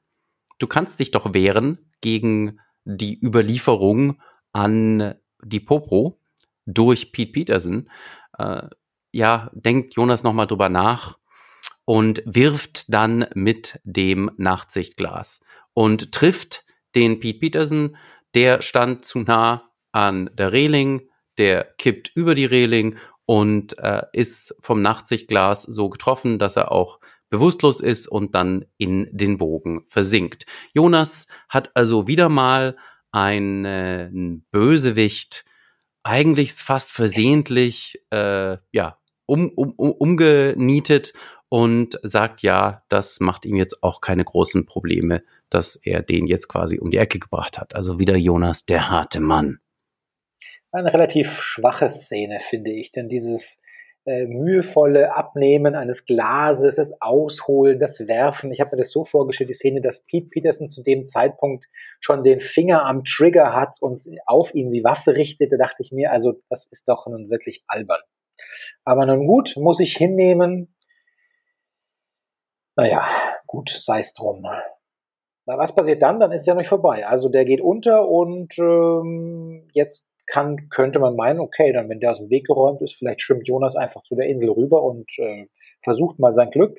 du 0.59 0.67
kannst 0.67 1.01
dich 1.01 1.11
doch 1.11 1.33
wehren 1.33 1.91
gegen 2.01 2.61
die 2.85 3.19
Überlieferung 3.23 4.21
an 4.53 5.15
die 5.43 5.61
Popro 5.61 6.19
durch 6.67 7.13
Pete 7.13 7.33
Peterson, 7.33 7.91
äh, 8.39 8.63
ja, 9.13 9.51
denkt 9.55 9.95
Jonas 9.95 10.23
nochmal 10.23 10.47
drüber 10.47 10.69
nach 10.69 11.19
und 11.85 12.23
wirft 12.27 12.93
dann 12.93 13.27
mit 13.35 13.81
dem 13.85 14.31
Nachtsichtglas 14.37 15.45
und 15.73 16.13
trifft 16.13 16.65
den 16.95 17.21
Pete 17.21 17.39
Peterson, 17.39 17.97
der 18.35 18.63
stand 18.63 19.05
zu 19.05 19.21
nah 19.21 19.71
an 19.93 20.31
der 20.35 20.53
Reling, 20.53 21.09
der 21.39 21.65
kippt 21.79 22.11
über 22.15 22.35
die 22.35 22.45
Reling 22.45 22.99
und 23.25 23.79
äh, 23.79 24.03
ist 24.13 24.57
vom 24.61 24.83
Nachtsichtglas 24.83 25.63
so 25.63 25.89
getroffen, 25.89 26.39
dass 26.39 26.57
er 26.57 26.73
auch 26.73 27.01
bewusstlos 27.29 27.81
ist 27.81 28.07
und 28.07 28.35
dann 28.35 28.67
in 28.77 29.09
den 29.11 29.41
Wogen 29.41 29.85
versinkt. 29.89 30.47
Jonas 30.73 31.29
hat 31.49 31.75
also 31.75 32.07
wieder 32.07 32.29
mal 32.29 32.77
einen 33.13 34.45
Bösewicht 34.51 35.45
eigentlich 36.03 36.53
fast 36.53 36.93
versehentlich 36.93 38.01
äh, 38.11 38.57
ja 38.73 38.99
um, 39.27 39.51
um, 39.51 39.73
um, 39.73 39.93
umgenietet 39.93 41.13
und 41.49 41.99
sagt 42.03 42.43
ja, 42.43 42.85
das 42.89 43.21
macht 43.21 43.45
ihm 43.45 43.57
jetzt 43.57 43.83
auch 43.83 44.01
keine 44.01 44.25
großen 44.25 44.67
Probleme, 44.67 45.23
dass 45.51 45.77
er 45.77 46.03
den 46.03 46.27
jetzt 46.27 46.49
quasi 46.49 46.79
um 46.79 46.91
die 46.91 46.99
Ecke 46.99 47.19
gebracht 47.19 47.59
hat. 47.59 47.75
Also 47.75 47.99
wieder 47.99 48.17
Jonas, 48.17 48.67
der 48.67 48.89
harte 48.89 49.21
Mann. 49.21 49.61
Eine 50.73 50.93
relativ 50.93 51.41
schwache 51.41 51.91
Szene, 51.91 52.41
finde 52.41 52.73
ich, 52.73 52.93
denn 52.93 53.09
dieses 53.09 53.59
äh, 54.07 54.27
mühevolle 54.27 55.15
Abnehmen 55.15 55.75
eines 55.75 56.05
Glases, 56.05 56.77
das 56.77 57.03
Ausholen, 57.03 57.81
das 57.81 58.07
Werfen. 58.07 58.53
Ich 58.53 58.61
habe 58.61 58.77
mir 58.77 58.83
das 58.83 58.93
so 58.93 59.05
vorgestellt, 59.05 59.51
die 59.51 59.55
Szene, 59.55 59.81
dass 59.81 60.05
Pete 60.05 60.29
Peterson 60.29 60.69
zu 60.69 60.85
dem 60.85 61.05
Zeitpunkt 61.05 61.67
schon 62.01 62.23
den 62.23 62.41
Finger 62.41 62.85
am 62.85 63.03
Trigger 63.03 63.53
hat 63.53 63.79
und 63.81 64.05
auf 64.27 64.55
ihn 64.55 64.71
die 64.71 64.85
Waffe 64.85 65.17
richtet. 65.17 65.51
Da 65.53 65.57
dachte 65.57 65.83
ich 65.83 65.91
mir, 65.91 66.13
also 66.13 66.35
das 66.49 66.67
ist 66.67 66.89
doch 66.89 67.09
nun 67.09 67.31
wirklich 67.31 67.65
albern. 67.67 68.01
Aber 68.85 69.07
nun 69.07 69.27
gut, 69.27 69.55
muss 69.57 69.81
ich 69.81 69.97
hinnehmen. 69.97 70.73
Naja, 72.77 73.09
gut, 73.47 73.71
sei 73.83 74.01
es 74.01 74.13
drum. 74.13 74.47
Na, 75.47 75.59
was 75.59 75.75
passiert 75.75 76.01
dann? 76.03 76.21
Dann 76.21 76.31
ist 76.31 76.47
ja 76.47 76.55
nicht 76.55 76.69
vorbei. 76.69 77.07
Also 77.07 77.29
der 77.29 77.45
geht 77.45 77.61
unter 77.61 78.07
und 78.07 78.57
ähm, 78.59 79.69
jetzt 79.73 80.05
kann, 80.27 80.69
könnte 80.69 80.99
man 80.99 81.17
meinen, 81.17 81.41
okay, 81.41 81.73
dann 81.73 81.89
wenn 81.89 82.01
der 82.01 82.13
aus 82.13 82.19
dem 82.19 82.31
Weg 82.31 82.47
geräumt 82.47 82.83
ist, 82.83 82.95
vielleicht 82.95 83.23
schwimmt 83.23 83.47
Jonas 83.47 83.77
einfach 83.77 84.03
zu 84.03 84.17
der 84.17 84.27
Insel 84.27 84.51
rüber 84.51 84.83
und 84.83 85.09
äh, 85.19 85.47
versucht 85.83 86.19
mal 86.19 86.33
sein 86.33 86.51
Glück. 86.51 86.79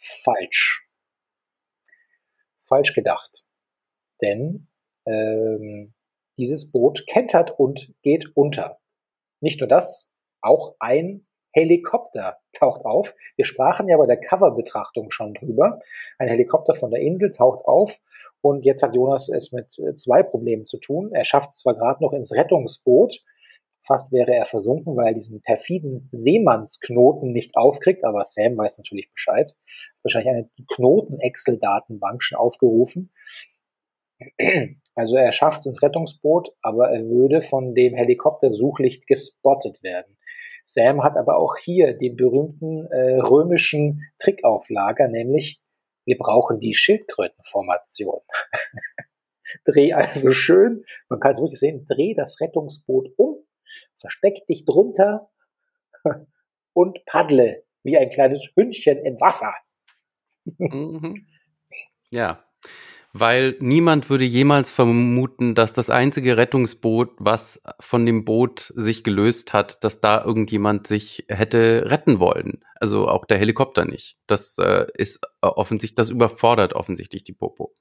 Falsch. 0.00 0.86
Falsch 2.66 2.94
gedacht. 2.94 3.44
Denn 4.20 4.68
ähm, 5.06 5.94
dieses 6.36 6.70
Boot 6.70 7.06
kentert 7.06 7.58
und 7.58 7.92
geht 8.02 8.30
unter. 8.34 8.78
Nicht 9.40 9.60
nur 9.60 9.68
das, 9.68 10.08
auch 10.40 10.74
ein 10.80 11.26
Helikopter 11.52 12.38
taucht 12.52 12.84
auf. 12.84 13.14
Wir 13.36 13.44
sprachen 13.44 13.88
ja 13.88 13.96
bei 13.96 14.06
der 14.06 14.20
Coverbetrachtung 14.20 15.10
schon 15.10 15.34
drüber. 15.34 15.80
Ein 16.18 16.28
Helikopter 16.28 16.74
von 16.74 16.90
der 16.90 17.00
Insel 17.00 17.30
taucht 17.30 17.64
auf 17.66 17.98
und 18.40 18.64
jetzt 18.64 18.82
hat 18.82 18.94
Jonas 18.94 19.28
es 19.28 19.52
mit 19.52 19.72
zwei 19.96 20.22
Problemen 20.22 20.66
zu 20.66 20.78
tun. 20.78 21.12
Er 21.12 21.24
schafft 21.24 21.50
es 21.50 21.58
zwar 21.58 21.74
gerade 21.74 22.02
noch 22.02 22.12
ins 22.12 22.32
Rettungsboot, 22.32 23.22
Fast 23.88 24.12
wäre 24.12 24.34
er 24.34 24.44
versunken, 24.44 24.96
weil 24.98 25.06
er 25.06 25.14
diesen 25.14 25.40
perfiden 25.40 26.10
Seemannsknoten 26.12 27.32
nicht 27.32 27.56
aufkriegt, 27.56 28.04
aber 28.04 28.26
Sam 28.26 28.58
weiß 28.58 28.76
natürlich 28.76 29.10
Bescheid. 29.10 29.56
Wahrscheinlich 30.02 30.30
eine 30.30 30.50
Knoten-Excel-Datenbank 30.74 32.22
schon 32.22 32.38
aufgerufen. 32.38 33.10
Also 34.94 35.16
er 35.16 35.32
schafft 35.32 35.60
es 35.60 35.66
ins 35.66 35.80
Rettungsboot, 35.80 36.50
aber 36.60 36.90
er 36.90 37.08
würde 37.08 37.40
von 37.40 37.74
dem 37.74 37.94
Helikoptersuchlicht 37.94 39.06
gespottet 39.06 39.80
werden. 39.84 40.17
Sam 40.70 41.02
hat 41.02 41.16
aber 41.16 41.36
auch 41.36 41.56
hier 41.56 41.94
den 41.94 42.16
berühmten 42.16 42.86
äh, 42.86 43.18
römischen 43.20 44.02
Trickauflager, 44.18 45.08
nämlich 45.08 45.62
wir 46.04 46.18
brauchen 46.18 46.60
die 46.60 46.74
Schildkrötenformation. 46.74 48.20
dreh 49.64 49.92
also 49.92 50.32
schön, 50.32 50.84
man 51.08 51.20
kann 51.20 51.34
es 51.34 51.40
wirklich 51.40 51.60
sehen, 51.60 51.86
dreh 51.88 52.14
das 52.14 52.40
Rettungsboot 52.40 53.08
um 53.16 53.44
versteck 54.00 54.46
dich 54.46 54.64
drunter 54.64 55.30
und 56.72 57.04
paddle 57.06 57.64
wie 57.82 57.96
ein 57.96 58.10
kleines 58.10 58.46
Hündchen 58.54 58.98
im 58.98 59.20
Wasser. 59.20 59.54
Mhm. 60.56 61.26
Ja, 62.10 62.42
weil 63.20 63.56
niemand 63.60 64.10
würde 64.10 64.24
jemals 64.24 64.70
vermuten, 64.70 65.54
dass 65.54 65.72
das 65.72 65.90
einzige 65.90 66.36
Rettungsboot, 66.36 67.10
was 67.18 67.62
von 67.80 68.06
dem 68.06 68.24
Boot 68.24 68.72
sich 68.76 69.04
gelöst 69.04 69.52
hat, 69.52 69.82
dass 69.84 70.00
da 70.00 70.24
irgendjemand 70.24 70.86
sich 70.86 71.24
hätte 71.28 71.84
retten 71.86 72.20
wollen. 72.20 72.64
Also 72.76 73.08
auch 73.08 73.24
der 73.24 73.38
Helikopter 73.38 73.84
nicht. 73.84 74.16
Das 74.26 74.58
äh, 74.58 74.86
ist 74.94 75.20
äh, 75.42 75.46
offensichtlich, 75.46 75.96
das 75.96 76.10
überfordert 76.10 76.74
offensichtlich 76.74 77.24
die 77.24 77.32
Popo. 77.32 77.74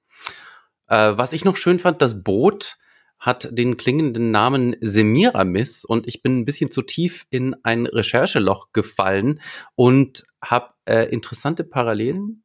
Äh, 0.88 1.14
was 1.16 1.34
ich 1.34 1.46
noch 1.46 1.58
schön 1.58 1.80
fand, 1.80 2.02
das 2.02 2.24
Boot 2.24 2.78
hat 3.20 3.50
den 3.52 3.76
klingenden 3.78 4.32
Namen 4.32 4.76
Semiramis 4.80 5.84
und 5.84 6.08
ich 6.08 6.22
bin 6.22 6.40
ein 6.40 6.46
bisschen 6.46 6.72
zu 6.72 6.82
tief 6.84 7.26
in 7.30 7.56
ein 7.64 7.88
Rechercheloch 7.88 8.72
gefallen 8.74 9.42
und 9.76 10.24
habe 10.42 10.74
äh, 10.86 11.10
interessante 11.10 11.64
Parallelen 11.64 12.44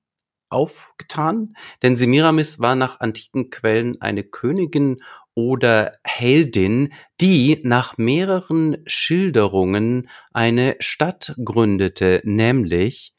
aufgetan, 0.53 1.57
denn 1.83 1.97
Semiramis 1.97 2.61
war 2.61 2.77
nach 2.77 3.01
antiken 3.01 3.51
Quellen 3.51 4.01
eine 4.01 4.25
Königin 4.25 5.03
oder 5.35 5.93
Heldin, 6.05 6.93
die 7.21 7.61
nach 7.65 7.97
mehreren 7.97 8.83
Schilderungen 8.87 10.09
eine 10.33 10.77
Stadt 10.81 11.35
gründete, 11.43 12.21
nämlich 12.25 13.15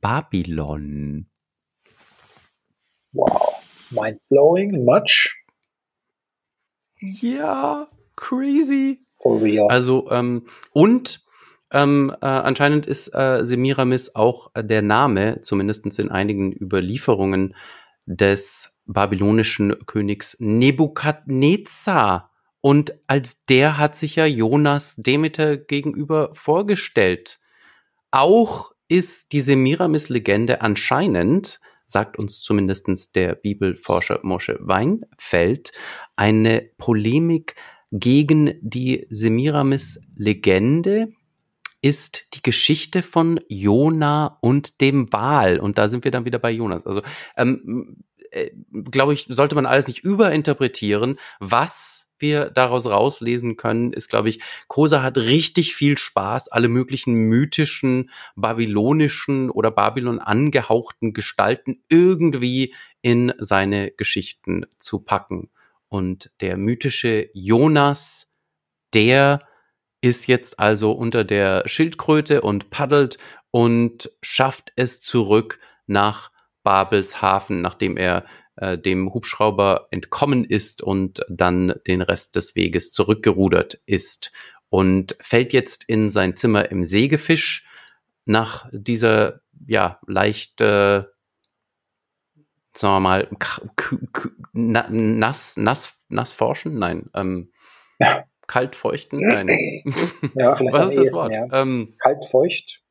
Babylon. 0.00 1.28
Wow, 3.12 3.62
mind 3.90 4.20
blowing, 4.28 4.84
much. 4.84 5.34
Ja, 7.00 7.88
crazy. 8.14 9.04
For 9.20 9.42
real. 9.42 9.68
Also, 9.68 10.10
ähm, 10.10 10.46
und 10.72 11.25
ähm, 11.70 12.14
äh, 12.20 12.26
anscheinend 12.26 12.86
ist 12.86 13.14
äh, 13.14 13.44
Semiramis 13.44 14.14
auch 14.14 14.50
äh, 14.54 14.64
der 14.64 14.82
Name, 14.82 15.40
zumindest 15.42 15.98
in 15.98 16.10
einigen 16.10 16.52
Überlieferungen, 16.52 17.54
des 18.08 18.78
babylonischen 18.86 19.84
Königs 19.86 20.36
Nebukadnezar. 20.38 22.30
Und 22.60 22.94
als 23.08 23.44
der 23.46 23.78
hat 23.78 23.96
sich 23.96 24.16
ja 24.16 24.26
Jonas 24.26 24.96
Demeter 24.96 25.56
gegenüber 25.56 26.30
vorgestellt. 26.34 27.40
Auch 28.12 28.72
ist 28.88 29.32
die 29.32 29.40
Semiramis-Legende 29.40 30.60
anscheinend 30.60 31.60
sagt 31.86 32.18
uns 32.18 32.42
zumindestens 32.42 33.12
der 33.12 33.36
Bibelforscher 33.36 34.20
Mosche 34.22 34.58
Weinfeld, 34.60 35.72
eine 36.16 36.68
Polemik 36.76 37.54
gegen 37.92 38.58
die 38.60 39.06
Semiramis-Legende 39.08 41.12
ist 41.86 42.34
die 42.34 42.42
Geschichte 42.42 43.02
von 43.02 43.40
Jona 43.48 44.38
und 44.40 44.80
dem 44.80 45.12
Wal. 45.12 45.60
Und 45.60 45.78
da 45.78 45.88
sind 45.88 46.04
wir 46.04 46.10
dann 46.10 46.24
wieder 46.24 46.38
bei 46.38 46.50
Jonas. 46.50 46.86
Also, 46.86 47.02
ähm, 47.36 47.98
äh, 48.32 48.50
glaube 48.90 49.14
ich, 49.14 49.26
sollte 49.28 49.54
man 49.54 49.66
alles 49.66 49.86
nicht 49.86 50.02
überinterpretieren. 50.02 51.18
Was 51.38 52.10
wir 52.18 52.50
daraus 52.50 52.86
rauslesen 52.86 53.56
können, 53.56 53.92
ist, 53.92 54.08
glaube 54.08 54.30
ich, 54.30 54.40
Kosa 54.66 55.02
hat 55.02 55.16
richtig 55.16 55.76
viel 55.76 55.96
Spaß, 55.96 56.48
alle 56.48 56.68
möglichen 56.68 57.14
mythischen, 57.14 58.10
babylonischen 58.34 59.50
oder 59.50 59.70
Babylon 59.70 60.18
angehauchten 60.18 61.12
Gestalten 61.12 61.82
irgendwie 61.88 62.74
in 63.02 63.32
seine 63.38 63.92
Geschichten 63.92 64.66
zu 64.78 64.98
packen. 64.98 65.50
Und 65.88 66.32
der 66.40 66.56
mythische 66.56 67.28
Jonas, 67.32 68.32
der 68.92 69.40
ist 70.06 70.26
jetzt 70.26 70.60
also 70.60 70.92
unter 70.92 71.24
der 71.24 71.64
Schildkröte 71.66 72.40
und 72.40 72.70
paddelt 72.70 73.18
und 73.50 74.10
schafft 74.22 74.72
es 74.76 75.00
zurück 75.00 75.58
nach 75.86 76.30
Babels 76.62 77.20
Hafen, 77.22 77.60
nachdem 77.60 77.96
er 77.96 78.24
äh, 78.56 78.78
dem 78.78 79.12
Hubschrauber 79.12 79.88
entkommen 79.90 80.44
ist 80.44 80.82
und 80.82 81.24
dann 81.28 81.74
den 81.86 82.02
Rest 82.02 82.36
des 82.36 82.54
Weges 82.54 82.92
zurückgerudert 82.92 83.80
ist 83.86 84.32
und 84.68 85.16
fällt 85.20 85.52
jetzt 85.52 85.84
in 85.88 86.08
sein 86.08 86.36
Zimmer 86.36 86.70
im 86.70 86.84
Sägefisch 86.84 87.66
nach 88.24 88.68
dieser 88.72 89.40
ja 89.66 90.00
leicht 90.06 90.60
äh, 90.60 91.04
sagen 92.74 92.94
wir 92.94 93.00
mal 93.00 93.28
nass 94.52 95.56
nass 95.56 96.02
nass 96.08 96.32
forschen 96.32 96.78
nein 96.78 97.08
ähm, 97.14 97.52
ja. 97.98 98.24
Kalt 98.46 98.76
feuchten 98.76 99.20
nein 99.20 99.48
ja, 100.34 100.58
was 100.72 100.92
ist 100.92 101.06
das 101.06 101.12
Wort 101.12 101.34
ja. 101.34 101.48
ähm, 101.52 101.94
kalt 101.98 102.24
feucht 102.26 102.82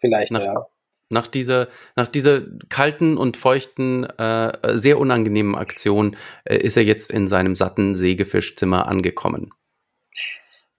vielleicht 0.00 0.30
nach, 0.30 0.44
ja 0.44 0.66
nach 1.10 1.26
dieser, 1.26 1.68
nach 1.96 2.08
dieser 2.08 2.42
kalten 2.68 3.16
und 3.16 3.36
feuchten, 3.36 4.04
äh, 4.04 4.52
sehr 4.76 4.98
unangenehmen 4.98 5.54
Aktion 5.54 6.16
äh, 6.44 6.56
ist 6.56 6.76
er 6.76 6.82
jetzt 6.82 7.10
in 7.10 7.28
seinem 7.28 7.54
satten 7.54 7.94
Sägefischzimmer 7.94 8.88
angekommen. 8.88 9.50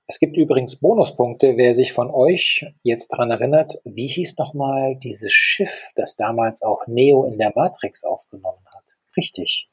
Es 0.08 0.20
gibt 0.20 0.38
übrigens 0.38 0.76
Bonuspunkte, 0.76 1.58
wer 1.58 1.76
sich 1.76 1.91
von 1.91 2.12
euch 2.12 2.64
jetzt 2.84 3.12
daran 3.12 3.32
erinnert, 3.32 3.80
wie 3.86 4.08
hieß 4.08 4.38
nochmal 4.38 4.98
dieses 4.98 5.34
Schiff, 5.34 5.89
das 5.96 6.16
damals 6.16 6.62
auch 6.62 6.86
Neo 6.86 7.26
in 7.26 7.39
der 7.39 7.52
Matrix 7.56 8.04
aufgenommen 8.04 8.64
hat? 8.68 8.84
Richtig. 9.18 9.68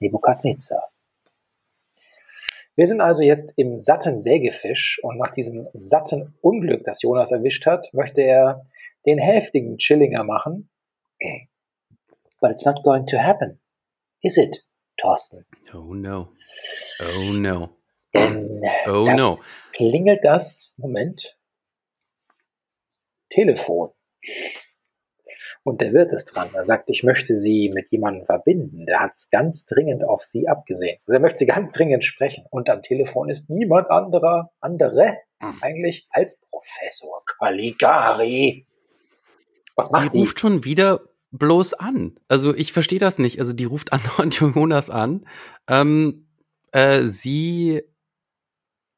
Nebukadnezar. 0.00 0.90
Wir 2.76 2.88
sind 2.88 3.00
also 3.00 3.22
jetzt 3.22 3.52
im 3.56 3.80
satten 3.80 4.18
Sägefisch 4.18 4.98
und 5.02 5.18
nach 5.18 5.32
diesem 5.32 5.68
satten 5.74 6.34
Unglück, 6.40 6.84
das 6.84 7.02
Jonas 7.02 7.30
erwischt 7.30 7.66
hat, 7.66 7.92
möchte 7.92 8.22
er 8.22 8.66
den 9.06 9.18
heftigen 9.18 9.78
Chillinger 9.78 10.24
machen. 10.24 10.70
But 12.40 12.50
it's 12.50 12.64
not 12.64 12.82
going 12.82 13.06
to 13.06 13.18
happen. 13.18 13.60
Is 14.22 14.36
it, 14.36 14.64
Thorsten? 15.00 15.46
Oh 15.72 15.94
no. 15.94 16.32
Oh 17.00 17.32
no. 17.32 17.70
Denn 18.12 18.62
oh 18.86 19.10
no. 19.10 19.40
Klingelt 19.72 20.24
das, 20.24 20.74
Moment, 20.76 21.36
Telefon. 23.30 23.90
Und 25.64 25.80
der 25.80 25.94
Wirt 25.94 26.12
ist 26.12 26.26
dran. 26.26 26.48
Er 26.52 26.66
sagt, 26.66 26.90
ich 26.90 27.02
möchte 27.02 27.40
Sie 27.40 27.70
mit 27.74 27.90
jemandem 27.90 28.26
verbinden. 28.26 28.84
Der 28.84 29.00
hat 29.00 29.12
es 29.14 29.30
ganz 29.30 29.64
dringend 29.64 30.04
auf 30.04 30.22
Sie 30.22 30.46
abgesehen. 30.46 30.98
Also 31.06 31.14
er 31.14 31.20
möchte 31.20 31.38
Sie 31.38 31.46
ganz 31.46 31.70
dringend 31.70 32.04
sprechen. 32.04 32.44
Und 32.50 32.68
am 32.68 32.82
Telefon 32.82 33.30
ist 33.30 33.48
niemand 33.48 33.90
anderer, 33.90 34.50
andere 34.60 35.16
hm. 35.40 35.58
eigentlich 35.62 36.06
als 36.10 36.38
Professor 36.50 37.22
Caligari. 37.38 38.66
Was 39.74 39.90
macht 39.90 40.04
die, 40.04 40.10
die 40.10 40.18
ruft 40.18 40.38
schon 40.38 40.64
wieder 40.64 41.00
bloß 41.30 41.74
an. 41.74 42.18
Also 42.28 42.54
ich 42.54 42.72
verstehe 42.72 42.98
das 42.98 43.18
nicht. 43.18 43.40
Also 43.40 43.54
die 43.54 43.64
ruft 43.64 43.92
andauernd 43.94 44.38
Jonas 44.38 44.90
an. 44.90 45.26
Ähm, 45.66 46.28
äh, 46.72 47.02
sie 47.04 47.82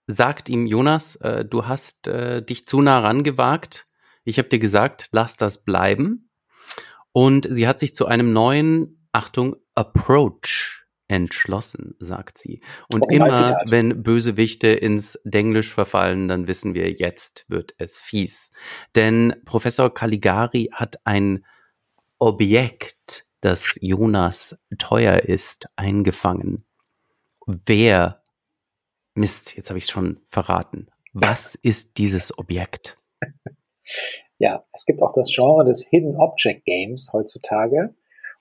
sagt 0.08 0.48
ihm, 0.48 0.66
Jonas, 0.66 1.16
äh, 1.16 1.44
du 1.44 1.66
hast 1.66 2.08
äh, 2.08 2.42
dich 2.42 2.66
zu 2.66 2.80
nah 2.80 3.00
rangewagt. 3.00 3.88
Ich 4.24 4.38
habe 4.38 4.48
dir 4.48 4.58
gesagt, 4.58 5.08
lass 5.12 5.36
das 5.36 5.64
bleiben. 5.64 6.25
Und 7.16 7.46
sie 7.48 7.66
hat 7.66 7.78
sich 7.78 7.94
zu 7.94 8.04
einem 8.04 8.34
neuen, 8.34 9.08
Achtung, 9.10 9.56
Approach 9.74 10.84
entschlossen, 11.08 11.94
sagt 11.98 12.36
sie. 12.36 12.60
Und 12.92 13.04
oh, 13.06 13.08
immer, 13.08 13.56
wenn 13.64 14.02
Bösewichte 14.02 14.68
ins 14.68 15.18
Denglisch 15.24 15.72
verfallen, 15.72 16.28
dann 16.28 16.46
wissen 16.46 16.74
wir, 16.74 16.92
jetzt 16.92 17.46
wird 17.48 17.74
es 17.78 17.98
fies. 17.98 18.52
Denn 18.94 19.34
Professor 19.46 19.94
Caligari 19.94 20.68
hat 20.74 21.06
ein 21.06 21.46
Objekt, 22.18 23.24
das 23.40 23.78
Jonas 23.80 24.62
teuer 24.76 25.20
ist, 25.20 25.70
eingefangen. 25.74 26.66
Wer, 27.46 28.22
Mist, 29.14 29.56
jetzt 29.56 29.70
habe 29.70 29.78
ich 29.78 29.84
es 29.84 29.90
schon 29.90 30.20
verraten. 30.28 30.88
Was 31.14 31.54
ist 31.54 31.96
dieses 31.96 32.36
Objekt? 32.36 32.98
Ja, 34.38 34.64
es 34.72 34.84
gibt 34.84 35.02
auch 35.02 35.14
das 35.14 35.32
Genre 35.34 35.64
des 35.64 35.86
Hidden 35.88 36.16
Object 36.16 36.64
Games 36.64 37.10
heutzutage. 37.12 37.94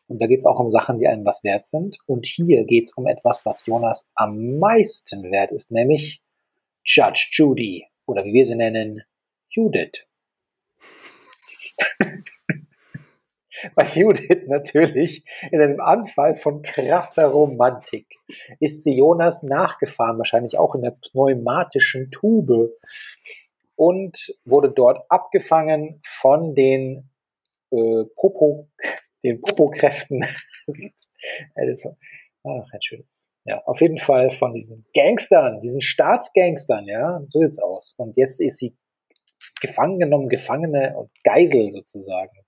Und 0.07 0.21
da 0.21 0.27
geht 0.27 0.39
es 0.39 0.45
auch 0.45 0.59
um 0.59 0.69
Sachen, 0.69 0.99
die 0.99 1.07
einem 1.07 1.25
was 1.25 1.43
wert 1.43 1.65
sind. 1.65 1.97
Und 2.05 2.25
hier 2.25 2.65
geht 2.65 2.85
es 2.85 2.93
um 2.93 3.07
etwas, 3.07 3.45
was 3.45 3.65
Jonas 3.65 4.07
am 4.13 4.59
meisten 4.59 5.31
wert 5.31 5.51
ist, 5.51 5.71
nämlich 5.71 6.21
Judge 6.83 7.29
Judy 7.31 7.87
oder 8.05 8.23
wie 8.25 8.33
wir 8.33 8.45
sie 8.45 8.55
nennen, 8.55 9.01
Judith. 9.49 10.05
Bei 13.73 13.87
Judith 13.95 14.47
natürlich 14.47 15.25
in 15.49 15.61
einem 15.61 15.79
Anfall 15.79 16.35
von 16.35 16.61
krasser 16.61 17.27
Romantik 17.27 18.05
ist 18.59 18.83
sie 18.83 18.97
Jonas 18.97 19.43
nachgefahren, 19.43 20.17
wahrscheinlich 20.17 20.59
auch 20.59 20.75
in 20.75 20.81
der 20.81 20.91
pneumatischen 20.91 22.11
Tube 22.11 22.73
und 23.75 24.35
wurde 24.45 24.71
dort 24.71 25.05
abgefangen 25.09 26.01
von 26.03 26.55
den 26.55 27.09
äh, 27.71 28.03
Popo, 28.15 28.69
den 29.23 29.41
Popokräften. 29.41 30.25
Ach, 32.47 32.67
ein 32.71 32.81
schönes. 32.81 33.29
Ja, 33.45 33.61
auf 33.65 33.81
jeden 33.81 33.97
Fall 33.99 34.31
von 34.31 34.53
diesen 34.53 34.85
Gangstern, 34.95 35.61
diesen 35.61 35.81
Staatsgangstern, 35.81 36.85
ja, 36.85 37.21
so 37.29 37.39
sieht's 37.39 37.59
aus. 37.59 37.93
Und 37.97 38.17
jetzt 38.17 38.41
ist 38.41 38.57
sie 38.57 38.75
gefangen 39.61 39.99
genommen, 39.99 40.29
Gefangene 40.29 40.95
und 40.97 41.11
Geisel 41.23 41.71
sozusagen 41.71 42.45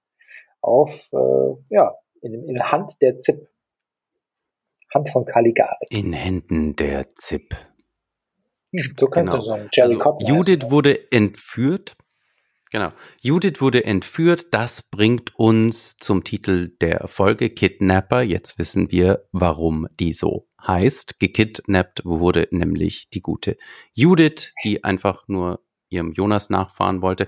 auf, 0.62 1.10
äh, 1.14 1.76
ja, 1.76 1.96
in, 2.22 2.48
in 2.48 2.62
Hand 2.64 2.94
der 3.02 3.20
ZIP. 3.20 3.48
Hand 4.94 5.10
von 5.10 5.26
Caligari. 5.26 5.86
In 5.90 6.14
Händen 6.14 6.76
der 6.76 7.06
ZIP. 7.08 7.56
So 8.72 9.08
könnte 9.08 9.32
genau. 9.32 9.44
so 9.44 9.82
also, 9.82 10.18
Judith 10.20 10.70
wurde 10.70 11.12
entführt. 11.12 11.96
Genau. 12.72 12.92
Judith 13.22 13.62
wurde 13.62 13.86
entführt. 13.86 14.48
Das 14.52 14.84
bringt 14.84 15.34
uns 15.36 15.98
zum 15.98 16.24
Titel 16.24 16.76
der 16.82 17.08
Folge 17.08 17.50
Kidnapper. 17.50 18.22
Jetzt 18.22 18.60
wissen 18.60 18.92
wir, 18.92 19.26
warum 19.32 19.88
die 20.00 20.12
so 20.12 20.48
heißt. 20.66 21.20
Gekidnappt 21.20 22.02
wurde 22.04 22.48
nämlich 22.52 23.10
die 23.14 23.22
gute 23.22 23.56
Judith, 23.94 24.54
die 24.64 24.84
einfach 24.84 25.28
nur 25.28 25.62
ihrem 25.90 26.12
Jonas 26.12 26.50
nachfahren 26.50 27.02
wollte. 27.02 27.28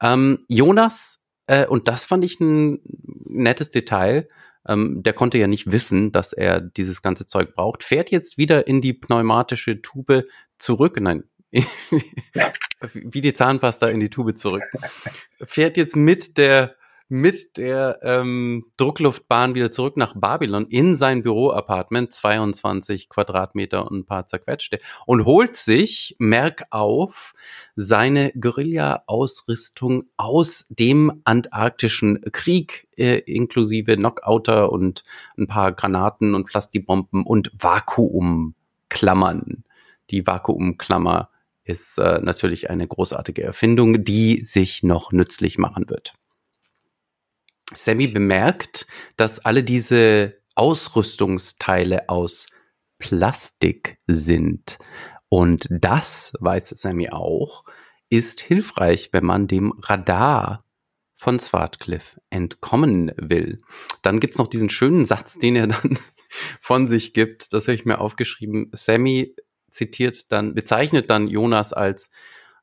Ähm, 0.00 0.44
Jonas, 0.48 1.26
äh, 1.46 1.66
und 1.66 1.88
das 1.88 2.04
fand 2.04 2.22
ich 2.22 2.38
ein 2.38 2.80
nettes 3.24 3.70
Detail, 3.70 4.28
ähm, 4.68 5.02
der 5.02 5.12
konnte 5.12 5.38
ja 5.38 5.46
nicht 5.46 5.70
wissen, 5.70 6.12
dass 6.12 6.32
er 6.32 6.60
dieses 6.60 7.02
ganze 7.02 7.26
Zeug 7.26 7.54
braucht, 7.54 7.82
fährt 7.82 8.10
jetzt 8.10 8.38
wieder 8.38 8.66
in 8.66 8.80
die 8.80 8.92
pneumatische 8.92 9.80
Tube 9.82 10.24
zurück, 10.58 10.98
nein, 11.00 11.24
wie 12.92 13.20
die 13.20 13.34
Zahnpasta 13.34 13.88
in 13.88 14.00
die 14.00 14.10
Tube 14.10 14.36
zurück, 14.36 14.64
fährt 15.44 15.76
jetzt 15.76 15.96
mit 15.96 16.38
der 16.38 16.76
mit 17.08 17.56
der 17.56 18.00
ähm, 18.02 18.66
Druckluftbahn 18.76 19.54
wieder 19.54 19.70
zurück 19.70 19.96
nach 19.96 20.14
Babylon 20.16 20.66
in 20.66 20.94
sein 20.94 21.22
Büroapartment, 21.22 22.12
22 22.12 23.08
Quadratmeter 23.08 23.86
und 23.86 23.98
ein 23.98 24.06
paar 24.06 24.26
zerquetschte, 24.26 24.80
und 25.06 25.24
holt 25.24 25.56
sich, 25.56 26.16
merk 26.18 26.64
auf, 26.70 27.34
seine 27.76 28.32
Guerilla-Ausrüstung 28.32 30.06
aus 30.16 30.66
dem 30.68 31.20
antarktischen 31.24 32.22
Krieg, 32.32 32.88
äh, 32.96 33.18
inklusive 33.18 33.96
Knockouter 33.96 34.72
und 34.72 35.04
ein 35.38 35.46
paar 35.46 35.72
Granaten 35.72 36.34
und 36.34 36.46
Plastibomben 36.46 37.24
und 37.24 37.52
Vakuumklammern. 37.56 39.64
Die 40.10 40.26
Vakuumklammer 40.26 41.30
ist 41.64 41.98
äh, 41.98 42.20
natürlich 42.20 42.70
eine 42.70 42.86
großartige 42.86 43.42
Erfindung, 43.42 44.04
die 44.04 44.44
sich 44.44 44.82
noch 44.82 45.12
nützlich 45.12 45.58
machen 45.58 45.88
wird. 45.88 46.14
Sammy 47.74 48.06
bemerkt, 48.08 48.86
dass 49.16 49.44
alle 49.44 49.64
diese 49.64 50.38
Ausrüstungsteile 50.54 52.08
aus 52.08 52.48
Plastik 52.98 53.98
sind. 54.06 54.78
Und 55.28 55.66
das, 55.70 56.32
weiß 56.40 56.68
Sammy 56.70 57.10
auch, 57.10 57.64
ist 58.08 58.40
hilfreich, 58.40 59.10
wenn 59.12 59.24
man 59.24 59.48
dem 59.48 59.72
Radar 59.82 60.64
von 61.16 61.38
Swartcliffe 61.38 62.20
entkommen 62.30 63.12
will. 63.16 63.62
Dann 64.02 64.20
gibt's 64.20 64.38
noch 64.38 64.48
diesen 64.48 64.70
schönen 64.70 65.04
Satz, 65.04 65.38
den 65.38 65.56
er 65.56 65.66
dann 65.66 65.98
von 66.60 66.86
sich 66.86 67.14
gibt. 67.14 67.52
Das 67.52 67.66
habe 67.66 67.74
ich 67.74 67.84
mir 67.84 67.98
aufgeschrieben. 67.98 68.70
Sammy 68.72 69.34
zitiert 69.70 70.30
dann, 70.30 70.54
bezeichnet 70.54 71.10
dann 71.10 71.26
Jonas 71.28 71.72
als 71.72 72.12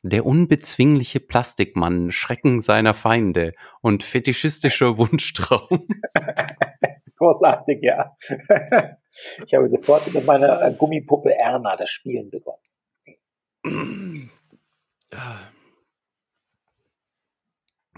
der 0.03 0.25
unbezwingliche 0.25 1.21
Plastikmann, 1.21 2.11
Schrecken 2.11 2.59
seiner 2.59 2.93
Feinde 2.93 3.53
und 3.81 4.03
fetischistischer 4.03 4.97
Wunschtraum. 4.97 5.87
Großartig, 7.17 7.79
ja. 7.81 8.15
Ich 9.45 9.53
habe 9.53 9.67
sofort 9.67 10.11
mit 10.11 10.25
meiner 10.25 10.59
äh, 10.63 10.73
Gummipuppe 10.73 11.37
Erna 11.37 11.77
das 11.77 11.91
Spielen 11.91 12.31
begonnen. 12.31 14.31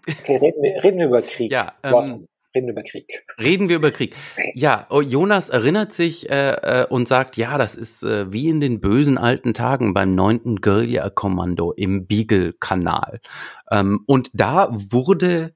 Okay, 0.06 0.36
reden 0.36 0.62
wir, 0.62 0.84
reden 0.84 1.00
wir 1.00 1.06
über 1.06 1.22
Krieg. 1.22 1.54
Ja, 1.54 1.74
ähm, 1.84 2.28
Reden 2.56 2.68
wir 2.68 2.72
über 2.72 2.84
Krieg. 2.84 3.26
Reden 3.38 3.68
wir 3.68 3.76
über 3.76 3.92
Krieg. 3.92 4.16
Ja, 4.54 4.88
oh, 4.90 5.02
Jonas 5.02 5.50
erinnert 5.50 5.92
sich 5.92 6.30
äh, 6.30 6.52
äh, 6.52 6.88
und 6.88 7.08
sagt, 7.08 7.36
ja, 7.36 7.58
das 7.58 7.76
ist 7.76 8.04
äh, 8.04 8.32
wie 8.32 8.48
in 8.48 8.62
den 8.62 8.80
bösen 8.80 9.18
alten 9.18 9.54
Tagen 9.54 9.94
beim 9.94 10.16
9. 10.16 10.62
Guerilla-Kommando 10.62 11.74
im 11.74 12.08
Beagle-Kanal. 12.08 13.20
Ähm, 13.70 14.04
und 14.08 14.30
da 14.34 14.70
wurde 14.72 15.54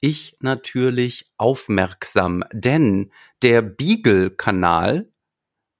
ich 0.00 0.36
natürlich 0.40 1.32
aufmerksam, 1.38 2.44
denn 2.52 3.10
der 3.42 3.62
Beagle-Kanal, 3.62 5.08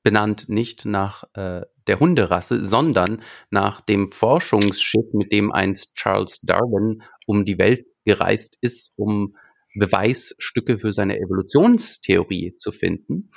benannt 0.02 0.48
nicht 0.48 0.84
nach 0.84 1.24
äh, 1.34 1.62
der 1.86 2.00
Hunderasse, 2.00 2.62
sondern 2.62 3.22
nach 3.50 3.80
dem 3.80 4.10
Forschungsschiff, 4.10 5.12
mit 5.12 5.32
dem 5.32 5.52
einst 5.52 5.96
Charles 5.96 6.40
Darwin 6.40 7.02
um 7.26 7.44
die 7.44 7.58
Welt 7.58 7.86
gereist 8.04 8.58
ist, 8.60 8.98
um 8.98 9.36
Beweisstücke 9.74 10.78
für 10.78 10.92
seine 10.92 11.18
Evolutionstheorie 11.18 12.54
zu 12.56 12.72
finden, 12.72 13.30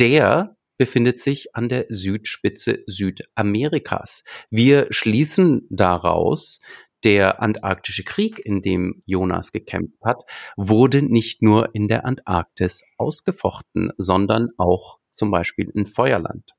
der 0.00 0.56
befindet 0.78 1.20
sich 1.20 1.54
an 1.54 1.68
der 1.68 1.86
Südspitze 1.88 2.82
Südamerikas. 2.86 4.24
Wir 4.50 4.86
schließen 4.90 5.66
daraus, 5.70 6.60
der 7.04 7.42
Antarktische 7.42 8.04
Krieg, 8.04 8.40
in 8.44 8.62
dem 8.62 9.02
Jonas 9.06 9.52
gekämpft 9.52 9.98
hat, 10.04 10.22
wurde 10.56 11.02
nicht 11.02 11.42
nur 11.42 11.74
in 11.74 11.88
der 11.88 12.04
Antarktis 12.04 12.84
ausgefochten, 12.96 13.92
sondern 13.96 14.48
auch 14.56 14.98
zum 15.10 15.30
Beispiel 15.30 15.70
in 15.74 15.86
Feuerland. 15.86 16.52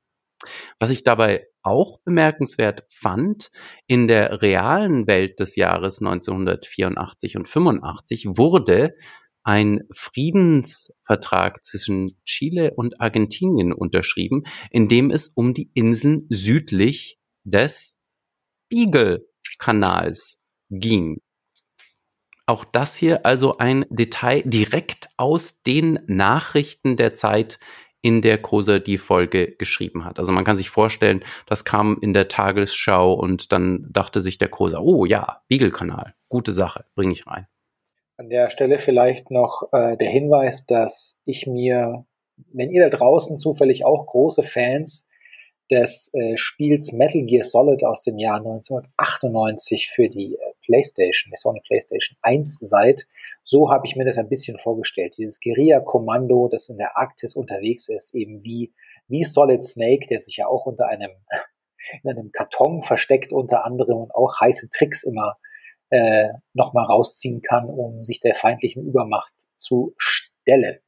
Was 0.78 0.90
ich 0.90 1.04
dabei 1.04 1.46
auch 1.62 1.98
bemerkenswert 2.04 2.84
fand, 2.90 3.50
in 3.86 4.06
der 4.06 4.42
realen 4.42 5.06
Welt 5.06 5.40
des 5.40 5.56
Jahres 5.56 6.00
1984 6.00 7.36
und 7.36 7.48
85 7.48 8.26
wurde 8.36 8.94
ein 9.44 9.82
Friedensvertrag 9.92 11.62
zwischen 11.62 12.18
Chile 12.24 12.72
und 12.74 13.00
Argentinien 13.00 13.72
unterschrieben, 13.72 14.44
in 14.70 14.88
dem 14.88 15.10
es 15.10 15.28
um 15.28 15.54
die 15.54 15.70
Inseln 15.74 16.26
südlich 16.30 17.18
des 17.44 18.02
Beagle-Kanals 18.70 20.40
ging. 20.70 21.20
Auch 22.46 22.64
das 22.64 22.96
hier 22.96 23.24
also 23.24 23.58
ein 23.58 23.86
Detail 23.88 24.42
direkt 24.44 25.08
aus 25.16 25.62
den 25.62 26.00
Nachrichten 26.06 26.96
der 26.96 27.14
Zeit, 27.14 27.58
in 28.02 28.20
der 28.20 28.36
Kosa 28.36 28.80
die 28.80 28.98
Folge 28.98 29.56
geschrieben 29.56 30.04
hat. 30.04 30.18
Also 30.18 30.30
man 30.30 30.44
kann 30.44 30.58
sich 30.58 30.68
vorstellen, 30.68 31.24
das 31.46 31.64
kam 31.64 31.98
in 32.02 32.12
der 32.12 32.28
Tagesschau 32.28 33.14
und 33.14 33.50
dann 33.50 33.86
dachte 33.90 34.20
sich 34.20 34.36
der 34.36 34.48
Kosa, 34.48 34.78
oh 34.78 35.06
ja, 35.06 35.42
Beagle-Kanal, 35.48 36.14
gute 36.28 36.52
Sache, 36.52 36.84
bringe 36.94 37.14
ich 37.14 37.26
rein. 37.26 37.46
An 38.16 38.28
der 38.30 38.48
Stelle 38.50 38.78
vielleicht 38.78 39.30
noch 39.30 39.68
äh, 39.72 39.96
der 39.96 40.08
Hinweis, 40.08 40.64
dass 40.66 41.16
ich 41.24 41.46
mir, 41.46 42.06
wenn 42.52 42.70
ihr 42.70 42.88
da 42.88 42.96
draußen 42.96 43.38
zufällig 43.38 43.84
auch 43.84 44.06
große 44.06 44.44
Fans 44.44 45.08
des 45.70 46.12
äh, 46.14 46.36
Spiels 46.36 46.92
Metal 46.92 47.22
Gear 47.22 47.44
Solid 47.44 47.84
aus 47.84 48.02
dem 48.02 48.18
Jahr 48.18 48.36
1998 48.36 49.88
für 49.88 50.08
die 50.08 50.34
äh, 50.34 50.38
PlayStation, 50.64 51.32
auch 51.44 51.50
eine 51.50 51.60
PlayStation 51.66 52.16
1 52.22 52.58
seid, 52.60 53.06
so 53.42 53.70
habe 53.70 53.86
ich 53.86 53.96
mir 53.96 54.04
das 54.04 54.18
ein 54.18 54.28
bisschen 54.28 54.58
vorgestellt. 54.58 55.14
Dieses 55.18 55.40
Guerilla-Kommando, 55.40 56.48
das 56.48 56.68
in 56.68 56.78
der 56.78 56.96
Arktis 56.96 57.34
unterwegs 57.34 57.88
ist, 57.88 58.14
eben 58.14 58.44
wie, 58.44 58.72
wie 59.08 59.24
Solid 59.24 59.64
Snake, 59.64 60.06
der 60.08 60.20
sich 60.20 60.36
ja 60.36 60.46
auch 60.46 60.66
unter 60.66 60.86
einem, 60.86 61.10
in 62.02 62.10
einem 62.10 62.30
Karton 62.30 62.82
versteckt 62.82 63.32
unter 63.32 63.64
anderem 63.64 63.98
und 63.98 64.14
auch 64.14 64.40
heiße 64.40 64.70
Tricks 64.70 65.02
immer 65.02 65.36
äh, 65.94 66.28
nochmal 66.54 66.86
rausziehen 66.86 67.40
kann, 67.40 67.66
um 67.66 68.02
sich 68.02 68.20
der 68.20 68.34
feindlichen 68.34 68.84
Übermacht 68.84 69.32
zu 69.56 69.94
stellen. 69.96 70.78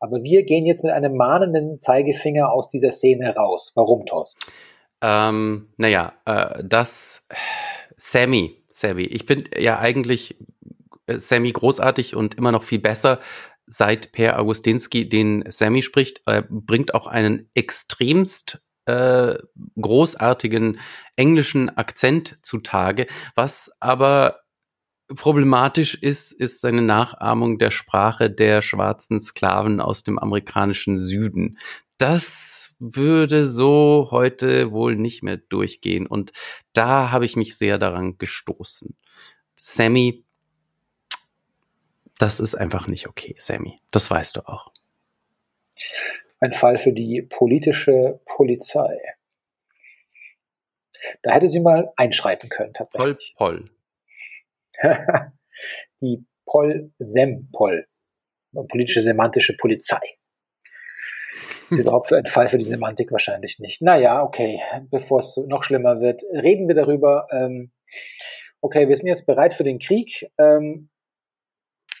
Aber 0.00 0.24
wir 0.24 0.42
gehen 0.42 0.66
jetzt 0.66 0.82
mit 0.82 0.92
einem 0.92 1.16
mahnenden 1.16 1.78
Zeigefinger 1.80 2.50
aus 2.50 2.68
dieser 2.68 2.90
Szene 2.90 3.34
raus. 3.36 3.70
Warum, 3.76 4.04
Thorsten? 4.06 4.38
Ähm, 5.00 5.72
naja, 5.76 6.14
äh, 6.26 6.64
das 6.64 7.28
Sammy, 7.96 8.64
Sammy. 8.68 9.04
Ich 9.04 9.24
finde 9.24 9.62
ja 9.62 9.78
eigentlich 9.78 10.36
äh, 11.06 11.18
Sammy 11.18 11.52
großartig 11.52 12.16
und 12.16 12.34
immer 12.34 12.50
noch 12.50 12.64
viel 12.64 12.80
besser, 12.80 13.20
seit 13.66 14.10
Per 14.10 14.40
Augustinski 14.40 15.08
den 15.08 15.44
Sammy 15.48 15.82
spricht. 15.82 16.22
Er 16.26 16.42
bringt 16.42 16.92
auch 16.92 17.06
einen 17.06 17.48
extremst 17.54 18.63
äh, 18.86 19.36
großartigen 19.80 20.80
englischen 21.16 21.70
Akzent 21.76 22.36
zutage. 22.42 23.06
Was 23.34 23.72
aber 23.80 24.40
problematisch 25.14 25.94
ist, 25.94 26.32
ist 26.32 26.60
seine 26.60 26.82
Nachahmung 26.82 27.58
der 27.58 27.70
Sprache 27.70 28.30
der 28.30 28.62
schwarzen 28.62 29.20
Sklaven 29.20 29.80
aus 29.80 30.02
dem 30.02 30.18
amerikanischen 30.18 30.98
Süden. 30.98 31.58
Das 31.98 32.74
würde 32.78 33.46
so 33.46 34.08
heute 34.10 34.72
wohl 34.72 34.96
nicht 34.96 35.22
mehr 35.22 35.36
durchgehen. 35.36 36.06
Und 36.06 36.32
da 36.72 37.10
habe 37.10 37.24
ich 37.24 37.36
mich 37.36 37.56
sehr 37.56 37.78
daran 37.78 38.18
gestoßen. 38.18 38.96
Sammy, 39.60 40.24
das 42.18 42.40
ist 42.40 42.54
einfach 42.54 42.86
nicht 42.86 43.08
okay, 43.08 43.34
Sammy. 43.38 43.76
Das 43.90 44.10
weißt 44.10 44.36
du 44.36 44.48
auch. 44.48 44.72
Ein 46.40 46.52
Fall 46.52 46.78
für 46.78 46.92
die 46.92 47.22
politische 47.22 48.20
Polizei. 48.26 48.98
Da 51.22 51.34
hätte 51.34 51.48
sie 51.48 51.60
mal 51.60 51.92
einschreiten 51.96 52.48
können, 52.48 52.72
tatsächlich. 52.74 53.34
Poll, 53.36 53.70
Poll. 54.80 55.32
die 56.00 56.24
Poll-Sem-Poll. 56.46 57.86
Politische 58.68 59.02
semantische 59.02 59.56
Polizei. 59.56 60.00
Überhaupt 61.70 62.08
für 62.08 62.16
ein 62.16 62.26
Fall 62.26 62.48
für 62.48 62.58
die 62.58 62.64
Semantik 62.64 63.10
wahrscheinlich 63.10 63.58
nicht. 63.58 63.82
Naja, 63.82 64.22
okay, 64.22 64.60
bevor 64.90 65.20
es 65.20 65.36
noch 65.48 65.64
schlimmer 65.64 66.00
wird, 66.00 66.22
reden 66.32 66.68
wir 66.68 66.74
darüber. 66.74 67.26
Ähm, 67.30 67.72
okay, 68.60 68.88
wir 68.88 68.96
sind 68.96 69.06
jetzt 69.06 69.26
bereit 69.26 69.54
für 69.54 69.64
den 69.64 69.78
Krieg. 69.78 70.30
Ähm, 70.38 70.90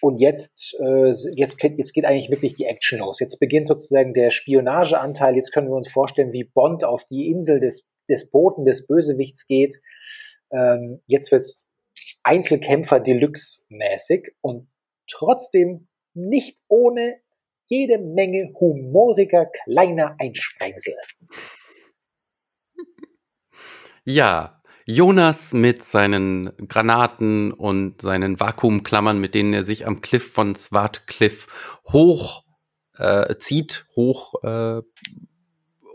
und 0.00 0.18
jetzt, 0.18 0.74
äh, 0.80 1.12
jetzt, 1.34 1.62
jetzt 1.62 1.92
geht 1.92 2.04
eigentlich 2.04 2.30
wirklich 2.30 2.54
die 2.54 2.64
Action 2.64 2.98
los. 2.98 3.20
Jetzt 3.20 3.38
beginnt 3.38 3.68
sozusagen 3.68 4.14
der 4.14 4.30
Spionageanteil. 4.30 5.36
Jetzt 5.36 5.52
können 5.52 5.68
wir 5.68 5.76
uns 5.76 5.90
vorstellen, 5.90 6.32
wie 6.32 6.44
Bond 6.44 6.84
auf 6.84 7.04
die 7.06 7.28
Insel 7.28 7.60
des, 7.60 7.86
Boten, 8.30 8.64
des 8.64 8.86
Bösewichts 8.86 9.46
geht. 9.46 9.76
Ähm, 10.50 11.00
jetzt 11.06 11.32
wird's 11.32 11.64
Einzelkämpfer 12.22 13.00
Deluxe 13.00 13.62
mäßig 13.68 14.34
und 14.40 14.68
trotzdem 15.10 15.88
nicht 16.14 16.58
ohne 16.68 17.16
jede 17.66 17.98
Menge 17.98 18.52
humoriger 18.60 19.46
kleiner 19.64 20.16
Einsprengsel. 20.18 20.94
Ja, 24.04 24.62
Jonas 24.86 25.54
mit 25.54 25.82
seinen 25.82 26.52
Granaten 26.68 27.52
und 27.52 28.02
seinen 28.02 28.38
Vakuumklammern, 28.38 29.18
mit 29.18 29.34
denen 29.34 29.54
er 29.54 29.62
sich 29.62 29.86
am 29.86 30.02
Cliff 30.02 30.32
von 30.32 30.54
Swartcliff 30.54 31.46
hoch 31.90 32.44
äh, 32.96 33.36
zieht, 33.36 33.86
hoch 33.96 34.34
äh, 34.42 34.82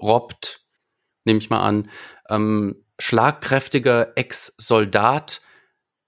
robbt, 0.02 0.66
nehme 1.24 1.40
ich 1.40 1.50
mal 1.50 1.62
an. 1.62 1.90
Ähm, 2.30 2.84
schlagkräftiger 2.98 4.14
Ex-Soldat, 4.18 5.42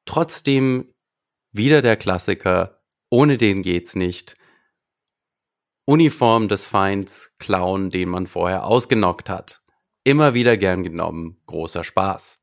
trotzdem 0.06 0.94
wieder 1.52 1.82
der 1.82 1.98
Klassiker, 1.98 2.82
ohne 3.10 3.38
den 3.38 3.62
geht's 3.62 3.96
nicht. 3.96 4.38
Uniform 5.86 6.48
des 6.48 6.66
Feinds 6.66 7.36
klauen, 7.40 7.90
den 7.90 8.10
man 8.10 8.28
vorher 8.28 8.66
ausgenockt 8.66 9.30
hat. 9.30 9.62
Immer 10.04 10.34
wieder 10.34 10.58
gern 10.58 10.84
genommen, 10.84 11.42
großer 11.46 11.84
Spaß. 11.84 12.41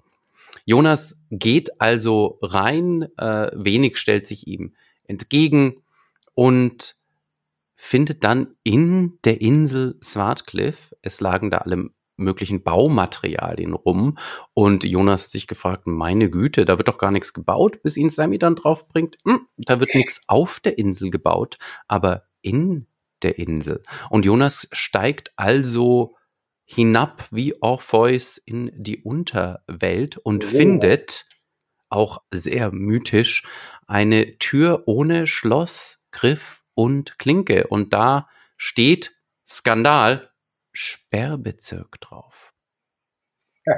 Jonas 0.69 1.25
geht 1.31 1.81
also 1.81 2.39
rein, 2.43 3.09
äh, 3.17 3.51
wenig 3.55 3.97
stellt 3.97 4.27
sich 4.27 4.47
ihm 4.47 4.75
entgegen 5.05 5.83
und 6.35 6.95
findet 7.75 8.23
dann 8.23 8.55
in 8.65 9.19
der 9.25 9.41
Insel 9.41 9.99
Swartcliff, 10.05 10.95
es 11.01 11.23
lagen 11.23 11.51
da 11.51 11.59
alle 11.59 11.89
möglichen 12.19 12.65
Baumaterialien 12.65 13.73
rum 13.73 14.19
und 14.53 14.85
Jonas 14.85 15.23
hat 15.23 15.31
sich 15.31 15.47
gefragt, 15.47 15.87
meine 15.87 16.29
Güte, 16.29 16.67
da 16.67 16.77
wird 16.77 16.89
doch 16.89 16.99
gar 16.99 17.13
nichts 17.13 17.33
gebaut, 17.33 17.83
bis 17.83 17.97
ihn 17.97 18.11
Sammy 18.11 18.39
dann 18.39 18.55
draufbringt. 18.55 19.17
Hm, 19.25 19.47
da 19.57 19.81
wird 19.81 19.95
nichts 19.95 20.21
auf 20.27 20.61
der 20.61 20.77
Insel 20.77 21.09
gebaut, 21.09 21.57
aber 21.87 22.25
in 22.43 22.87
der 23.23 23.39
Insel. 23.39 23.83
Und 24.11 24.27
Jonas 24.27 24.69
steigt 24.73 25.33
also 25.37 26.18
hinab 26.71 27.27
wie 27.31 27.61
Orpheus 27.63 28.37
in 28.37 28.71
die 28.77 29.01
Unterwelt 29.01 30.19
und 30.19 30.45
oh. 30.45 30.49
findet, 30.49 31.27
auch 31.89 32.23
sehr 32.31 32.71
mythisch, 32.73 33.49
eine 33.87 34.37
Tür 34.37 34.83
ohne 34.85 35.27
Schloss, 35.27 35.99
Griff 36.11 36.63
und 36.75 37.19
Klinke. 37.19 37.69
Und 37.69 37.95
da 37.95 38.29
steht 38.59 39.17
Skandal, 39.47 40.31
Sperrbezirk 40.73 42.01
drauf. 42.01 42.53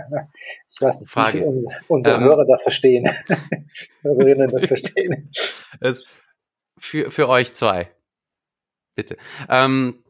Ich 0.72 0.86
weiß 0.86 1.00
nicht, 1.00 1.10
Frage. 1.10 1.40
wie 1.40 1.44
unsere, 1.44 1.80
unsere 1.88 2.16
ähm, 2.16 2.22
Hörer 2.22 2.46
das 2.46 2.62
verstehen. 2.62 3.04
Hörerinnen 4.02 4.48
das 4.50 4.64
verstehen. 4.64 5.30
für, 6.78 7.10
für 7.10 7.28
euch 7.28 7.52
zwei. 7.52 7.90
Bitte. 8.94 9.18
Ähm, 9.50 10.02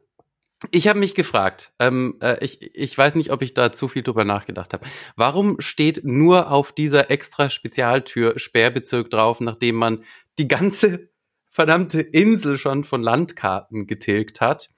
ich 0.71 0.89
habe 0.89 0.99
mich 0.99 1.15
gefragt, 1.15 1.73
ähm, 1.79 2.19
äh, 2.21 2.45
ich, 2.45 2.75
ich 2.75 2.97
weiß 2.97 3.15
nicht, 3.15 3.31
ob 3.31 3.43
ich 3.43 3.55
da 3.55 3.73
zu 3.73 3.89
viel 3.89 4.03
drüber 4.03 4.25
nachgedacht 4.25 4.75
habe. 4.75 4.87
Warum 5.17 5.59
steht 5.61 6.05
nur 6.05 6.51
auf 6.51 6.73
dieser 6.73 7.11
extra 7.11 7.49
Spezialtür 7.49 8.39
Sperrbezirk 8.39 9.11
drauf, 9.11 9.41
nachdem 9.41 9.77
man 9.77 10.05
die 10.39 10.49
ganze 10.49 11.11
verdammte 11.51 12.01
Insel 12.01 12.59
schon 12.59 12.85
von 12.85 13.03
Landkarten 13.03 13.87
getilgt 13.87 14.41
hat 14.41 14.71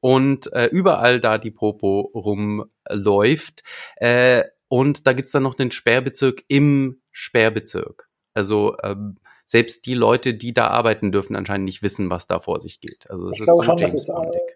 und 0.00 0.50
äh, 0.52 0.66
überall 0.66 1.20
da 1.20 1.38
die 1.38 1.50
Popo 1.50 2.12
rumläuft. 2.14 3.62
Äh, 3.96 4.44
und 4.68 5.06
da 5.06 5.12
gibt's 5.12 5.32
dann 5.32 5.42
noch 5.42 5.54
den 5.54 5.70
Sperrbezirk 5.70 6.44
im 6.48 7.02
Sperrbezirk. 7.10 8.08
Also 8.32 8.76
ähm, 8.82 9.18
selbst 9.44 9.86
die 9.86 9.94
Leute, 9.94 10.34
die 10.34 10.54
da 10.54 10.68
arbeiten, 10.68 11.12
dürfen 11.12 11.36
anscheinend 11.36 11.66
nicht 11.66 11.82
wissen, 11.82 12.10
was 12.10 12.26
da 12.26 12.40
vor 12.40 12.60
sich 12.60 12.80
geht. 12.80 13.08
Also 13.10 13.28
es 13.28 13.40
ist 13.40 13.46
so 13.46 13.62
schon, 13.62 13.76
James 13.76 13.94
ist, 13.94 14.12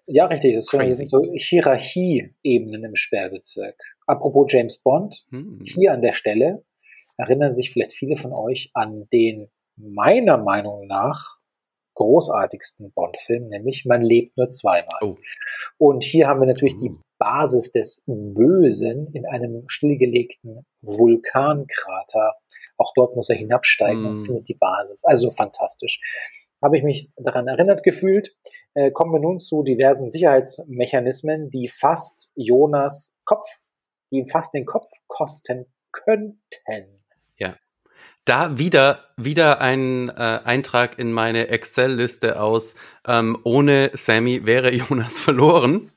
Ja, 0.06 0.26
richtig. 0.26 0.56
Das 0.56 0.66
sind 0.66 1.08
so 1.08 1.22
Hierarchie-Ebenen 1.34 2.84
im 2.84 2.96
Sperrbezirk. 2.96 3.76
Apropos 4.06 4.50
James 4.50 4.78
Bond, 4.78 5.24
hm. 5.30 5.60
hier 5.62 5.92
an 5.92 6.00
der 6.00 6.12
Stelle 6.12 6.64
erinnern 7.16 7.52
sich 7.52 7.70
vielleicht 7.70 7.92
viele 7.92 8.16
von 8.16 8.32
euch 8.32 8.70
an 8.74 9.08
den 9.12 9.48
meiner 9.76 10.38
Meinung 10.38 10.86
nach 10.86 11.38
großartigsten 11.94 12.92
Bond-Film, 12.92 13.48
nämlich 13.48 13.84
Man 13.84 14.02
lebt 14.02 14.36
nur 14.36 14.50
zweimal. 14.50 14.98
Oh. 15.02 15.16
Und 15.78 16.04
hier 16.04 16.28
haben 16.28 16.40
wir 16.40 16.46
natürlich 16.46 16.76
oh. 16.76 16.82
die 16.82 16.96
Basis 17.18 17.72
des 17.72 18.04
Bösen 18.06 19.12
in 19.12 19.26
einem 19.26 19.64
stillgelegten 19.66 20.64
Vulkankrater 20.80 22.34
auch 22.78 22.92
dort 22.94 23.16
muss 23.16 23.28
er 23.28 23.36
hinabsteigen 23.36 24.02
mm. 24.02 24.06
und 24.06 24.24
findet 24.24 24.48
die 24.48 24.54
Basis. 24.54 25.04
Also 25.04 25.30
fantastisch. 25.32 26.00
Habe 26.62 26.78
ich 26.78 26.82
mich 26.82 27.10
daran 27.16 27.46
erinnert 27.46 27.82
gefühlt. 27.82 28.34
Äh, 28.74 28.90
kommen 28.90 29.12
wir 29.12 29.20
nun 29.20 29.38
zu 29.38 29.62
diversen 29.62 30.10
Sicherheitsmechanismen, 30.10 31.50
die 31.50 31.68
fast 31.68 32.32
Jonas 32.34 33.16
Kopf, 33.24 33.48
die 34.10 34.18
ihm 34.18 34.28
fast 34.28 34.54
den 34.54 34.66
Kopf 34.66 34.90
kosten 35.06 35.66
könnten. 35.92 37.02
Ja. 37.36 37.56
Da 38.24 38.58
wieder, 38.58 39.04
wieder 39.16 39.60
ein 39.60 40.08
äh, 40.10 40.40
Eintrag 40.44 40.98
in 40.98 41.12
meine 41.12 41.48
Excel-Liste 41.48 42.40
aus, 42.40 42.74
ähm, 43.06 43.38
ohne 43.44 43.90
Sammy 43.94 44.44
wäre 44.46 44.72
Jonas 44.74 45.18
verloren. 45.18 45.92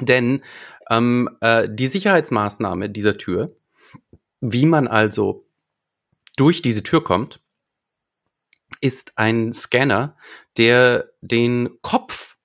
Denn 0.00 0.42
ähm, 0.90 1.36
äh, 1.40 1.68
die 1.70 1.86
Sicherheitsmaßnahme 1.86 2.90
dieser 2.90 3.16
Tür, 3.16 3.56
wie 4.40 4.66
man 4.66 4.88
also 4.88 5.46
durch 6.36 6.62
diese 6.62 6.82
Tür 6.82 7.02
kommt, 7.02 7.40
ist 8.80 9.12
ein 9.16 9.52
Scanner, 9.52 10.16
der 10.56 11.10
den 11.20 11.70
Kopf 11.82 12.36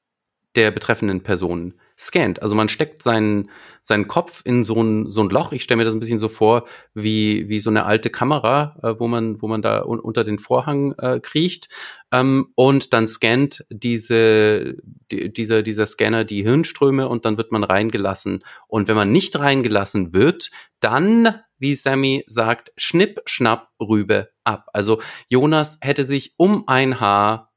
der 0.55 0.71
betreffenden 0.71 1.21
Person 1.21 1.75
scannt. 1.99 2.41
Also 2.41 2.55
man 2.55 2.69
steckt 2.69 3.03
seinen, 3.03 3.49
seinen 3.81 4.07
Kopf 4.07 4.41
in 4.45 4.63
so 4.63 4.81
ein, 4.81 5.09
so 5.09 5.21
ein 5.21 5.29
Loch. 5.29 5.51
Ich 5.51 5.63
stelle 5.63 5.79
mir 5.79 5.83
das 5.83 5.93
ein 5.93 5.99
bisschen 5.99 6.19
so 6.19 6.29
vor, 6.29 6.65
wie, 6.93 7.49
wie 7.49 7.59
so 7.59 7.69
eine 7.69 7.85
alte 7.85 8.09
Kamera, 8.09 8.77
äh, 8.81 8.99
wo 8.99 9.07
man, 9.07 9.41
wo 9.41 9.47
man 9.47 9.61
da 9.61 9.83
un 9.83 9.99
unter 9.99 10.23
den 10.23 10.39
Vorhang 10.39 10.93
äh, 10.97 11.19
kriecht. 11.19 11.67
Ähm, 12.11 12.53
und 12.55 12.93
dann 12.93 13.05
scannt 13.05 13.65
diese, 13.69 14.77
die, 15.11 15.31
dieser, 15.31 15.61
dieser 15.61 15.85
Scanner 15.85 16.23
die 16.23 16.43
Hirnströme 16.43 17.09
und 17.09 17.25
dann 17.25 17.37
wird 17.37 17.51
man 17.51 17.65
reingelassen. 17.65 18.45
Und 18.67 18.87
wenn 18.87 18.95
man 18.95 19.11
nicht 19.11 19.37
reingelassen 19.37 20.13
wird, 20.13 20.51
dann 20.79 21.35
wie 21.59 21.75
Sammy 21.75 22.23
sagt, 22.27 22.71
schnipp, 22.77 23.21
schnapp, 23.25 23.69
rübe, 23.79 24.31
ab. 24.43 24.69
Also 24.73 25.01
Jonas 25.27 25.77
hätte 25.81 26.03
sich 26.03 26.33
um 26.37 26.67
ein 26.67 26.99
Haar 26.99 27.49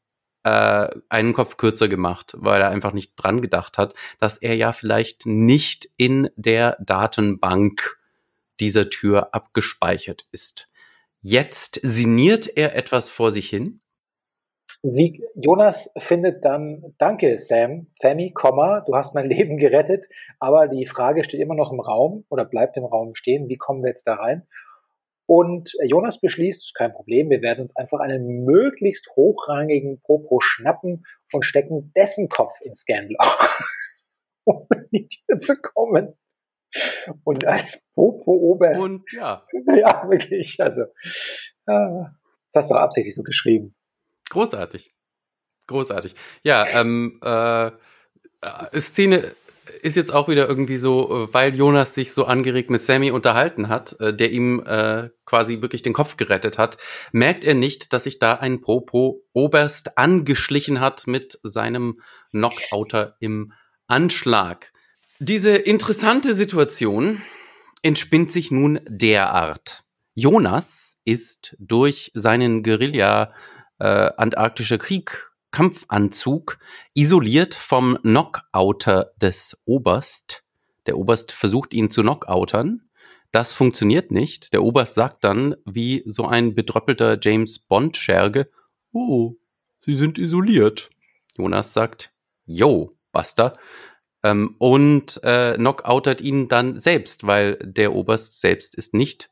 äh, 0.44 0.88
einen 1.08 1.34
Kopf 1.34 1.56
kürzer 1.56 1.88
gemacht, 1.88 2.34
weil 2.36 2.60
er 2.60 2.70
einfach 2.70 2.92
nicht 2.92 3.14
dran 3.16 3.40
gedacht 3.40 3.78
hat, 3.78 3.94
dass 4.18 4.38
er 4.38 4.56
ja 4.56 4.72
vielleicht 4.72 5.26
nicht 5.26 5.88
in 5.96 6.28
der 6.36 6.76
Datenbank 6.80 7.98
dieser 8.60 8.90
Tür 8.90 9.34
abgespeichert 9.34 10.26
ist. 10.32 10.68
Jetzt 11.20 11.78
sinniert 11.82 12.48
er 12.48 12.74
etwas 12.74 13.10
vor 13.10 13.30
sich 13.30 13.48
hin. 13.48 13.81
Wie 14.84 15.22
Jonas 15.36 15.92
findet 15.96 16.44
dann, 16.44 16.94
danke 16.98 17.38
Sam, 17.38 17.86
Sammy, 18.00 18.32
Komma, 18.32 18.80
du 18.80 18.96
hast 18.96 19.14
mein 19.14 19.26
Leben 19.28 19.56
gerettet, 19.56 20.08
aber 20.40 20.66
die 20.66 20.86
Frage 20.86 21.22
steht 21.22 21.40
immer 21.40 21.54
noch 21.54 21.70
im 21.70 21.78
Raum 21.78 22.24
oder 22.28 22.44
bleibt 22.44 22.76
im 22.76 22.84
Raum 22.84 23.14
stehen, 23.14 23.48
wie 23.48 23.56
kommen 23.56 23.84
wir 23.84 23.90
jetzt 23.90 24.08
da 24.08 24.14
rein? 24.14 24.46
Und 25.26 25.72
Jonas 25.84 26.20
beschließt, 26.20 26.64
ist 26.64 26.74
kein 26.74 26.92
Problem, 26.92 27.30
wir 27.30 27.42
werden 27.42 27.62
uns 27.62 27.76
einfach 27.76 28.00
einen 28.00 28.44
möglichst 28.44 29.08
hochrangigen 29.14 30.00
Popo 30.00 30.40
schnappen 30.40 31.06
und 31.32 31.44
stecken 31.44 31.92
dessen 31.96 32.28
Kopf 32.28 32.60
ins 32.62 32.80
Scanloch, 32.80 33.38
um 34.44 34.66
in 34.90 35.08
die 35.08 35.38
zu 35.38 35.54
kommen. 35.62 36.14
Und 37.22 37.46
als 37.46 37.86
Popo-Oberst. 37.94 38.82
Und 38.82 39.02
ja. 39.12 39.46
Ja, 39.76 40.08
wirklich. 40.08 40.56
Also, 40.58 40.84
das 41.66 42.54
hast 42.54 42.70
du 42.70 42.74
absichtlich 42.74 43.14
so 43.14 43.22
geschrieben. 43.22 43.76
Großartig. 44.32 44.94
Großartig. 45.66 46.14
Ja, 46.42 46.66
ähm, 46.66 47.20
äh, 47.22 47.70
Szene 48.80 49.34
ist 49.82 49.94
jetzt 49.94 50.12
auch 50.12 50.26
wieder 50.26 50.48
irgendwie 50.48 50.78
so, 50.78 51.28
weil 51.32 51.54
Jonas 51.54 51.94
sich 51.94 52.14
so 52.14 52.24
angeregt 52.24 52.70
mit 52.70 52.82
Sammy 52.82 53.10
unterhalten 53.10 53.68
hat, 53.68 54.00
äh, 54.00 54.14
der 54.14 54.32
ihm 54.32 54.64
äh, 54.66 55.10
quasi 55.26 55.60
wirklich 55.60 55.82
den 55.82 55.92
Kopf 55.92 56.16
gerettet 56.16 56.56
hat, 56.56 56.78
merkt 57.12 57.44
er 57.44 57.52
nicht, 57.52 57.92
dass 57.92 58.04
sich 58.04 58.20
da 58.20 58.32
ein 58.32 58.62
Popo-Oberst 58.62 59.98
angeschlichen 59.98 60.80
hat 60.80 61.06
mit 61.06 61.38
seinem 61.42 62.00
Knockouter 62.30 63.16
im 63.20 63.52
Anschlag. 63.86 64.72
Diese 65.18 65.56
interessante 65.56 66.32
Situation 66.32 67.20
entspinnt 67.82 68.32
sich 68.32 68.50
nun 68.50 68.80
derart. 68.88 69.84
Jonas 70.14 70.96
ist 71.04 71.54
durch 71.58 72.10
seinen 72.14 72.62
Guerilla 72.62 73.34
äh, 73.82 74.12
Antarktischer 74.16 74.78
Krieg 74.78 75.32
Kampfanzug 75.50 76.58
isoliert 76.94 77.54
vom 77.54 77.98
Knockouter 78.00 79.12
des 79.20 79.60
Oberst. 79.64 80.44
Der 80.86 80.96
Oberst 80.96 81.32
versucht 81.32 81.74
ihn 81.74 81.90
zu 81.90 82.02
knockoutern. 82.02 82.88
Das 83.32 83.52
funktioniert 83.52 84.10
nicht. 84.10 84.52
Der 84.52 84.62
Oberst 84.62 84.94
sagt 84.94 85.24
dann, 85.24 85.56
wie 85.64 86.04
so 86.06 86.26
ein 86.26 86.54
bedröppelter 86.54 87.18
James 87.20 87.58
Bond-Scherge, 87.58 88.50
oh, 88.92 89.34
Sie 89.80 89.96
sind 89.96 90.16
isoliert. 90.16 90.90
Jonas 91.36 91.72
sagt, 91.72 92.12
yo, 92.46 92.96
Buster, 93.10 93.58
ähm, 94.22 94.54
und 94.58 95.22
äh, 95.24 95.54
knockoutet 95.56 96.20
ihn 96.20 96.48
dann 96.48 96.78
selbst, 96.78 97.26
weil 97.26 97.56
der 97.56 97.94
Oberst 97.94 98.40
selbst 98.40 98.76
ist 98.76 98.94
nicht 98.94 99.28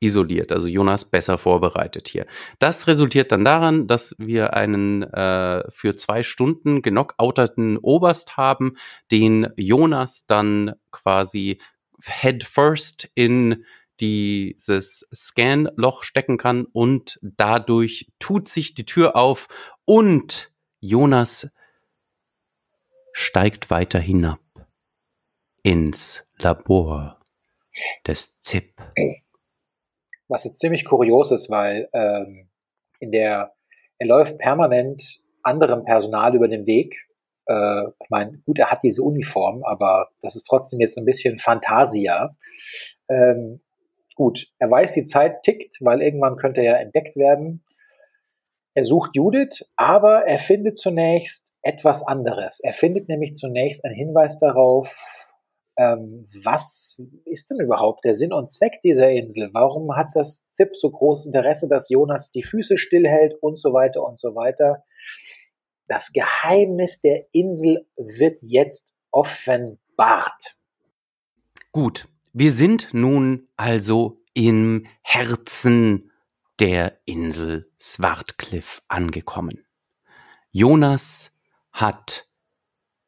isoliert, 0.00 0.52
also 0.52 0.68
Jonas 0.68 1.04
besser 1.04 1.38
vorbereitet 1.38 2.08
hier. 2.08 2.26
Das 2.58 2.86
resultiert 2.86 3.32
dann 3.32 3.44
daran, 3.44 3.86
dass 3.86 4.14
wir 4.18 4.54
einen 4.54 5.02
äh, 5.02 5.64
für 5.70 5.96
zwei 5.96 6.22
Stunden 6.22 6.82
genockouterten 6.82 7.78
Oberst 7.78 8.36
haben, 8.36 8.76
den 9.10 9.48
Jonas 9.56 10.26
dann 10.26 10.74
quasi 10.90 11.60
head 12.04 12.44
first 12.44 13.10
in 13.14 13.64
dieses 14.00 15.08
Scan-Loch 15.12 16.04
stecken 16.04 16.38
kann 16.38 16.64
und 16.64 17.18
dadurch 17.22 18.12
tut 18.20 18.48
sich 18.48 18.74
die 18.74 18.86
Tür 18.86 19.16
auf 19.16 19.48
und 19.84 20.52
Jonas 20.80 21.50
steigt 23.12 23.70
weiter 23.70 23.98
hinab 23.98 24.38
ins 25.64 26.24
Labor 26.38 27.20
des 28.06 28.38
ZIP. 28.40 28.80
Was 30.28 30.44
jetzt 30.44 30.60
ziemlich 30.60 30.84
kurios 30.84 31.30
ist, 31.32 31.50
weil 31.50 31.88
ähm, 31.92 32.48
in 33.00 33.10
der 33.12 33.54
er 33.98 34.06
läuft 34.06 34.38
permanent 34.38 35.20
anderem 35.42 35.84
Personal 35.84 36.34
über 36.34 36.48
den 36.48 36.66
Weg. 36.66 36.96
Äh, 37.46 37.88
ich 38.00 38.10
meine, 38.10 38.38
gut, 38.46 38.58
er 38.58 38.70
hat 38.70 38.82
diese 38.82 39.02
Uniform, 39.02 39.64
aber 39.64 40.08
das 40.22 40.36
ist 40.36 40.44
trotzdem 40.44 40.80
jetzt 40.80 40.96
ein 40.98 41.04
bisschen 41.04 41.38
Fantasia. 41.38 42.36
Ähm, 43.08 43.60
gut, 44.14 44.46
er 44.58 44.70
weiß, 44.70 44.92
die 44.92 45.04
Zeit 45.04 45.42
tickt, 45.42 45.78
weil 45.80 46.02
irgendwann 46.02 46.36
könnte 46.36 46.60
er 46.60 46.80
entdeckt 46.80 47.16
werden. 47.16 47.64
Er 48.74 48.84
sucht 48.84 49.10
Judith, 49.14 49.68
aber 49.74 50.24
er 50.26 50.38
findet 50.38 50.78
zunächst 50.78 51.52
etwas 51.62 52.06
anderes. 52.06 52.60
Er 52.60 52.72
findet 52.72 53.08
nämlich 53.08 53.34
zunächst 53.34 53.84
einen 53.84 53.94
Hinweis 53.94 54.38
darauf, 54.38 54.96
ähm, 55.78 56.28
was 56.44 57.00
ist 57.24 57.50
denn 57.50 57.60
überhaupt 57.60 58.04
der 58.04 58.16
Sinn 58.16 58.32
und 58.32 58.50
Zweck 58.50 58.80
dieser 58.82 59.10
Insel? 59.10 59.50
Warum 59.52 59.94
hat 59.96 60.08
das 60.14 60.50
ZIP 60.50 60.76
so 60.76 60.90
großes 60.90 61.26
Interesse, 61.26 61.68
dass 61.68 61.88
Jonas 61.88 62.32
die 62.32 62.42
Füße 62.42 62.78
stillhält 62.78 63.34
und 63.40 63.60
so 63.60 63.72
weiter 63.72 64.02
und 64.02 64.18
so 64.18 64.34
weiter? 64.34 64.82
Das 65.86 66.12
Geheimnis 66.12 67.00
der 67.00 67.26
Insel 67.32 67.86
wird 67.96 68.38
jetzt 68.42 68.92
offenbart. 69.12 70.56
Gut, 71.70 72.08
wir 72.32 72.50
sind 72.50 72.92
nun 72.92 73.48
also 73.56 74.20
im 74.34 74.84
Herzen 75.02 76.10
der 76.58 76.98
Insel 77.04 77.70
Swartcliff 77.80 78.82
angekommen. 78.88 79.64
Jonas 80.50 81.38
hat 81.70 82.28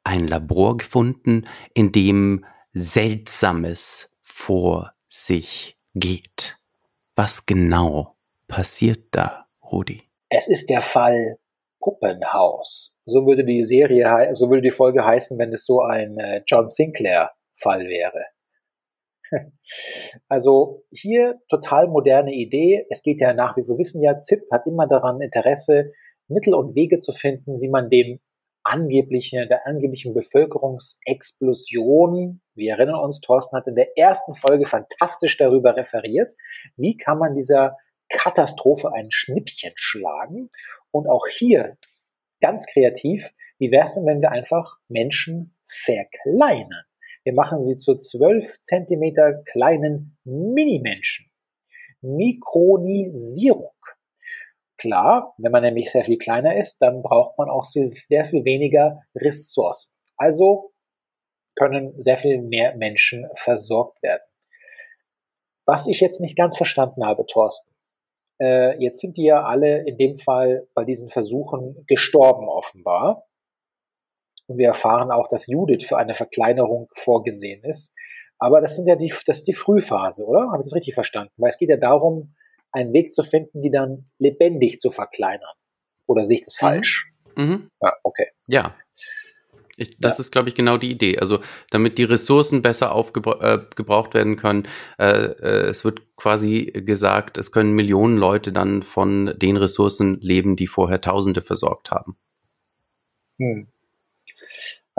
ein 0.05 0.29
Labor 0.29 0.77
gefunden, 0.77 1.49
in 1.75 1.91
dem 1.91 2.45
Seltsames 2.73 4.17
vor 4.23 4.93
sich 5.09 5.77
geht. 5.95 6.57
Was 7.17 7.45
genau 7.45 8.17
passiert 8.47 9.07
da, 9.11 9.47
Rudi? 9.63 10.03
Es 10.29 10.47
ist 10.47 10.71
der 10.71 10.83
Fall 10.83 11.39
Puppenhaus. 11.81 12.97
So 13.07 13.27
würde 13.27 13.45
die 13.45 13.65
Serie, 13.65 14.35
so 14.35 14.49
würde 14.49 14.63
die 14.63 14.71
Folge 14.71 15.05
heißen, 15.05 15.37
wenn 15.39 15.53
es 15.53 15.65
so 15.65 15.81
ein 15.81 16.19
äh, 16.19 16.43
John 16.47 16.69
Sinclair 16.69 17.33
Fall 17.57 17.87
wäre. 17.87 18.25
Also 20.29 20.83
hier 20.91 21.41
total 21.49 21.87
moderne 21.87 22.33
Idee. 22.33 22.87
Es 22.91 23.03
geht 23.03 23.21
ja 23.21 23.33
nach 23.33 23.57
wie 23.57 23.67
wir 23.67 23.79
wissen 23.79 24.03
ja, 24.03 24.23
ZIP 24.23 24.43
hat 24.51 24.67
immer 24.67 24.89
daran 24.89 25.21
Interesse, 25.21 25.93
Mittel 26.27 26.55
und 26.55 26.75
Wege 26.75 26.99
zu 27.01 27.13
finden, 27.13 27.61
wie 27.61 27.69
man 27.69 27.91
dem 27.91 28.21
angeblichen, 28.65 29.47
der 29.49 29.67
angeblichen 29.67 30.15
Bevölkerungsexplosion, 30.15 32.41
wir 32.55 32.73
erinnern 32.73 33.01
uns, 33.01 33.21
Thorsten 33.21 33.57
hat 33.57 33.67
in 33.67 33.75
der 33.75 33.97
ersten 33.97 34.35
Folge 34.35 34.67
fantastisch 34.67 35.37
darüber 35.37 35.77
referiert, 35.77 36.35
wie 36.77 36.97
kann 36.97 37.19
man 37.19 37.35
dieser 37.35 37.77
Katastrophe 38.09 38.93
ein 38.93 39.11
Schnippchen 39.11 39.73
schlagen 39.77 40.49
und 40.91 41.07
auch 41.09 41.27
hier 41.27 41.77
ganz 42.41 42.67
kreativ, 42.67 43.31
wie 43.59 43.71
wäre 43.71 43.85
es 43.85 43.95
denn, 43.95 44.07
wenn 44.07 44.21
wir 44.21 44.33
einfach 44.33 44.79
Menschen 44.89 45.55
verkleinern? 45.69 46.85
Wir 47.23 47.35
machen 47.35 47.67
sie 47.67 47.79
zu 47.79 47.97
12 47.97 48.63
Zentimeter 48.63 49.43
kleinen 49.45 50.19
Minimenschen. 50.25 51.31
Mikronisierung. 52.01 53.75
Klar, 54.81 55.35
wenn 55.37 55.53
man 55.53 55.63
nämlich 55.63 55.91
sehr 55.91 56.07
viel 56.07 56.17
kleiner 56.17 56.57
ist, 56.57 56.79
dann 56.81 57.03
braucht 57.03 57.37
man 57.37 57.51
auch 57.51 57.67
sehr 57.67 57.93
viel 58.25 58.45
weniger 58.47 59.03
Ressourcen. 59.15 59.93
Also 60.17 60.73
können 61.55 62.03
sehr 62.03 62.17
viel 62.17 62.41
mehr 62.41 62.75
Menschen 62.77 63.29
versorgt 63.35 64.03
werden. 64.03 64.23
Was 65.67 65.87
ich 65.87 66.01
jetzt 66.01 66.21
nicht 66.21 66.35
ganz 66.35 66.57
verstanden 66.57 67.05
habe, 67.05 67.27
Thorsten. 67.27 67.71
Äh, 68.41 68.83
jetzt 68.83 69.01
sind 69.01 69.19
die 69.19 69.25
ja 69.25 69.45
alle 69.45 69.87
in 69.87 69.99
dem 69.99 70.15
Fall 70.15 70.67
bei 70.73 70.85
diesen 70.85 71.11
Versuchen 71.11 71.85
gestorben 71.87 72.49
offenbar. 72.49 73.27
Und 74.47 74.57
wir 74.57 74.69
erfahren 74.69 75.11
auch, 75.11 75.29
dass 75.29 75.47
Judith 75.47 75.85
für 75.85 75.99
eine 75.99 76.15
Verkleinerung 76.15 76.89
vorgesehen 76.95 77.63
ist. 77.65 77.93
Aber 78.39 78.63
das 78.63 78.77
sind 78.77 78.87
ja 78.87 78.97
die, 78.97 79.13
das 79.27 79.41
ist 79.41 79.47
die 79.47 79.53
Frühphase, 79.53 80.25
oder? 80.25 80.51
Habe 80.51 80.63
ich 80.63 80.71
das 80.71 80.75
richtig 80.75 80.95
verstanden? 80.95 81.35
Weil 81.37 81.51
es 81.51 81.59
geht 81.59 81.69
ja 81.69 81.77
darum, 81.77 82.35
einen 82.73 82.93
Weg 82.93 83.13
zu 83.13 83.23
finden, 83.23 83.63
die 83.63 83.71
dann 83.71 84.07
lebendig 84.19 84.81
zu 84.81 84.91
verkleinern. 84.91 85.55
Oder 86.07 86.27
sehe 86.27 86.39
ich 86.39 86.45
das 86.45 86.57
mhm. 86.57 86.67
falsch? 86.67 87.13
Mhm. 87.37 87.71
Ja, 87.81 87.95
okay. 88.03 88.27
Ja. 88.47 88.75
Ich, 89.77 89.97
das 89.99 90.19
ja. 90.19 90.23
ist, 90.23 90.31
glaube 90.31 90.51
ich, 90.51 90.55
genau 90.55 90.77
die 90.77 90.91
Idee. 90.91 91.19
Also, 91.19 91.41
damit 91.71 91.97
die 91.97 92.05
Ressourcen 92.05 92.61
besser 92.61 92.93
aufgebraucht 92.93 94.11
äh, 94.11 94.15
werden 94.15 94.37
können. 94.37 94.69
Äh, 94.99 95.07
äh, 95.07 95.69
es 95.69 95.85
wird 95.85 96.03
quasi 96.17 96.67
gesagt, 96.67 97.39
es 97.39 97.51
können 97.51 97.73
Millionen 97.73 98.19
Leute 98.19 98.53
dann 98.53 98.83
von 98.83 99.35
den 99.39 99.57
Ressourcen 99.57 100.21
leben, 100.21 100.57
die 100.57 100.67
vorher 100.67 101.01
Tausende 101.01 101.41
versorgt 101.41 101.91
haben. 101.91 102.17
Hm. 103.39 103.69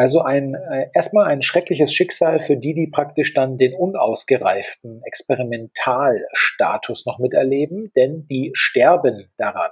Also 0.01 0.21
ein, 0.23 0.55
äh, 0.55 0.89
erstmal 0.95 1.27
ein 1.27 1.43
schreckliches 1.43 1.93
Schicksal 1.93 2.39
für 2.39 2.57
die, 2.57 2.73
die 2.73 2.87
praktisch 2.87 3.35
dann 3.35 3.59
den 3.59 3.75
unausgereiften 3.75 5.03
Experimentalstatus 5.03 7.05
noch 7.05 7.19
miterleben, 7.19 7.91
denn 7.95 8.25
die 8.25 8.49
sterben 8.55 9.31
daran. 9.37 9.69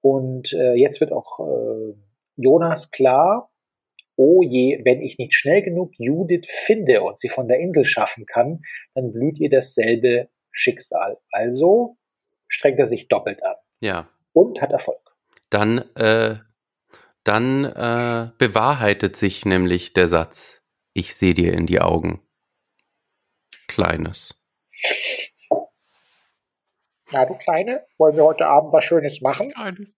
Und 0.00 0.54
äh, 0.54 0.72
jetzt 0.72 1.02
wird 1.02 1.12
auch 1.12 1.38
äh, 1.40 1.92
Jonas 2.36 2.90
klar, 2.92 3.50
oh 4.16 4.40
je, 4.42 4.80
wenn 4.86 5.02
ich 5.02 5.18
nicht 5.18 5.34
schnell 5.34 5.60
genug 5.60 5.90
Judith 5.98 6.46
finde 6.48 7.02
und 7.02 7.18
sie 7.18 7.28
von 7.28 7.46
der 7.46 7.58
Insel 7.58 7.84
schaffen 7.84 8.24
kann, 8.24 8.62
dann 8.94 9.12
blüht 9.12 9.38
ihr 9.38 9.50
dasselbe 9.50 10.30
Schicksal. 10.50 11.18
Also 11.30 11.98
strengt 12.48 12.78
er 12.78 12.86
sich 12.86 13.08
doppelt 13.08 13.44
an. 13.44 13.56
Ja. 13.82 14.08
Und 14.32 14.62
hat 14.62 14.72
Erfolg. 14.72 15.14
Dann, 15.50 15.84
äh, 15.94 16.36
dann 17.24 17.64
äh, 17.64 18.30
bewahrheitet 18.38 19.16
sich 19.16 19.44
nämlich 19.44 19.92
der 19.92 20.08
Satz, 20.08 20.62
ich 20.92 21.14
sehe 21.14 21.34
dir 21.34 21.52
in 21.54 21.66
die 21.66 21.80
Augen. 21.80 22.20
Kleines. 23.68 24.40
Na, 27.10 27.26
du 27.26 27.34
Kleine, 27.34 27.86
wollen 27.98 28.16
wir 28.16 28.24
heute 28.24 28.46
Abend 28.46 28.72
was 28.72 28.84
Schönes 28.84 29.20
machen? 29.20 29.50
Kleines. 29.50 29.96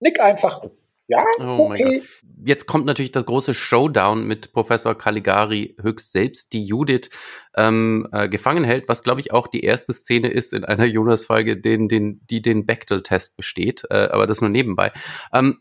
Nick 0.00 0.20
einfach. 0.20 0.62
Ja, 1.08 1.24
Oh 1.38 1.68
mein 1.68 1.80
okay. 1.80 1.98
Gott. 1.98 2.08
Jetzt 2.44 2.66
kommt 2.66 2.84
natürlich 2.84 3.12
das 3.12 3.24
große 3.24 3.54
Showdown 3.54 4.26
mit 4.26 4.52
Professor 4.52 4.96
Caligari 4.96 5.74
höchst 5.80 6.12
selbst, 6.12 6.52
die 6.52 6.64
Judith 6.64 7.08
ähm, 7.56 8.06
äh, 8.12 8.28
gefangen 8.28 8.62
hält, 8.62 8.88
was 8.88 9.02
glaube 9.02 9.20
ich 9.20 9.32
auch 9.32 9.48
die 9.48 9.64
erste 9.64 9.92
Szene 9.92 10.28
ist 10.28 10.52
in 10.52 10.64
einer 10.64 10.84
Jonas-Folge, 10.86 11.56
den, 11.56 11.88
den, 11.88 12.20
die 12.28 12.42
den 12.42 12.66
Bechtel-Test 12.66 13.36
besteht, 13.36 13.84
äh, 13.90 14.08
aber 14.12 14.26
das 14.26 14.40
nur 14.40 14.50
nebenbei. 14.50 14.92
Ähm, 15.32 15.60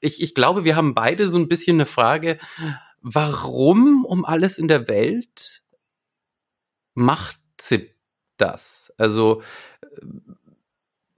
ich, 0.00 0.22
ich 0.22 0.34
glaube, 0.34 0.64
wir 0.64 0.76
haben 0.76 0.94
beide 0.94 1.28
so 1.28 1.38
ein 1.38 1.48
bisschen 1.48 1.76
eine 1.76 1.86
Frage, 1.86 2.38
warum 3.00 4.04
um 4.04 4.24
alles 4.24 4.58
in 4.58 4.68
der 4.68 4.86
Welt 4.86 5.62
macht 6.94 7.40
Zip 7.56 7.94
das? 8.36 8.92
Also, 8.98 9.42
äh, 9.80 9.86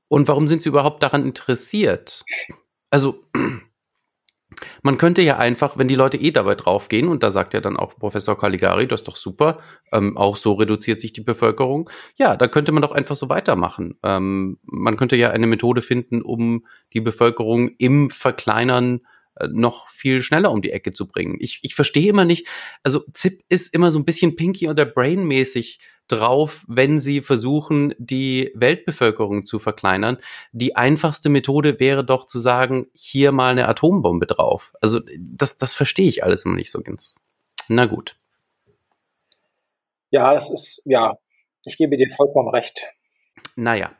und 0.08 0.26
warum 0.28 0.48
sind 0.48 0.62
sie 0.62 0.68
überhaupt 0.68 1.02
daran 1.02 1.24
interessiert? 1.24 2.24
Also, 2.90 3.24
man 4.82 4.98
könnte 4.98 5.22
ja 5.22 5.38
einfach, 5.38 5.78
wenn 5.78 5.88
die 5.88 5.94
Leute 5.94 6.16
eh 6.16 6.32
dabei 6.32 6.54
draufgehen, 6.54 7.08
und 7.08 7.22
da 7.22 7.30
sagt 7.30 7.54
ja 7.54 7.60
dann 7.60 7.76
auch 7.76 7.96
Professor 7.96 8.36
Caligari, 8.36 8.86
das 8.86 9.00
ist 9.00 9.08
doch 9.08 9.16
super, 9.16 9.60
ähm, 9.92 10.16
auch 10.16 10.36
so 10.36 10.54
reduziert 10.54 11.00
sich 11.00 11.12
die 11.12 11.22
Bevölkerung, 11.22 11.88
ja, 12.16 12.36
da 12.36 12.48
könnte 12.48 12.72
man 12.72 12.82
doch 12.82 12.92
einfach 12.92 13.16
so 13.16 13.28
weitermachen. 13.28 13.98
Ähm, 14.02 14.58
man 14.62 14.96
könnte 14.96 15.16
ja 15.16 15.30
eine 15.30 15.46
Methode 15.46 15.82
finden, 15.82 16.22
um 16.22 16.66
die 16.92 17.00
Bevölkerung 17.00 17.70
im 17.78 18.10
Verkleinern 18.10 19.00
äh, 19.36 19.48
noch 19.48 19.88
viel 19.88 20.22
schneller 20.22 20.50
um 20.50 20.62
die 20.62 20.72
Ecke 20.72 20.92
zu 20.92 21.06
bringen. 21.06 21.36
Ich, 21.40 21.60
ich 21.62 21.74
verstehe 21.74 22.10
immer 22.10 22.24
nicht, 22.24 22.46
also 22.82 23.04
ZIP 23.12 23.42
ist 23.48 23.72
immer 23.74 23.90
so 23.90 23.98
ein 23.98 24.04
bisschen 24.04 24.36
Pinky 24.36 24.68
oder 24.68 24.84
Brain 24.84 25.24
mäßig 25.26 25.78
drauf, 26.10 26.64
wenn 26.68 27.00
sie 27.00 27.22
versuchen, 27.22 27.94
die 27.98 28.52
Weltbevölkerung 28.54 29.44
zu 29.44 29.58
verkleinern. 29.58 30.18
Die 30.52 30.76
einfachste 30.76 31.28
Methode 31.28 31.78
wäre 31.80 32.04
doch 32.04 32.26
zu 32.26 32.38
sagen, 32.38 32.86
hier 32.94 33.32
mal 33.32 33.50
eine 33.50 33.68
Atombombe 33.68 34.26
drauf. 34.26 34.74
Also 34.80 35.00
das, 35.18 35.56
das 35.56 35.74
verstehe 35.74 36.08
ich 36.08 36.24
alles 36.24 36.44
immer 36.44 36.56
nicht 36.56 36.70
so 36.70 36.82
ganz. 36.82 37.20
Na 37.68 37.86
gut. 37.86 38.16
Ja, 40.10 40.34
das 40.34 40.50
ist, 40.50 40.82
ja, 40.84 41.18
ich 41.64 41.76
gebe 41.76 41.96
dir 41.96 42.08
vollkommen 42.16 42.48
recht. 42.48 42.82
Naja. 43.56 43.92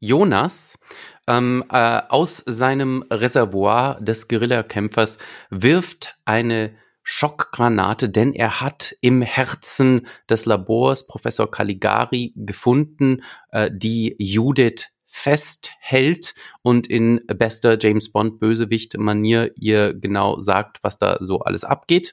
Jonas 0.00 0.78
ähm, 1.26 1.64
äh, 1.70 2.02
aus 2.08 2.42
seinem 2.46 3.04
Reservoir 3.10 4.00
des 4.00 4.28
Guerillakämpfers 4.28 5.18
wirft 5.50 6.18
eine 6.24 6.76
Schockgranate, 7.08 8.08
denn 8.08 8.32
er 8.32 8.60
hat 8.60 8.96
im 9.00 9.22
Herzen 9.22 10.08
des 10.28 10.44
Labors 10.44 11.06
Professor 11.06 11.48
Caligari 11.48 12.32
gefunden, 12.34 13.22
äh, 13.52 13.70
die 13.72 14.16
Judith 14.18 14.88
festhält 15.06 16.34
und 16.62 16.88
in 16.88 17.24
bester 17.28 17.78
James 17.80 18.10
Bond 18.10 18.40
Bösewicht 18.40 18.98
Manier 18.98 19.52
ihr 19.54 19.94
genau 19.94 20.40
sagt, 20.40 20.82
was 20.82 20.98
da 20.98 21.18
so 21.20 21.38
alles 21.42 21.62
abgeht. 21.64 22.12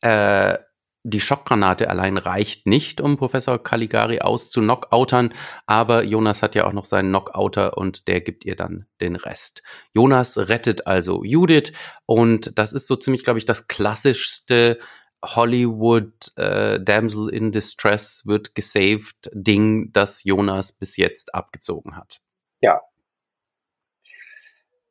Äh, 0.00 0.58
die 1.06 1.20
Schockgranate 1.20 1.90
allein 1.90 2.16
reicht 2.16 2.66
nicht, 2.66 3.02
um 3.02 3.18
Professor 3.18 3.62
Caligari 3.62 4.20
auszuknockoutern, 4.20 5.34
aber 5.66 6.02
Jonas 6.02 6.42
hat 6.42 6.54
ja 6.54 6.66
auch 6.66 6.72
noch 6.72 6.86
seinen 6.86 7.10
Knockouter 7.10 7.76
und 7.76 8.08
der 8.08 8.22
gibt 8.22 8.46
ihr 8.46 8.56
dann 8.56 8.86
den 9.02 9.14
Rest. 9.14 9.62
Jonas 9.92 10.38
rettet 10.48 10.86
also 10.86 11.22
Judith 11.22 11.72
und 12.06 12.58
das 12.58 12.72
ist 12.72 12.86
so 12.86 12.96
ziemlich, 12.96 13.22
glaube 13.22 13.38
ich, 13.38 13.44
das 13.44 13.68
klassischste 13.68 14.78
Hollywood 15.22 16.32
äh, 16.36 16.80
Damsel 16.80 17.28
in 17.28 17.52
Distress 17.52 18.22
wird 18.26 18.54
gesaved 18.54 19.30
Ding, 19.32 19.92
das 19.92 20.24
Jonas 20.24 20.72
bis 20.72 20.96
jetzt 20.96 21.34
abgezogen 21.34 21.96
hat. 21.96 22.20
Ja. 22.60 22.80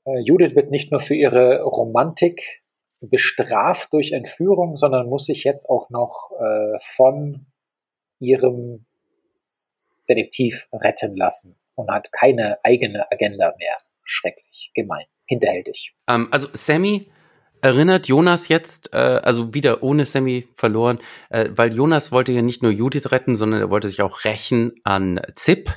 Äh, 0.05 0.20
Judith 0.24 0.55
wird 0.55 0.70
nicht 0.70 0.91
nur 0.91 1.01
für 1.01 1.16
ihre 1.16 1.64
Romantik 1.64 2.62
bestraft 3.10 3.91
durch 3.91 4.12
Entführung, 4.12 4.78
sondern 4.78 5.08
muss 5.10 5.26
sich 5.26 5.43
jetzt 5.43 5.70
auch 5.70 5.89
noch 5.89 6.32
äh, 6.39 6.80
von 6.82 7.45
ihrem 8.20 8.86
Detektiv 10.08 10.68
retten 10.72 11.16
lassen 11.16 11.56
und 11.76 11.89
hat 11.89 12.12
keine 12.12 12.64
eigene 12.64 13.12
Agenda 13.12 13.54
mehr. 13.58 13.78
Schrecklich, 14.04 14.72
gemein, 14.74 15.06
hinterhältig. 15.26 15.93
Ähm, 16.08 16.28
also 16.32 16.47
Sammy 16.54 17.10
erinnert 17.62 18.08
Jonas 18.08 18.49
jetzt, 18.49 18.93
äh, 18.93 18.97
also 18.97 19.54
wieder 19.54 19.84
ohne 19.84 20.06
Sammy 20.06 20.47
verloren, 20.56 20.99
äh, 21.30 21.49
weil 21.56 21.74
Jonas 21.74 22.12
wollte 22.12 22.32
ja 22.32 22.41
nicht 22.41 22.62
nur 22.62 22.72
Judith 22.72 23.12
retten, 23.12 23.36
sondern 23.36 23.62
er 23.62 23.70
wollte 23.70 23.89
sich 23.89 24.01
auch 24.01 24.26
rächen 24.26 24.74
an 24.84 25.22
Zip. 25.34 25.70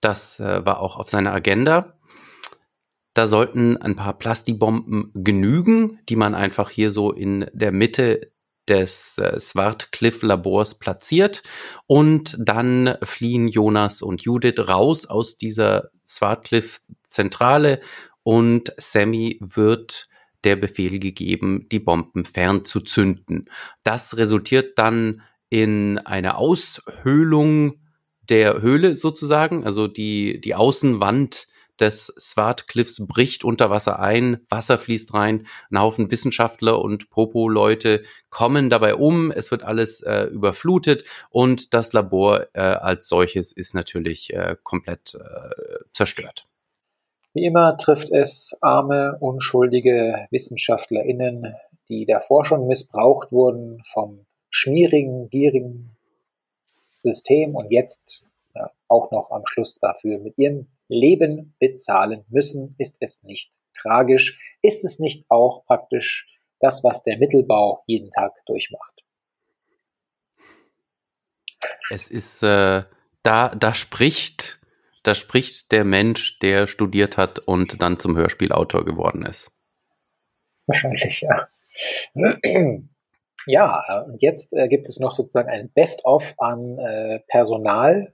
Das 0.00 0.40
äh, 0.40 0.64
war 0.64 0.80
auch 0.80 0.96
auf 0.96 1.08
seiner 1.08 1.32
Agenda. 1.32 1.94
Da 3.20 3.26
sollten 3.26 3.76
ein 3.76 3.96
paar 3.96 4.16
Plastibomben 4.16 5.10
genügen, 5.12 5.98
die 6.08 6.16
man 6.16 6.34
einfach 6.34 6.70
hier 6.70 6.90
so 6.90 7.12
in 7.12 7.44
der 7.52 7.70
Mitte 7.70 8.32
des 8.66 9.18
äh, 9.18 9.38
Swartcliffe-Labors 9.38 10.78
platziert. 10.78 11.42
Und 11.86 12.34
dann 12.40 12.96
fliehen 13.02 13.46
Jonas 13.46 14.00
und 14.00 14.22
Judith 14.22 14.58
raus 14.66 15.04
aus 15.04 15.36
dieser 15.36 15.90
Swartcliffe-Zentrale 16.08 17.82
und 18.22 18.72
Sammy 18.78 19.38
wird 19.42 20.08
der 20.44 20.56
Befehl 20.56 20.98
gegeben, 20.98 21.66
die 21.70 21.80
Bomben 21.80 22.24
fernzuzünden. 22.24 23.50
Das 23.82 24.16
resultiert 24.16 24.78
dann 24.78 25.20
in 25.50 25.98
einer 25.98 26.38
Aushöhlung 26.38 27.82
der 28.30 28.62
Höhle 28.62 28.96
sozusagen, 28.96 29.66
also 29.66 29.88
die, 29.88 30.40
die 30.40 30.54
Außenwand 30.54 31.49
des 31.80 32.06
Swartcliffs 32.18 33.06
bricht 33.06 33.44
unter 33.44 33.70
Wasser 33.70 33.98
ein, 34.00 34.40
Wasser 34.48 34.78
fließt 34.78 35.14
rein, 35.14 35.46
ein 35.70 35.80
Haufen 35.80 36.10
Wissenschaftler 36.10 36.80
und 36.80 37.10
Popo-Leute 37.10 38.02
kommen 38.28 38.70
dabei 38.70 38.94
um, 38.94 39.30
es 39.30 39.50
wird 39.50 39.62
alles 39.62 40.02
äh, 40.02 40.24
überflutet 40.24 41.04
und 41.30 41.74
das 41.74 41.92
Labor 41.92 42.46
äh, 42.52 42.60
als 42.60 43.08
solches 43.08 43.52
ist 43.52 43.74
natürlich 43.74 44.32
äh, 44.32 44.56
komplett 44.62 45.14
äh, 45.14 45.84
zerstört. 45.92 46.46
Wie 47.32 47.44
immer 47.44 47.76
trifft 47.76 48.10
es 48.10 48.56
arme, 48.60 49.16
unschuldige 49.20 50.26
WissenschaftlerInnen, 50.30 51.54
die 51.88 52.04
davor 52.04 52.44
schon 52.44 52.66
missbraucht 52.66 53.30
wurden 53.30 53.82
vom 53.84 54.26
schmierigen, 54.50 55.30
gierigen 55.30 55.96
System 57.02 57.54
und 57.54 57.70
jetzt 57.70 58.24
ja, 58.54 58.70
auch 58.88 59.10
noch 59.12 59.30
am 59.30 59.42
Schluss 59.46 59.78
dafür 59.80 60.18
mit 60.18 60.36
ihrem 60.38 60.66
Leben 60.90 61.54
bezahlen 61.58 62.24
müssen. 62.28 62.74
Ist 62.78 62.96
es 63.00 63.22
nicht 63.22 63.52
tragisch? 63.80 64.38
Ist 64.62 64.84
es 64.84 64.98
nicht 64.98 65.24
auch 65.30 65.64
praktisch 65.64 66.26
das, 66.60 66.84
was 66.84 67.02
der 67.02 67.18
Mittelbau 67.18 67.82
jeden 67.86 68.10
Tag 68.10 68.32
durchmacht? 68.46 69.02
Es 71.90 72.10
ist, 72.10 72.42
äh, 72.42 72.84
da, 73.22 73.48
da 73.54 73.74
spricht 73.74 74.60
da 75.02 75.14
spricht 75.14 75.72
der 75.72 75.84
Mensch, 75.84 76.38
der 76.40 76.66
studiert 76.66 77.16
hat 77.16 77.38
und 77.38 77.80
dann 77.80 77.98
zum 77.98 78.16
Hörspielautor 78.16 78.84
geworden 78.84 79.24
ist. 79.24 79.52
Wahrscheinlich, 80.66 81.22
ja. 81.22 81.48
Ja, 83.46 84.04
und 84.06 84.20
jetzt 84.20 84.52
äh, 84.52 84.68
gibt 84.68 84.86
es 84.90 85.00
noch 85.00 85.14
sozusagen 85.14 85.48
ein 85.48 85.70
Best-of 85.72 86.34
an 86.36 86.76
äh, 86.78 87.20
Personal, 87.28 88.12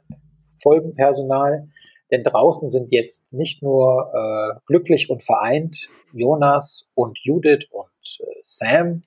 Folgenpersonal, 0.62 1.68
denn 2.10 2.24
draußen 2.24 2.68
sind 2.68 2.92
jetzt 2.92 3.32
nicht 3.32 3.62
nur 3.62 4.12
äh, 4.14 4.60
glücklich 4.66 5.10
und 5.10 5.22
vereint 5.22 5.88
Jonas 6.12 6.88
und 6.94 7.18
Judith 7.22 7.66
und 7.70 8.20
äh, 8.20 8.24
Sam, 8.44 9.02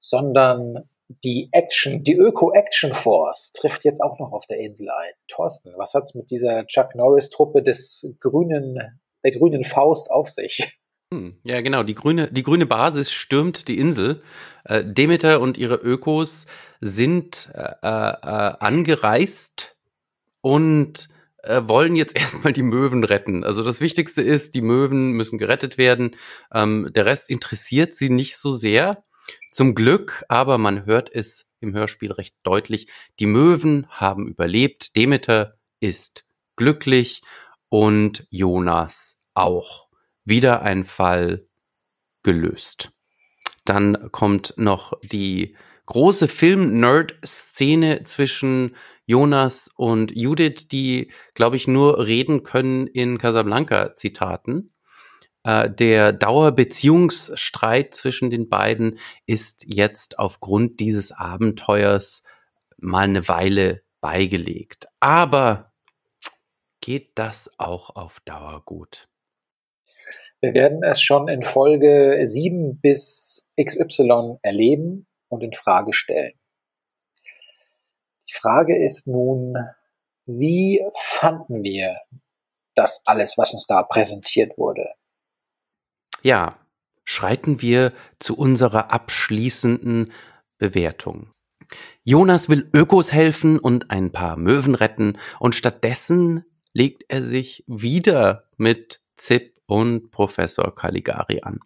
sondern 0.00 0.88
die 1.24 1.48
Action, 1.52 2.04
die 2.04 2.16
Öko-Action 2.16 2.94
Force 2.94 3.52
trifft 3.52 3.84
jetzt 3.84 4.00
auch 4.00 4.18
noch 4.18 4.32
auf 4.32 4.46
der 4.46 4.58
Insel 4.58 4.88
ein. 4.90 5.12
Thorsten, 5.28 5.72
was 5.76 5.94
hat's 5.94 6.14
mit 6.14 6.30
dieser 6.30 6.66
Chuck 6.66 6.94
Norris-Truppe 6.94 7.62
des 7.62 8.06
grünen, 8.20 9.00
der 9.24 9.32
grünen 9.32 9.64
Faust 9.64 10.10
auf 10.10 10.30
sich? 10.30 10.78
Hm, 11.12 11.36
ja, 11.42 11.60
genau. 11.60 11.82
Die 11.82 11.94
grüne, 11.94 12.30
die 12.30 12.44
grüne 12.44 12.66
Basis 12.66 13.12
stürmt 13.12 13.66
die 13.66 13.78
Insel. 13.78 14.22
Äh, 14.64 14.84
Demeter 14.84 15.40
und 15.40 15.58
ihre 15.58 15.74
Ökos 15.74 16.46
sind 16.80 17.50
äh, 17.54 17.62
äh, 17.62 17.76
angereist 17.82 19.76
und 20.40 21.09
äh, 21.42 21.62
wollen 21.64 21.96
jetzt 21.96 22.16
erstmal 22.18 22.52
die 22.52 22.62
Möwen 22.62 23.04
retten. 23.04 23.44
Also 23.44 23.62
das 23.62 23.80
Wichtigste 23.80 24.22
ist, 24.22 24.54
die 24.54 24.62
Möwen 24.62 25.12
müssen 25.12 25.38
gerettet 25.38 25.78
werden. 25.78 26.16
Ähm, 26.52 26.90
der 26.94 27.06
Rest 27.06 27.30
interessiert 27.30 27.94
sie 27.94 28.10
nicht 28.10 28.36
so 28.36 28.52
sehr. 28.52 29.04
Zum 29.50 29.74
Glück, 29.74 30.24
aber 30.28 30.58
man 30.58 30.86
hört 30.86 31.10
es 31.12 31.52
im 31.60 31.74
Hörspiel 31.74 32.12
recht 32.12 32.34
deutlich. 32.42 32.88
Die 33.18 33.26
Möwen 33.26 33.86
haben 33.90 34.28
überlebt. 34.28 34.96
Demeter 34.96 35.54
ist 35.78 36.24
glücklich 36.56 37.22
und 37.68 38.26
Jonas 38.30 39.18
auch. 39.34 39.88
Wieder 40.24 40.62
ein 40.62 40.84
Fall 40.84 41.46
gelöst. 42.22 42.92
Dann 43.64 44.10
kommt 44.10 44.54
noch 44.56 44.92
die 45.02 45.56
große 45.86 46.28
Film-Nerd-Szene 46.28 48.04
zwischen 48.04 48.76
Jonas 49.10 49.66
und 49.76 50.16
Judith, 50.16 50.68
die, 50.68 51.10
glaube 51.34 51.56
ich, 51.56 51.66
nur 51.66 52.06
reden 52.06 52.44
können 52.44 52.86
in 52.86 53.18
Casablanca-Zitaten. 53.18 54.72
Äh, 55.42 55.68
der 55.68 56.12
Dauerbeziehungsstreit 56.12 57.92
zwischen 57.92 58.30
den 58.30 58.48
beiden 58.48 59.00
ist 59.26 59.66
jetzt 59.66 60.20
aufgrund 60.20 60.78
dieses 60.78 61.10
Abenteuers 61.10 62.22
mal 62.78 63.02
eine 63.02 63.26
Weile 63.26 63.82
beigelegt. 64.00 64.86
Aber 65.00 65.72
geht 66.80 67.10
das 67.16 67.52
auch 67.58 67.96
auf 67.96 68.20
Dauer 68.20 68.62
gut? 68.64 69.08
Wir 70.40 70.54
werden 70.54 70.84
es 70.84 71.02
schon 71.02 71.26
in 71.26 71.42
Folge 71.42 72.22
7 72.26 72.80
bis 72.80 73.44
XY 73.60 74.36
erleben 74.42 75.08
und 75.28 75.42
in 75.42 75.52
Frage 75.52 75.94
stellen. 75.94 76.39
Die 78.30 78.38
Frage 78.38 78.84
ist 78.84 79.08
nun, 79.08 79.54
wie 80.26 80.80
fanden 81.18 81.62
wir 81.64 81.96
das 82.76 83.00
alles, 83.04 83.36
was 83.36 83.52
uns 83.52 83.66
da 83.66 83.82
präsentiert 83.82 84.56
wurde? 84.56 84.88
Ja, 86.22 86.58
schreiten 87.04 87.60
wir 87.60 87.92
zu 88.20 88.36
unserer 88.36 88.92
abschließenden 88.92 90.12
Bewertung. 90.58 91.32
Jonas 92.04 92.48
will 92.48 92.68
Ökos 92.72 93.12
helfen 93.12 93.58
und 93.58 93.90
ein 93.90 94.12
paar 94.12 94.36
Möwen 94.36 94.74
retten 94.76 95.18
und 95.40 95.54
stattdessen 95.54 96.44
legt 96.72 97.04
er 97.08 97.22
sich 97.22 97.64
wieder 97.66 98.44
mit 98.56 99.02
Zip 99.16 99.60
und 99.66 100.10
Professor 100.10 100.74
Caligari 100.74 101.40
an. 101.42 101.60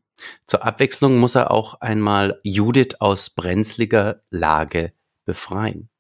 Zur 0.47 0.65
Abwechslung 0.65 1.19
muss 1.19 1.35
er 1.35 1.51
auch 1.51 1.81
einmal 1.81 2.39
Judith 2.43 2.97
aus 3.01 3.31
brenzliger 3.31 4.23
Lage 4.31 4.93
befreien. 5.24 5.91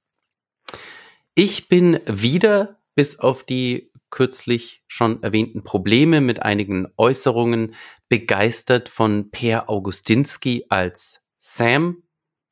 Ich 1.36 1.68
bin 1.68 1.98
wieder, 2.06 2.78
bis 2.94 3.18
auf 3.18 3.42
die 3.42 3.90
kürzlich 4.10 4.84
schon 4.86 5.20
erwähnten 5.24 5.64
Probleme 5.64 6.20
mit 6.20 6.40
einigen 6.40 6.86
Äußerungen, 6.96 7.74
begeistert 8.08 8.88
von 8.88 9.32
Per 9.32 9.68
Augustinski 9.68 10.66
als 10.68 11.28
Sam. 11.38 12.04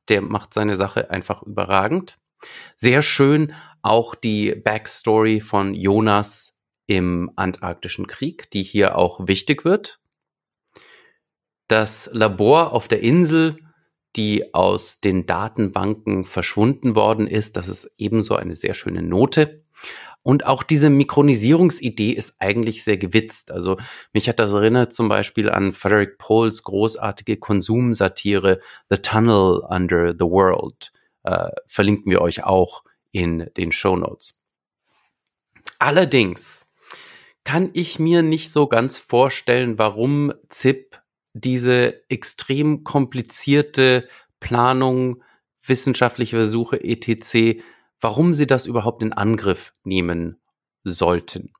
Der 0.09 0.21
macht 0.21 0.53
seine 0.53 0.75
Sache 0.75 1.09
einfach 1.09 1.43
überragend. 1.43 2.19
Sehr 2.75 3.01
schön 3.01 3.53
auch 3.81 4.15
die 4.15 4.53
Backstory 4.53 5.39
von 5.39 5.73
Jonas 5.73 6.61
im 6.85 7.31
Antarktischen 7.37 8.07
Krieg, 8.07 8.51
die 8.51 8.63
hier 8.63 8.97
auch 8.97 9.27
wichtig 9.27 9.63
wird. 9.63 10.01
Das 11.69 12.09
Labor 12.11 12.73
auf 12.73 12.89
der 12.89 13.01
Insel 13.01 13.57
die 14.15 14.53
aus 14.53 15.01
den 15.01 15.25
Datenbanken 15.25 16.25
verschwunden 16.25 16.95
worden 16.95 17.27
ist. 17.27 17.57
Das 17.57 17.67
ist 17.67 17.93
ebenso 17.97 18.35
eine 18.35 18.55
sehr 18.55 18.73
schöne 18.73 19.01
Note. 19.01 19.63
Und 20.21 20.45
auch 20.45 20.63
diese 20.63 20.89
Mikronisierungsidee 20.89 22.11
ist 22.11 22.37
eigentlich 22.39 22.83
sehr 22.83 22.97
gewitzt. 22.97 23.51
Also 23.51 23.77
mich 24.13 24.29
hat 24.29 24.39
das 24.39 24.53
erinnert 24.53 24.93
zum 24.93 25.09
Beispiel 25.09 25.49
an 25.49 25.73
Frederick 25.73 26.17
Poles 26.17 26.63
großartige 26.63 27.37
Konsumsatire 27.37 28.61
The 28.89 28.97
Tunnel 28.97 29.61
Under 29.67 30.13
the 30.13 30.25
World. 30.25 30.93
Äh, 31.23 31.49
verlinken 31.65 32.09
wir 32.09 32.21
euch 32.21 32.43
auch 32.45 32.83
in 33.11 33.49
den 33.57 33.73
Show 33.73 33.97
Notes. 33.97 34.41
Allerdings 35.77 36.71
kann 37.43 37.69
ich 37.73 37.99
mir 37.99 38.21
nicht 38.21 38.51
so 38.51 38.67
ganz 38.67 38.97
vorstellen, 38.97 39.77
warum 39.77 40.33
ZIP 40.47 41.02
diese 41.33 42.09
extrem 42.09 42.83
komplizierte 42.83 44.07
Planung, 44.39 45.23
wissenschaftliche 45.65 46.37
Versuche, 46.37 46.83
etc., 46.83 47.61
warum 47.99 48.33
sie 48.33 48.47
das 48.47 48.65
überhaupt 48.65 49.01
in 49.01 49.13
Angriff 49.13 49.73
nehmen 49.83 50.41
sollten. 50.83 51.53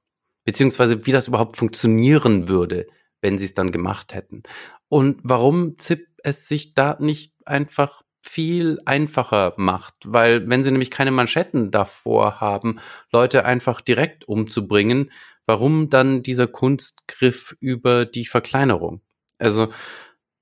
Beziehungsweise 0.45 1.05
wie 1.05 1.11
das 1.11 1.27
überhaupt 1.27 1.57
funktionieren 1.57 2.47
würde, 2.47 2.87
wenn 3.21 3.37
sie 3.37 3.45
es 3.45 3.53
dann 3.53 3.71
gemacht 3.71 4.13
hätten. 4.13 4.43
Und 4.89 5.21
warum 5.23 5.77
ZIP 5.77 6.07
es 6.23 6.47
sich 6.47 6.73
da 6.73 6.97
nicht 6.99 7.33
einfach 7.45 8.03
viel 8.21 8.79
einfacher 8.85 9.53
macht, 9.57 9.95
weil 10.05 10.47
wenn 10.49 10.63
sie 10.63 10.71
nämlich 10.71 10.91
keine 10.91 11.11
Manschetten 11.11 11.71
davor 11.71 12.39
haben, 12.39 12.79
Leute 13.11 13.45
einfach 13.45 13.81
direkt 13.81 14.27
umzubringen, 14.27 15.11
warum 15.45 15.89
dann 15.89 16.23
dieser 16.23 16.47
Kunstgriff 16.47 17.55
über 17.59 18.05
die 18.05 18.25
Verkleinerung? 18.25 19.01
Also 19.37 19.67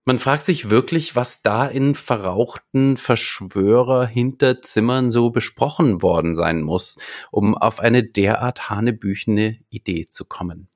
man 0.03 0.17
fragt 0.17 0.41
sich 0.41 0.71
wirklich, 0.71 1.15
was 1.15 1.43
da 1.43 1.67
in 1.67 1.93
verrauchten 1.93 2.97
Verschwörer-Hinterzimmern 2.97 5.11
so 5.11 5.29
besprochen 5.29 6.01
worden 6.01 6.33
sein 6.33 6.63
muss, 6.63 6.99
um 7.29 7.55
auf 7.55 7.79
eine 7.79 8.03
derart 8.03 8.67
hanebüchene 8.69 9.59
Idee 9.69 10.07
zu 10.07 10.25
kommen. 10.25 10.69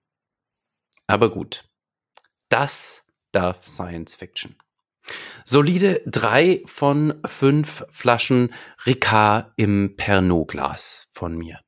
Aber 1.07 1.31
gut, 1.31 1.63
das 2.49 3.07
darf 3.31 3.67
Science 3.67 4.13
Fiction. 4.13 4.55
Solide 5.43 6.03
drei 6.05 6.61
von 6.65 7.19
fünf 7.25 7.83
Flaschen 7.89 8.53
Ricard 8.85 9.51
im 9.55 9.95
Pernod-Glas 9.97 11.07
von 11.11 11.35
mir. 11.35 11.61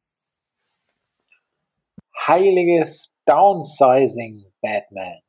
Heiliges 2.28 3.12
Downsizing, 3.26 4.46
Batman 4.62 5.22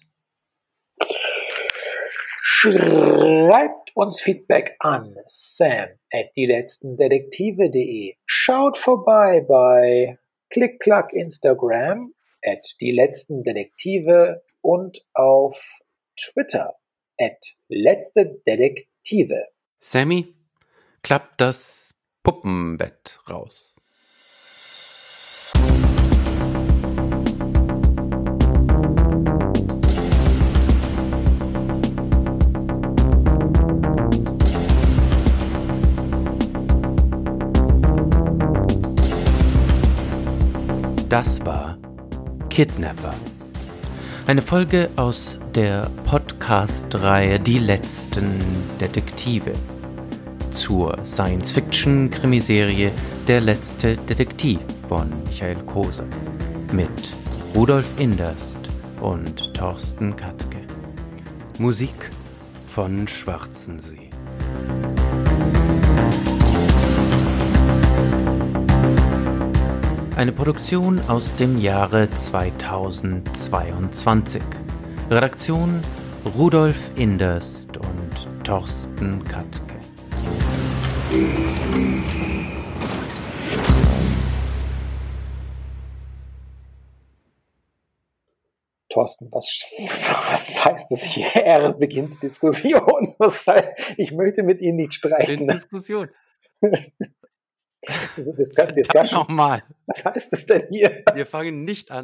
Schreibt 2.42 3.96
uns 3.96 4.20
Feedback 4.20 4.78
an 4.80 5.16
sam 5.28 5.90
at 6.12 6.36
dieletztendetektive.de. 6.36 8.16
Schaut 8.26 8.80
vorbei 8.80 9.46
bei 9.48 10.18
Klick-Klack 10.50 11.14
Instagram 11.14 12.16
at 12.44 12.76
dieletztendetektive 12.82 14.42
und 14.62 15.06
auf 15.14 15.84
Twitter 16.18 16.74
at 17.20 17.38
letzte 17.70 18.42
Detektive. 18.46 19.46
Sammy, 19.80 20.34
klappt 21.04 21.42
das 21.42 21.96
Puppenbett 22.24 23.20
raus. 23.30 23.76
Das 41.10 41.46
war 41.46 41.78
Kidnapper. 42.50 43.14
Eine 44.28 44.42
Folge 44.42 44.90
aus 44.96 45.38
der 45.54 45.88
Podcast-Reihe 46.04 47.40
Die 47.40 47.60
letzten 47.60 48.40
Detektive 48.82 49.54
zur 50.52 50.98
Science-Fiction-Krimiserie 51.06 52.92
Der 53.28 53.42
letzte 53.42 53.96
Detektiv 53.96 54.60
von 54.90 55.12
Michael 55.28 55.64
Kose 55.66 56.08
mit 56.72 57.14
Rudolf 57.54 58.00
Inderst 58.00 58.62
und 59.00 59.54
Thorsten 59.54 60.16
Katke. 60.16 60.66
Musik 61.60 62.10
von 62.66 63.08
Schwarzensee. 63.08 64.05
Eine 70.16 70.32
Produktion 70.32 71.02
aus 71.10 71.36
dem 71.36 71.60
Jahre 71.60 72.10
2022. 72.10 74.42
Redaktion 75.10 75.82
Rudolf 76.38 76.92
Inderst 76.96 77.76
und 77.76 78.46
Thorsten 78.46 79.22
Katke. 79.26 79.76
Thorsten, 88.88 89.28
was, 89.34 89.66
was 90.32 90.64
heißt 90.64 90.86
das 90.92 91.04
hier? 91.04 91.76
beginnt 91.78 92.24
Diskussion. 92.24 93.16
Heißt, 93.20 93.52
ich 93.98 94.14
möchte 94.14 94.44
mit 94.44 94.62
Ihnen 94.62 94.78
nicht 94.78 94.94
streiten. 94.94 95.50
Diskussion. 95.50 96.08
Das 97.86 98.18
ist, 98.18 98.34
das, 98.38 98.50
das, 98.56 98.88
das, 98.92 99.12
nochmal. 99.12 99.64
Was 99.88 100.04
heißt 100.04 100.34
das 100.34 100.46
denn 100.46 100.64
hier? 100.70 101.04
Wir 101.14 101.26
fangen 101.26 101.64
nicht 101.64 101.92
an. 101.92 102.04